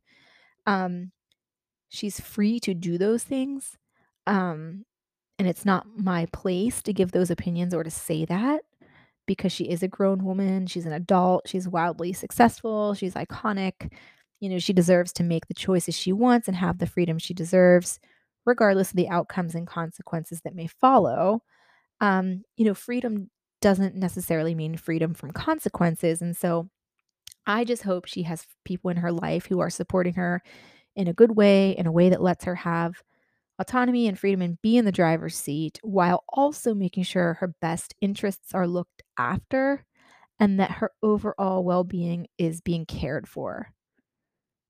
Um 0.65 1.11
she's 1.89 2.19
free 2.19 2.59
to 2.61 2.73
do 2.73 2.97
those 2.97 3.23
things. 3.23 3.77
Um 4.27 4.85
and 5.37 5.47
it's 5.47 5.65
not 5.65 5.87
my 5.97 6.27
place 6.33 6.81
to 6.83 6.93
give 6.93 7.11
those 7.11 7.31
opinions 7.31 7.73
or 7.73 7.83
to 7.83 7.91
say 7.91 8.25
that 8.25 8.61
because 9.25 9.51
she 9.51 9.65
is 9.65 9.83
a 9.83 9.87
grown 9.87 10.25
woman, 10.25 10.65
she's 10.65 10.87
an 10.87 10.91
adult, 10.91 11.47
she's 11.47 11.67
wildly 11.67 12.11
successful, 12.13 12.93
she's 12.95 13.13
iconic. 13.13 13.91
You 14.39 14.49
know, 14.49 14.57
she 14.57 14.73
deserves 14.73 15.13
to 15.13 15.23
make 15.23 15.47
the 15.47 15.53
choices 15.53 15.95
she 15.95 16.11
wants 16.11 16.47
and 16.47 16.57
have 16.57 16.79
the 16.79 16.87
freedom 16.87 17.19
she 17.19 17.33
deserves, 17.33 17.99
regardless 18.49 18.89
of 18.89 18.97
the 18.97 19.09
outcomes 19.09 19.55
and 19.55 19.67
consequences 19.67 20.41
that 20.41 20.55
may 20.55 20.67
follow. 20.67 21.43
Um, 22.01 22.43
you 22.57 22.65
know, 22.65 22.73
freedom 22.73 23.29
doesn't 23.61 23.95
necessarily 23.95 24.55
mean 24.55 24.77
freedom 24.77 25.13
from 25.13 25.31
consequences. 25.31 26.21
And 26.21 26.35
so 26.35 26.69
I 27.47 27.63
just 27.63 27.83
hope 27.83 28.05
she 28.05 28.23
has 28.23 28.45
people 28.65 28.89
in 28.91 28.97
her 28.97 29.11
life 29.11 29.45
who 29.45 29.59
are 29.59 29.69
supporting 29.69 30.15
her 30.15 30.41
in 30.95 31.07
a 31.07 31.13
good 31.13 31.35
way, 31.35 31.71
in 31.77 31.87
a 31.87 31.91
way 31.91 32.09
that 32.09 32.21
lets 32.21 32.45
her 32.45 32.55
have 32.55 33.01
autonomy 33.59 34.07
and 34.07 34.17
freedom 34.17 34.41
and 34.41 34.61
be 34.61 34.77
in 34.77 34.85
the 34.85 34.91
driver's 34.91 35.35
seat 35.35 35.79
while 35.83 36.23
also 36.29 36.73
making 36.73 37.03
sure 37.03 37.35
her 37.35 37.53
best 37.61 37.93
interests 38.01 38.53
are 38.53 38.67
looked 38.67 39.03
after 39.17 39.85
and 40.39 40.59
that 40.59 40.71
her 40.71 40.91
overall 41.03 41.63
well 41.63 41.83
being 41.83 42.27
is 42.37 42.61
being 42.61 42.85
cared 42.85 43.27
for. 43.27 43.71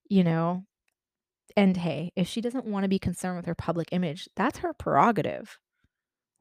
You 0.09 0.23
know? 0.23 0.65
And 1.57 1.77
hey, 1.77 2.11
if 2.15 2.27
she 2.27 2.41
doesn't 2.41 2.65
want 2.65 2.83
to 2.83 2.89
be 2.89 2.99
concerned 2.99 3.37
with 3.37 3.45
her 3.45 3.55
public 3.55 3.89
image, 3.91 4.29
that's 4.35 4.59
her 4.59 4.73
prerogative. 4.73 5.57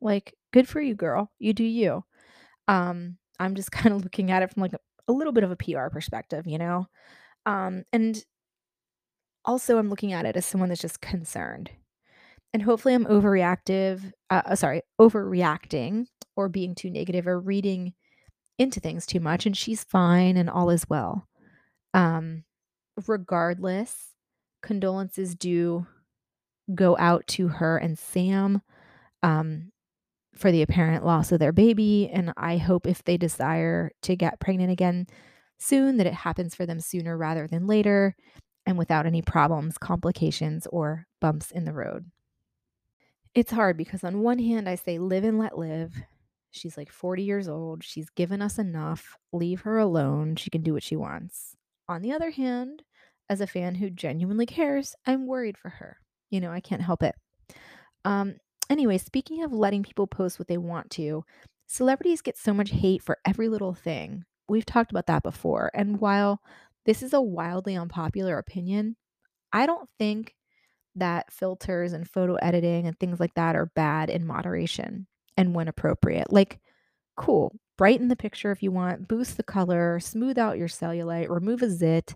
Like, 0.01 0.35
good 0.53 0.69
for 0.69 0.81
you, 0.81 0.95
girl. 0.95 1.33
You 1.39 1.53
do 1.53 1.65
you. 1.65 2.05
Um, 2.69 3.19
I'm 3.39 3.55
just 3.55 3.73
kind 3.73 3.95
of 3.95 4.03
looking 4.03 4.31
at 4.31 4.43
it 4.43 4.53
from 4.53 4.63
like 4.63 4.75
a, 4.75 4.79
a 5.09 5.13
little 5.13 5.33
bit 5.33 5.45
of 5.45 5.51
a 5.51 5.57
PR 5.57 5.89
perspective, 5.91 6.47
you 6.47 6.59
know? 6.59 6.87
Um, 7.47 7.85
and 7.93 8.23
also, 9.45 9.79
I'm 9.79 9.89
looking 9.89 10.13
at 10.13 10.27
it 10.27 10.37
as 10.37 10.45
someone 10.45 10.69
that's 10.69 10.81
just 10.81 11.01
concerned. 11.01 11.71
And 12.53 12.63
hopefully, 12.63 12.95
I'm 12.95 13.07
overreactive, 13.07 14.13
uh, 14.31 14.43
uh, 14.45 14.57
sorry, 14.57 14.83
overreacting 15.01 16.07
or 16.37 16.49
being 16.49 16.75
too 16.75 16.91
negative 16.91 17.27
or 17.27 17.41
reading 17.41 17.95
into 18.59 18.81
things 18.81 19.07
too 19.07 19.21
much. 19.21 19.47
And 19.47 19.57
she's 19.57 19.85
fine 19.85 20.37
and 20.37 20.51
all 20.51 20.71
is 20.71 20.89
well. 20.89 21.29
Um, 21.95 22.45
regardless, 23.07 24.15
condolences 24.63 25.35
do 25.35 25.87
go 26.75 26.97
out 26.99 27.27
to 27.27 27.49
her 27.49 27.79
and 27.79 27.99
Sam 27.99 28.63
um, 29.23 29.73
for 30.35 30.53
the 30.53 30.63
apparent 30.63 31.05
loss 31.05 31.33
of 31.33 31.41
their 31.41 31.53
baby. 31.53 32.11
And 32.13 32.33
I 32.37 32.57
hope 32.57 32.87
if 32.87 33.05
they 33.05 33.17
desire 33.17 33.91
to 34.03 34.17
get 34.17 34.41
pregnant 34.41 34.71
again 34.71 35.07
soon, 35.59 35.97
that 35.97 36.07
it 36.07 36.15
happens 36.15 36.55
for 36.55 36.67
them 36.67 36.81
sooner 36.81 37.17
rather 37.17 37.47
than 37.47 37.67
later 37.67 38.15
and 38.67 38.77
without 38.77 39.07
any 39.07 39.23
problems, 39.23 39.79
complications, 39.79 40.67
or 40.71 41.07
bumps 41.21 41.51
in 41.51 41.65
the 41.65 41.73
road. 41.73 42.05
It's 43.35 43.51
hard 43.51 43.77
because, 43.77 44.05
on 44.05 44.21
one 44.21 44.39
hand, 44.39 44.69
I 44.69 44.75
say 44.75 44.99
live 44.99 45.25
and 45.25 45.39
let 45.39 45.59
live. 45.59 45.95
She's 46.51 46.77
like 46.77 46.91
40 46.91 47.23
years 47.23 47.49
old. 47.49 47.83
She's 47.85 48.11
given 48.11 48.43
us 48.43 48.59
enough. 48.59 49.17
Leave 49.33 49.63
her 49.63 49.79
alone. 49.79 50.37
She 50.37 50.51
can 50.51 50.63
do 50.63 50.73
what 50.75 50.83
she 50.83 50.97
wants. 50.97 51.57
On 51.89 52.03
the 52.03 52.13
other 52.13 52.31
hand, 52.31 52.83
as 53.29 53.41
a 53.41 53.47
fan 53.47 53.75
who 53.75 53.91
genuinely 53.91 54.47
cares, 54.47 54.95
I'm 55.07 55.27
worried 55.27 55.59
for 55.59 55.69
her. 55.69 55.99
You 56.31 56.41
know, 56.41 56.51
I 56.51 56.61
can't 56.61 56.83
help 56.83 57.03
it. 57.03 57.15
Um, 58.05 58.37
anyway, 58.71 58.99
speaking 58.99 59.43
of 59.43 59.53
letting 59.53 59.83
people 59.83 60.07
post 60.07 60.39
what 60.39 60.49
they 60.49 60.59
want 60.59 60.91
to, 60.93 61.25
celebrities 61.67 62.23
get 62.23 62.39
so 62.39 62.53
much 62.55 62.71
hate 62.71 63.03
for 63.03 63.19
every 63.27 63.49
little 63.49 63.75
thing. 63.75 64.25
We've 64.49 64.67
talked 64.67 64.91
about 64.91 65.07
that 65.07 65.23
before. 65.23 65.71
And 65.75 66.01
while 66.01 66.41
this 66.87 67.03
is 67.03 67.13
a 67.13 67.21
wildly 67.21 67.77
unpopular 67.77 68.39
opinion, 68.39 68.97
I 69.53 69.67
don't 69.67 69.89
think 69.99 70.35
that 70.97 71.33
filters 71.33 71.93
and 71.93 72.09
photo 72.09 72.35
editing 72.37 72.87
and 72.87 72.99
things 72.99 73.21
like 73.21 73.35
that 73.35 73.57
are 73.57 73.71
bad 73.75 74.11
in 74.11 74.27
moderation 74.27 75.07
and 75.37 75.55
when 75.55 75.69
appropriate. 75.69 76.33
Like, 76.33 76.61
cool, 77.17 77.55
brighten 77.77 78.09
the 78.09 78.17
picture 78.17 78.51
if 78.51 78.63
you 78.63 78.73
want, 78.73 79.07
boost 79.07 79.37
the 79.37 79.43
color, 79.43 80.01
smooth 80.01 80.39
out 80.39 80.59
your 80.59 80.69
cellulite, 80.69 81.29
remove 81.29 81.63
a 81.63 81.71
zit, 81.71 82.15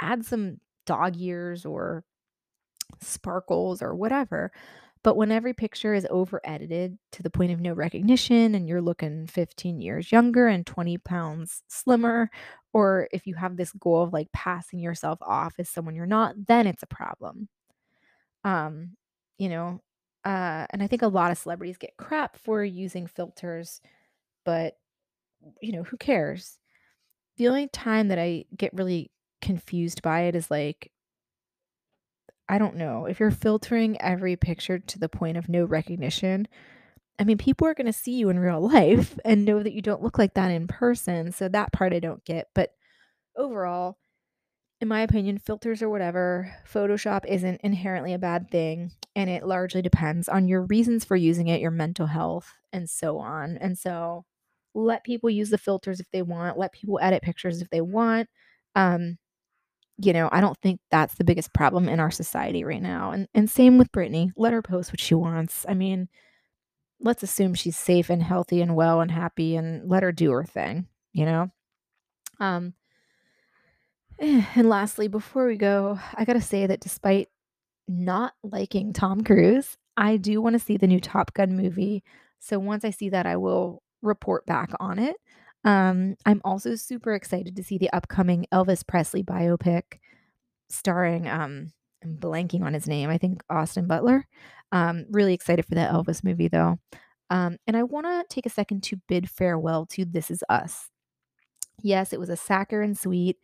add 0.00 0.24
some 0.24 0.58
dog 0.86 1.16
ears 1.18 1.64
or 1.64 2.04
sparkles 3.00 3.82
or 3.82 3.94
whatever. 3.94 4.52
But 5.04 5.16
when 5.16 5.32
every 5.32 5.52
picture 5.52 5.94
is 5.94 6.06
over 6.10 6.40
edited 6.44 6.96
to 7.12 7.22
the 7.22 7.30
point 7.30 7.50
of 7.50 7.60
no 7.60 7.72
recognition 7.72 8.54
and 8.54 8.68
you're 8.68 8.80
looking 8.80 9.26
15 9.26 9.80
years 9.80 10.12
younger 10.12 10.46
and 10.46 10.64
20 10.64 10.98
pounds 10.98 11.62
slimmer, 11.68 12.30
or 12.72 13.08
if 13.12 13.26
you 13.26 13.34
have 13.34 13.56
this 13.56 13.72
goal 13.72 14.04
of 14.04 14.12
like 14.12 14.30
passing 14.32 14.78
yourself 14.78 15.18
off 15.22 15.54
as 15.58 15.68
someone 15.68 15.96
you're 15.96 16.06
not, 16.06 16.34
then 16.46 16.68
it's 16.68 16.84
a 16.84 16.86
problem. 16.86 17.48
Um, 18.44 18.96
you 19.38 19.48
know, 19.48 19.80
uh, 20.24 20.66
and 20.70 20.82
I 20.82 20.86
think 20.86 21.02
a 21.02 21.08
lot 21.08 21.32
of 21.32 21.38
celebrities 21.38 21.78
get 21.78 21.96
crap 21.96 22.36
for 22.36 22.64
using 22.64 23.08
filters, 23.08 23.80
but 24.44 24.76
you 25.60 25.72
know, 25.72 25.82
who 25.82 25.96
cares? 25.96 26.58
The 27.38 27.48
only 27.48 27.66
time 27.68 28.08
that 28.08 28.20
I 28.20 28.44
get 28.56 28.72
really 28.74 29.10
confused 29.42 30.00
by 30.02 30.22
it 30.22 30.34
is 30.34 30.50
like 30.50 30.90
I 32.48 32.58
don't 32.58 32.76
know, 32.76 33.06
if 33.06 33.20
you're 33.20 33.30
filtering 33.30 34.00
every 34.00 34.36
picture 34.36 34.78
to 34.78 34.98
the 34.98 35.08
point 35.08 35.36
of 35.36 35.48
no 35.48 35.64
recognition, 35.64 36.48
I 37.18 37.24
mean, 37.24 37.38
people 37.38 37.66
are 37.66 37.74
going 37.74 37.86
to 37.86 37.92
see 37.92 38.12
you 38.12 38.28
in 38.28 38.38
real 38.38 38.60
life 38.68 39.18
and 39.24 39.44
know 39.44 39.62
that 39.62 39.72
you 39.72 39.80
don't 39.80 40.02
look 40.02 40.18
like 40.18 40.34
that 40.34 40.50
in 40.50 40.66
person. 40.66 41.32
So 41.32 41.48
that 41.48 41.72
part 41.72 41.92
I 41.92 41.98
don't 41.98 42.24
get. 42.24 42.48
But 42.54 42.70
overall, 43.36 43.96
in 44.80 44.88
my 44.88 45.00
opinion, 45.02 45.38
filters 45.38 45.82
or 45.82 45.88
whatever, 45.88 46.54
Photoshop 46.70 47.24
isn't 47.26 47.60
inherently 47.62 48.12
a 48.12 48.18
bad 48.18 48.50
thing. 48.50 48.90
And 49.14 49.30
it 49.30 49.46
largely 49.46 49.80
depends 49.80 50.28
on 50.28 50.48
your 50.48 50.62
reasons 50.62 51.04
for 51.04 51.16
using 51.16 51.48
it, 51.48 51.60
your 51.60 51.70
mental 51.70 52.06
health, 52.06 52.52
and 52.72 52.90
so 52.90 53.18
on. 53.18 53.56
And 53.58 53.78
so 53.78 54.24
let 54.74 55.04
people 55.04 55.30
use 55.30 55.50
the 55.50 55.58
filters 55.58 56.00
if 56.00 56.10
they 56.12 56.22
want, 56.22 56.58
let 56.58 56.72
people 56.72 56.98
edit 57.00 57.22
pictures 57.22 57.62
if 57.62 57.70
they 57.70 57.80
want. 57.80 58.28
Um, 58.74 59.18
you 59.98 60.12
know, 60.12 60.28
I 60.32 60.40
don't 60.40 60.58
think 60.58 60.80
that's 60.90 61.14
the 61.14 61.24
biggest 61.24 61.52
problem 61.52 61.88
in 61.88 62.00
our 62.00 62.10
society 62.10 62.64
right 62.64 62.82
now. 62.82 63.12
And 63.12 63.28
and 63.34 63.48
same 63.50 63.78
with 63.78 63.92
Britney. 63.92 64.30
Let 64.36 64.52
her 64.52 64.62
post 64.62 64.92
what 64.92 65.00
she 65.00 65.14
wants. 65.14 65.66
I 65.68 65.74
mean, 65.74 66.08
let's 67.00 67.22
assume 67.22 67.54
she's 67.54 67.76
safe 67.76 68.10
and 68.10 68.22
healthy 68.22 68.60
and 68.62 68.76
well 68.76 69.00
and 69.00 69.10
happy 69.10 69.56
and 69.56 69.88
let 69.88 70.02
her 70.02 70.12
do 70.12 70.30
her 70.30 70.44
thing, 70.44 70.86
you 71.12 71.24
know? 71.26 71.50
Um 72.40 72.74
and 74.18 74.68
lastly, 74.68 75.08
before 75.08 75.46
we 75.46 75.56
go, 75.56 75.98
I 76.14 76.24
got 76.24 76.34
to 76.34 76.40
say 76.40 76.66
that 76.66 76.80
despite 76.80 77.28
not 77.88 78.34
liking 78.44 78.92
Tom 78.92 79.24
Cruise, 79.24 79.76
I 79.96 80.16
do 80.16 80.40
want 80.40 80.54
to 80.54 80.60
see 80.60 80.76
the 80.76 80.86
new 80.86 81.00
Top 81.00 81.34
Gun 81.34 81.56
movie. 81.56 82.04
So 82.38 82.58
once 82.58 82.84
I 82.84 82.90
see 82.90 83.08
that, 83.10 83.26
I 83.26 83.36
will 83.36 83.82
report 84.00 84.46
back 84.46 84.70
on 84.78 84.98
it. 84.98 85.16
Um, 85.64 86.16
I'm 86.26 86.40
also 86.44 86.74
super 86.74 87.14
excited 87.14 87.56
to 87.56 87.62
see 87.62 87.78
the 87.78 87.92
upcoming 87.92 88.46
Elvis 88.52 88.86
Presley 88.86 89.22
biopic 89.22 89.98
starring 90.68 91.28
um 91.28 91.72
I'm 92.04 92.16
blanking 92.16 92.62
on 92.62 92.74
his 92.74 92.88
name. 92.88 93.10
I 93.10 93.18
think 93.18 93.42
Austin 93.48 93.86
Butler. 93.86 94.26
Um, 94.72 95.04
really 95.10 95.34
excited 95.34 95.64
for 95.66 95.76
that 95.76 95.92
Elvis 95.92 96.24
movie 96.24 96.48
though. 96.48 96.78
Um, 97.30 97.58
and 97.66 97.76
I 97.76 97.84
want 97.84 98.06
to 98.06 98.24
take 98.28 98.44
a 98.46 98.50
second 98.50 98.82
to 98.84 99.00
bid 99.08 99.30
farewell 99.30 99.86
to 99.86 100.04
This 100.04 100.30
Is 100.30 100.42
Us. 100.48 100.90
Yes, 101.82 102.12
it 102.12 102.20
was 102.20 102.28
a 102.28 102.36
saccharine 102.36 102.94
sweet, 102.94 103.38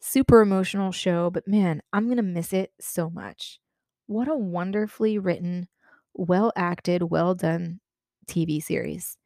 super 0.00 0.40
emotional 0.40 0.92
show, 0.92 1.30
but 1.30 1.46
man, 1.46 1.82
I'm 1.92 2.06
going 2.06 2.16
to 2.16 2.22
miss 2.22 2.52
it 2.52 2.72
so 2.80 3.08
much. 3.10 3.60
What 4.06 4.28
a 4.28 4.36
wonderfully 4.36 5.18
written, 5.18 5.68
well 6.14 6.52
acted, 6.56 7.04
well 7.04 7.34
done 7.34 7.80
TV 8.26 8.62
series. 8.62 9.16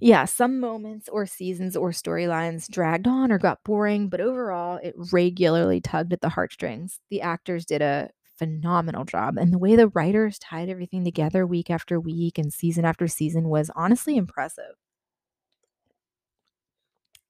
Yeah, 0.00 0.26
some 0.26 0.60
moments 0.60 1.08
or 1.08 1.26
seasons 1.26 1.76
or 1.76 1.90
storylines 1.90 2.70
dragged 2.70 3.08
on 3.08 3.32
or 3.32 3.38
got 3.38 3.64
boring, 3.64 4.08
but 4.08 4.20
overall, 4.20 4.76
it 4.82 4.94
regularly 5.12 5.80
tugged 5.80 6.12
at 6.12 6.20
the 6.20 6.28
heartstrings. 6.28 7.00
The 7.10 7.20
actors 7.20 7.64
did 7.64 7.82
a 7.82 8.10
phenomenal 8.36 9.04
job, 9.04 9.36
and 9.38 9.52
the 9.52 9.58
way 9.58 9.74
the 9.74 9.88
writers 9.88 10.38
tied 10.38 10.68
everything 10.68 11.04
together 11.04 11.46
week 11.46 11.68
after 11.70 11.98
week 11.98 12.38
and 12.38 12.52
season 12.52 12.84
after 12.84 13.08
season 13.08 13.48
was 13.48 13.70
honestly 13.74 14.16
impressive. 14.16 14.74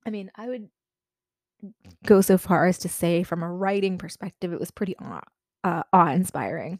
I 0.06 0.10
mean, 0.10 0.30
I 0.34 0.48
would 0.48 0.68
go 2.06 2.20
so 2.20 2.38
far 2.38 2.66
as 2.66 2.78
to 2.78 2.88
say, 2.88 3.22
from 3.22 3.42
a 3.42 3.52
writing 3.52 3.98
perspective, 3.98 4.52
it 4.52 4.60
was 4.60 4.70
pretty 4.70 4.96
awe, 4.98 5.20
uh, 5.64 5.82
awe 5.92 6.10
inspiring. 6.12 6.78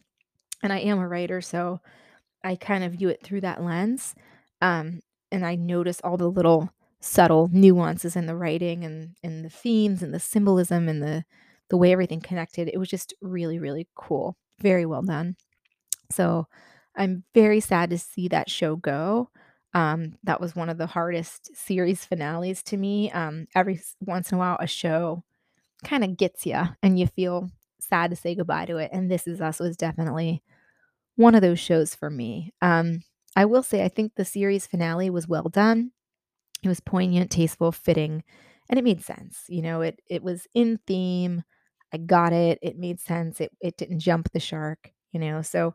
And 0.63 0.73
I 0.73 0.81
am 0.81 0.99
a 0.99 1.09
writer, 1.09 1.41
so 1.41 1.81
I 2.45 2.57
kind 2.57 2.85
of 2.85 2.95
view 2.95 3.09
it 3.09 3.23
through 3.25 3.43
that 3.43 3.63
lens. 3.63 4.15
Um, 4.63 5.01
and 5.33 5.45
I 5.47 5.55
notice 5.57 6.01
all 6.03 6.17
the 6.17 6.31
little 6.31 6.71
subtle 7.01 7.49
nuances 7.53 8.17
in 8.17 8.27
the 8.27 8.37
writing 8.37 8.85
and 8.85 9.17
in 9.23 9.43
the 9.43 9.51
themes 9.51 10.03
and 10.03 10.13
the 10.13 10.21
symbolism 10.21 10.89
and 10.89 11.03
the 11.03 11.25
the 11.71 11.77
way 11.77 11.93
everything 11.93 12.21
connected. 12.21 12.69
It 12.69 12.79
was 12.79 12.89
just 12.89 13.15
really 13.21 13.59
really 13.59 13.89
cool. 13.95 14.37
Very 14.61 14.87
well 14.87 15.03
done. 15.03 15.37
So, 16.11 16.47
I'm 16.97 17.25
very 17.35 17.61
sad 17.61 17.91
to 17.91 17.99
see 17.99 18.29
that 18.29 18.51
show 18.51 18.77
go. 18.77 19.31
Um, 19.75 20.15
that 20.25 20.41
was 20.41 20.57
one 20.57 20.69
of 20.71 20.79
the 20.79 20.87
hardest 20.87 21.55
series 21.55 22.05
finales 22.05 22.63
to 22.65 22.77
me. 22.77 23.11
Um, 23.13 23.47
every 23.55 23.81
once 24.01 24.33
in 24.33 24.37
a 24.37 24.39
while, 24.39 24.57
a 24.61 24.67
show 24.67 25.23
kind 25.85 26.03
of 26.03 26.17
gets 26.17 26.47
you 26.47 26.61
and 26.83 26.99
you 26.99 27.07
feel 27.07 27.51
sad 27.81 28.11
to 28.11 28.17
say 28.17 28.35
goodbye 28.35 28.67
to 28.67 28.79
it. 28.79 28.91
And 28.93 29.11
This 29.11 29.27
Is 29.29 29.41
Us 29.41 29.61
was 29.61 29.77
definitely 29.77 30.43
one 31.17 31.35
of 31.35 31.43
those 31.43 31.61
shows 31.61 31.95
for 31.95 32.11
me. 32.11 32.53
Um, 32.63 33.03
I 33.37 33.45
will 33.45 33.63
say 33.63 33.85
I 33.85 33.89
think 33.89 34.15
the 34.15 34.25
series 34.25 34.67
finale 34.67 35.11
was 35.11 35.29
well 35.29 35.49
done. 35.49 35.93
It 36.63 36.69
was 36.69 36.81
poignant, 36.81 37.31
tasteful, 37.31 37.73
fitting, 37.73 38.25
and 38.69 38.79
it 38.79 38.85
made 38.85 39.05
sense. 39.05 39.45
You 39.49 39.63
know, 39.63 39.83
it 39.83 40.01
it 40.09 40.23
was 40.23 40.47
in 40.55 40.79
theme. 40.87 41.45
I 41.93 41.99
got 41.99 42.33
it. 42.33 42.59
It 42.63 42.79
made 42.79 43.01
sense. 43.01 43.41
It 43.41 43.53
it 43.61 43.77
didn't 43.77 44.01
jump 44.01 44.31
the 44.33 44.41
shark, 44.41 44.93
you 45.13 45.21
know. 45.21 45.43
So 45.43 45.75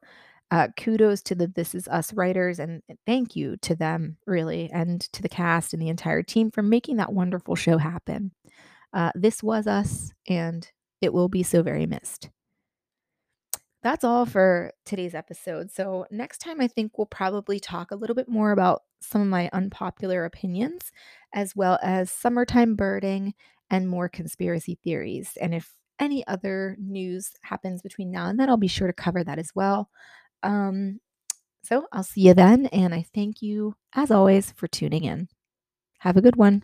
Uh, 0.51 0.67
kudos 0.77 1.23
to 1.23 1.35
the 1.35 1.47
This 1.47 1.73
Is 1.75 1.87
Us 1.87 2.13
writers, 2.13 2.59
and 2.59 2.83
thank 3.07 3.35
you 3.35 3.57
to 3.63 3.75
them, 3.75 4.17
really, 4.27 4.69
and 4.71 5.01
to 5.13 5.21
the 5.23 5.29
cast 5.29 5.73
and 5.73 5.81
the 5.81 5.89
entire 5.89 6.21
team 6.23 6.51
for 6.51 6.61
making 6.61 6.97
that 6.97 7.13
wonderful 7.13 7.55
show 7.55 7.77
happen. 7.79 8.31
Uh, 8.93 9.11
this 9.15 9.43
was 9.43 9.67
us, 9.67 10.13
and 10.29 10.71
it 11.01 11.13
will 11.13 11.29
be 11.29 11.43
so 11.43 11.63
very 11.63 11.85
missed. 11.87 12.29
That's 13.83 14.05
all 14.05 14.25
for 14.25 14.71
today's 14.85 15.13
episode. 15.13 15.69
So, 15.69 16.05
next 16.09 16.37
time, 16.37 16.61
I 16.61 16.67
think 16.67 16.97
we'll 16.97 17.05
probably 17.05 17.59
talk 17.59 17.91
a 17.91 17.95
little 17.95 18.15
bit 18.15 18.29
more 18.29 18.53
about 18.53 18.83
some 19.01 19.21
of 19.21 19.27
my 19.27 19.49
unpopular 19.51 20.23
opinions, 20.23 20.91
as 21.33 21.53
well 21.53 21.77
as 21.83 22.09
summertime 22.09 22.75
birding 22.75 23.33
and 23.69 23.89
more 23.89 24.07
conspiracy 24.07 24.79
theories. 24.83 25.37
And 25.41 25.53
if 25.53 25.73
any 25.99 26.25
other 26.27 26.77
news 26.79 27.33
happens 27.41 27.81
between 27.81 28.09
now 28.09 28.27
and 28.27 28.39
then, 28.39 28.49
I'll 28.49 28.57
be 28.57 28.67
sure 28.67 28.87
to 28.87 28.93
cover 28.93 29.21
that 29.23 29.37
as 29.37 29.51
well. 29.53 29.89
Um, 30.43 31.01
so 31.63 31.85
I'll 31.91 32.03
see 32.03 32.21
you 32.21 32.33
then. 32.33 32.67
And 32.67 32.93
I 32.93 33.05
thank 33.13 33.41
you, 33.41 33.75
as 33.93 34.11
always, 34.11 34.51
for 34.51 34.67
tuning 34.67 35.03
in. 35.03 35.27
Have 35.99 36.15
a 36.15 36.21
good 36.21 36.37
one. 36.37 36.63